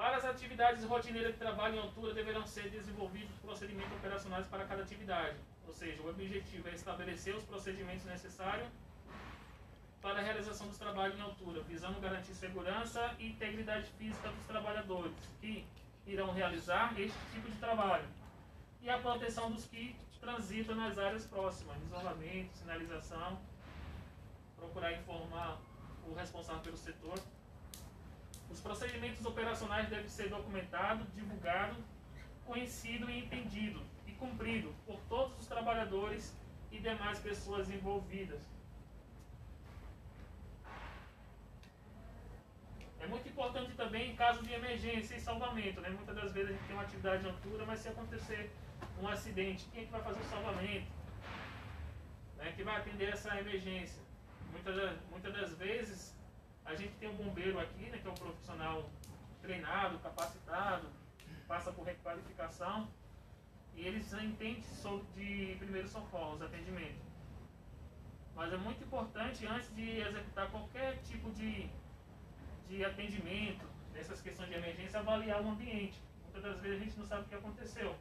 [0.00, 4.82] Para as atividades rotineiras de trabalho em altura, deverão ser desenvolvidos procedimentos operacionais para cada
[4.82, 5.36] atividade.
[5.66, 8.66] Ou seja, o objetivo é estabelecer os procedimentos necessários
[10.00, 15.12] para a realização dos trabalhos em altura, visando garantir segurança e integridade física dos trabalhadores
[15.38, 15.66] que
[16.06, 18.08] irão realizar este tipo de trabalho
[18.80, 23.38] e a proteção dos que transitam nas áreas próximas, isolamento, sinalização,
[24.56, 25.60] procurar informar
[26.08, 27.18] o responsável pelo setor.
[28.50, 31.78] Os procedimentos operacionais devem ser documentados, divulgados,
[32.44, 36.36] conhecido e entendido e cumprido por todos os trabalhadores
[36.72, 38.40] e demais pessoas envolvidas.
[42.98, 45.80] É muito importante também em caso de emergência e salvamento.
[45.80, 45.88] Né?
[45.90, 48.50] Muitas das vezes a gente tem uma atividade de altura, mas se acontecer
[49.00, 50.86] um acidente, quem é que vai fazer o salvamento?
[52.36, 52.52] Né?
[52.54, 54.02] Que vai atender essa emergência?
[54.52, 56.14] Muitas, das- muitas das vezes
[56.64, 58.88] a gente tem um bombeiro aqui, né, que é um profissional
[59.42, 60.88] treinado, capacitado,
[61.48, 62.88] passa por requalificação
[63.74, 64.62] e eles entendem
[65.14, 67.00] de primeiros socorros, atendimento.
[68.34, 71.68] Mas é muito importante, antes de executar qualquer tipo de,
[72.68, 76.00] de atendimento, nessas questões de emergência, avaliar o ambiente.
[76.22, 77.96] Muitas das vezes a gente não sabe o que aconteceu.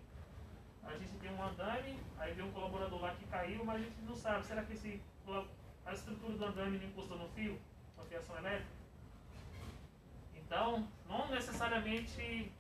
[0.84, 4.02] A gente tem um andame, aí vem um colaborador lá que caiu, mas a gente
[4.02, 5.02] não sabe, será que esse,
[5.86, 7.60] a estrutura do andame não encostou no fio,
[8.00, 8.72] com a fiação elétrica?
[10.36, 12.52] Então, não necessariamente,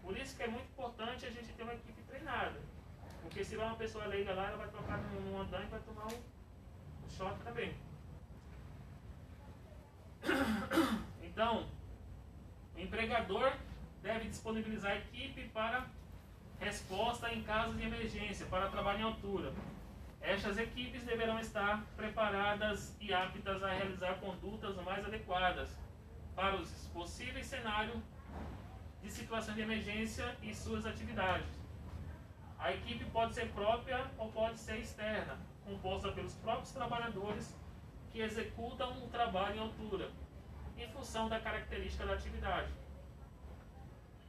[0.00, 2.60] por isso que é muito importante a gente ter uma equipe treinada.
[3.22, 6.06] Porque se vai uma pessoa leiga lá, ela vai tocar num, andame e vai tomar
[6.06, 6.16] um,
[7.06, 7.74] um choque também.
[11.34, 11.66] Então,
[12.76, 13.52] o empregador
[14.00, 15.84] deve disponibilizar equipe para
[16.60, 19.52] resposta em caso de emergência, para trabalho em altura.
[20.26, 25.68] Estas equipes deverão estar preparadas e aptas a realizar condutas mais adequadas
[26.34, 28.02] para os possíveis cenários
[29.02, 31.46] de situação de emergência e suas atividades.
[32.58, 37.54] A equipe pode ser própria ou pode ser externa, composta pelos próprios trabalhadores
[38.10, 40.10] que executam o trabalho em altura,
[40.78, 42.72] em função da característica da atividade.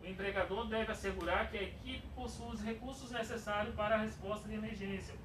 [0.01, 4.55] O empregador deve assegurar que a equipe possui os recursos necessários para a resposta de
[4.55, 5.15] emergência.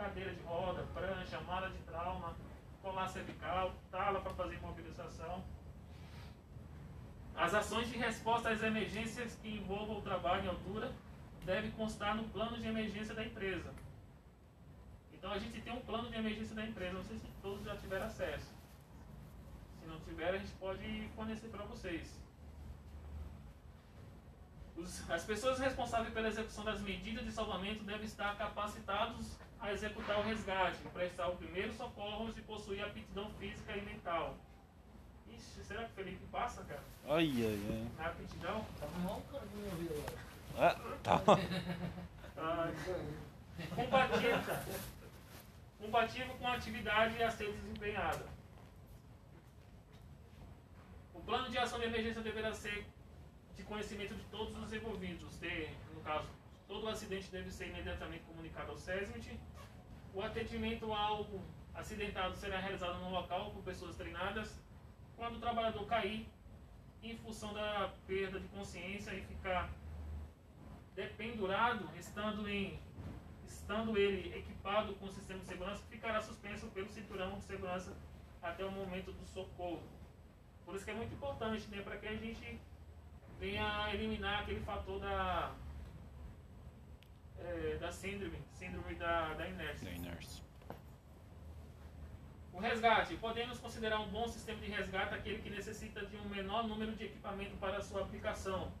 [0.00, 2.34] Cadeira de roda, prancha, mala de trauma,
[2.80, 5.44] colar cervical, tala para fazer imobilização.
[7.36, 10.90] As ações de resposta às emergências que envolvam o trabalho em altura
[11.44, 13.74] devem constar no plano de emergência da empresa.
[15.12, 17.76] Então a gente tem um plano de emergência da empresa, não sei se todos já
[17.76, 18.50] tiveram acesso.
[19.82, 22.18] Se não tiver, a gente pode fornecer para vocês.
[25.10, 30.22] As pessoas responsáveis pela execução das medidas de salvamento devem estar capacitados a executar o
[30.22, 34.34] resgate, prestar o primeiro socorro e possuir aptidão física e mental.
[35.28, 36.82] Ixi, será que o Felipe passa, cara?
[37.08, 38.64] Ai, ai, Na aptidão?
[38.80, 40.18] Tá mal, cara, que eu ouvi agora.
[40.56, 40.76] ai.
[40.76, 41.20] Ah, tá.
[42.42, 42.72] Ah,
[43.74, 44.40] combativo,
[45.78, 48.24] combativo com a atividade a ser desempenhada.
[51.14, 52.86] O plano de ação de emergência deverá ser
[53.56, 55.38] de conhecimento de todos os envolvidos.
[55.38, 56.26] De, no caso,
[56.66, 59.38] todo acidente deve ser imediatamente comunicado ao SESMIT.
[60.12, 61.26] O atendimento ao
[61.74, 64.60] acidentado será realizado no local por pessoas treinadas.
[65.16, 66.26] Quando o trabalhador cair,
[67.02, 69.70] em função da perda de consciência e ficar
[70.94, 72.78] dependurado, estando, em,
[73.46, 77.96] estando ele equipado com o sistema de segurança, ficará suspenso pelo cinturão de segurança
[78.42, 79.82] até o momento do socorro.
[80.64, 82.60] Por isso que é muito importante, né, para que a gente
[83.38, 85.54] venha eliminar aquele fator da,
[87.44, 89.90] é, da síndrome, síndrome da, da inércia.
[89.90, 90.42] Da inércia.
[92.52, 93.16] O resgate.
[93.16, 97.04] Podemos considerar um bom sistema de resgate aquele que necessita de um menor número de
[97.04, 98.72] equipamento para sua aplicação,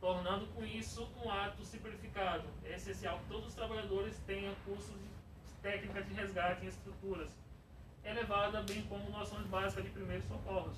[0.00, 2.44] tornando com isso um ato simplificado.
[2.64, 7.30] É essencial que todos os trabalhadores tenham cursos de técnicas de resgate em estruturas
[8.04, 10.76] elevada, bem como noções básicas de primeiros socorros.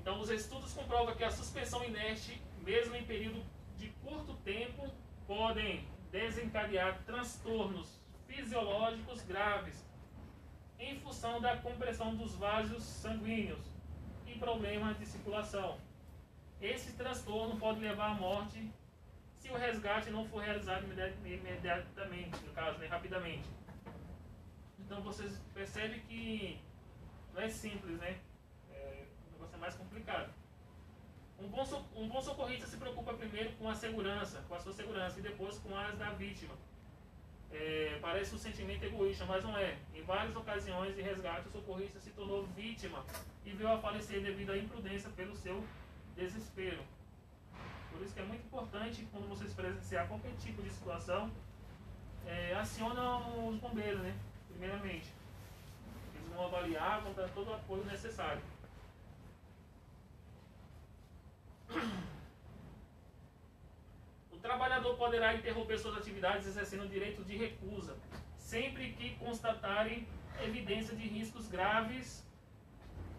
[0.00, 3.42] Então, os estudos comprovam que a suspensão inerte, mesmo em período
[3.80, 4.92] de curto tempo,
[5.26, 9.82] podem desencadear transtornos fisiológicos graves
[10.78, 13.64] em função da compressão dos vasos sanguíneos
[14.26, 15.78] e problemas de circulação.
[16.60, 18.70] Esse transtorno pode levar à morte
[19.38, 23.48] se o resgate não for realizado imedi- imediatamente, no caso, né, rapidamente.
[24.78, 26.60] Então vocês percebem que
[27.32, 28.18] não é simples, né?
[28.70, 30.30] É, o negócio é mais complicado.
[31.40, 34.72] Um bom, so- um bom socorrista se preocupa primeiro com a segurança, com a sua
[34.72, 36.54] segurança, e depois com as da vítima.
[37.50, 39.76] É, parece um sentimento egoísta, mas não é.
[39.94, 43.04] Em várias ocasiões de resgate, o socorrista se tornou vítima
[43.44, 45.64] e veio a falecer devido à imprudência pelo seu
[46.14, 46.82] desespero.
[47.90, 51.30] Por isso que é muito importante, quando vocês presenciar qualquer tipo de situação,
[52.26, 54.14] é, acionam os bombeiros, né?
[54.48, 55.08] Primeiramente.
[56.14, 58.42] Eles vão avaliar, vão dar todo o apoio necessário.
[64.30, 67.96] O trabalhador poderá interromper suas atividades exercendo o direito de recusa,
[68.36, 70.06] sempre que constatarem
[70.42, 72.24] evidência de riscos graves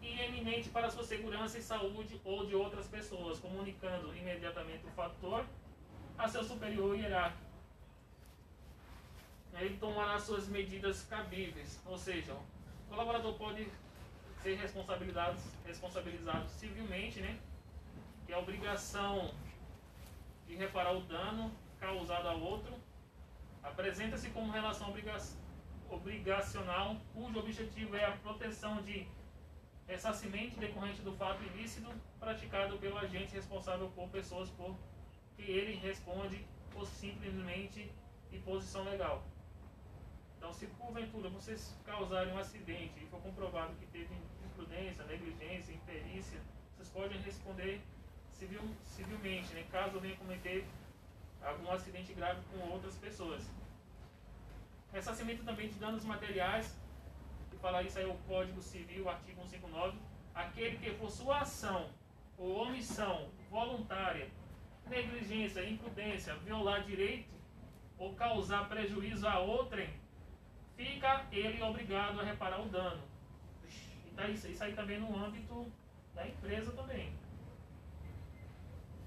[0.01, 5.45] e eminente para sua segurança e saúde ou de outras pessoas, comunicando imediatamente o fator
[6.17, 7.51] a seu superior hierárquico.
[9.59, 13.67] Ele tomará suas medidas cabíveis, ou seja, o colaborador pode
[14.41, 17.37] ser responsabilizado, responsabilizado civilmente, né?
[18.31, 19.33] Que é a obrigação
[20.47, 21.51] de reparar o dano
[21.81, 22.73] causado a outro,
[23.61, 25.17] apresenta-se como relação obriga
[25.89, 29.05] obrigacional, cujo objetivo é a proteção de
[29.85, 31.91] ressarcimento decorrente do fato ilícito
[32.21, 34.77] praticado pelo agente responsável por pessoas por
[35.35, 37.91] que ele responde por simplesmente
[38.31, 39.25] imposição legal.
[40.37, 46.39] Então, se porventura vocês causarem um acidente e for comprovado que teve imprudência, negligência, imperícia,
[46.77, 47.81] vocês podem responder
[48.41, 50.65] civil, civilmente, né, caso venha cometer
[51.43, 53.47] algum acidente grave com outras pessoas.
[54.91, 56.75] Ressarcimento também de danos materiais,
[57.51, 59.95] que fala isso aí o Código Civil, artigo 159,
[60.33, 61.89] aquele que por sua ação
[62.35, 64.27] ou omissão voluntária,
[64.87, 67.29] negligência, imprudência, violar direito
[67.99, 69.93] ou causar prejuízo a outrem,
[70.75, 73.03] fica ele obrigado a reparar o dano.
[74.07, 75.71] E tá isso, isso aí também no âmbito
[76.15, 77.20] da empresa também.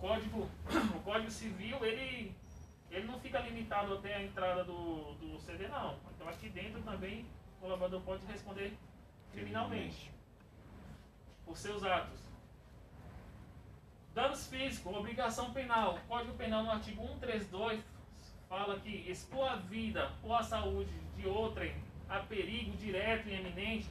[0.05, 0.51] O Código,
[0.94, 2.36] o Código Civil, ele,
[2.90, 5.97] ele não fica limitado até a entrada do, do CD, não.
[6.14, 7.24] Então aqui dentro também
[7.56, 8.76] o colaborador pode responder
[9.32, 10.12] criminalmente
[11.47, 12.20] por seus atos.
[14.12, 15.98] Danos físicos, obrigação penal.
[16.06, 17.82] Código Penal no artigo 132
[18.47, 21.74] fala que expor a vida ou a saúde de outrem
[22.10, 23.89] a perigo direto e eminente,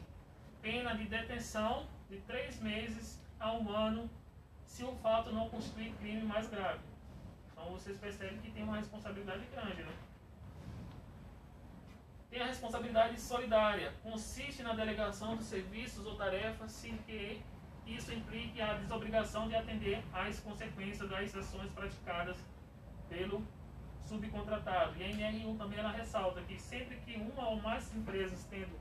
[0.62, 4.08] pena de detenção de três meses a um ano,
[4.74, 6.80] se o fato não constituir crime mais grave.
[7.52, 9.94] Então vocês percebem que tem uma responsabilidade grande, né?
[12.28, 13.94] Tem a responsabilidade solidária.
[14.02, 17.40] Consiste na delegação de serviços ou tarefas sem que
[17.86, 22.38] isso implique a desobrigação de atender às consequências das ações praticadas
[23.08, 23.46] pelo
[24.02, 24.98] subcontratado.
[24.98, 28.76] E a NR1 também ela ressalta que sempre que uma ou mais empresas tendo,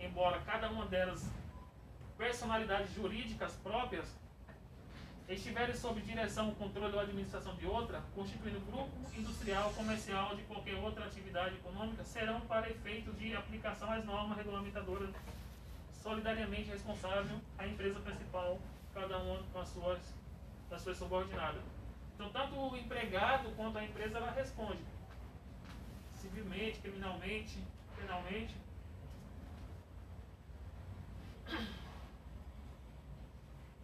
[0.00, 1.30] embora cada uma delas
[2.16, 4.18] personalidades jurídicas próprias,
[5.28, 11.04] estiverem sob direção, controle ou administração de outra, constituindo grupo industrial, comercial de qualquer outra
[11.04, 15.10] atividade econômica, serão para efeito de aplicação às normas regulamentadoras
[16.02, 18.58] solidariamente responsável a empresa principal,
[18.94, 20.14] cada uma com as suas,
[20.68, 21.62] com as suas subordinadas.
[22.14, 24.82] Então, tanto o empregado quanto a empresa ela responde
[26.14, 27.58] civilmente, criminalmente,
[27.96, 28.56] penalmente.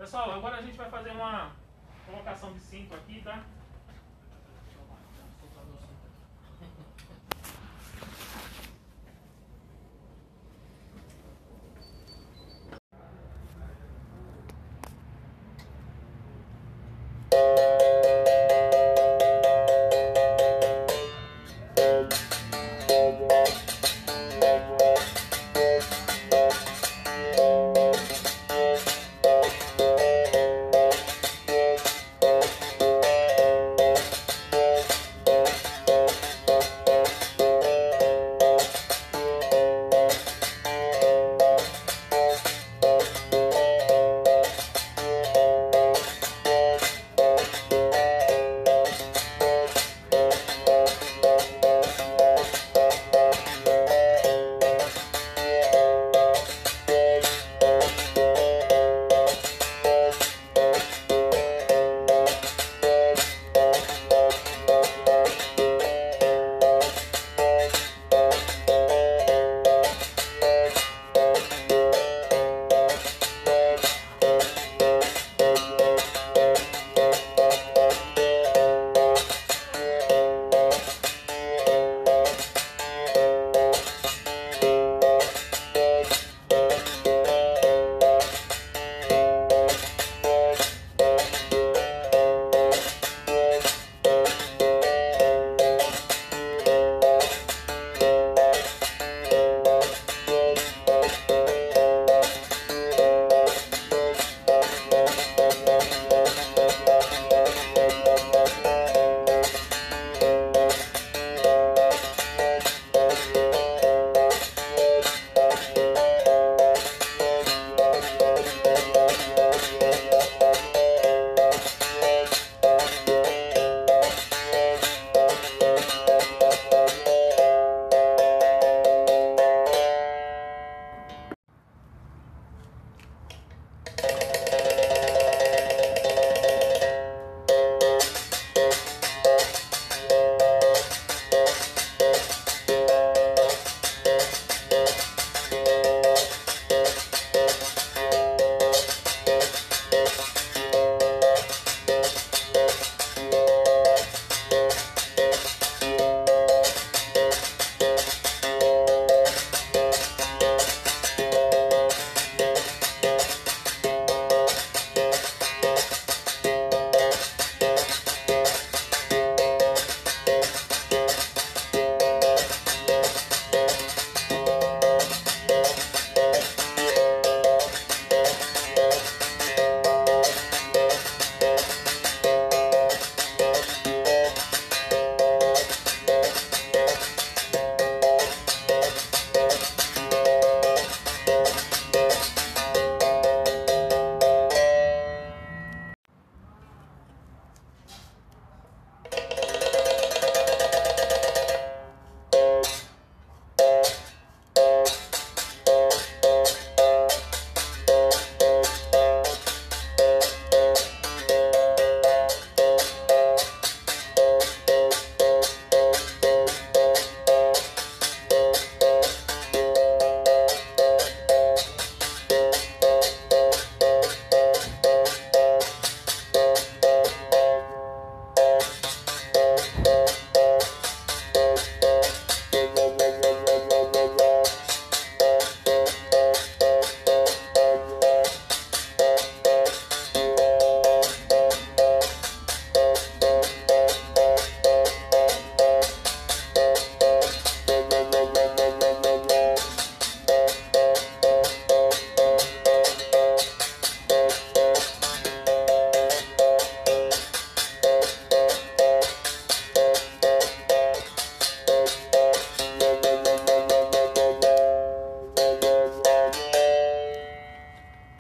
[0.05, 1.51] Pessoal, agora a gente vai fazer uma
[2.05, 3.43] colocação de cinto aqui, tá?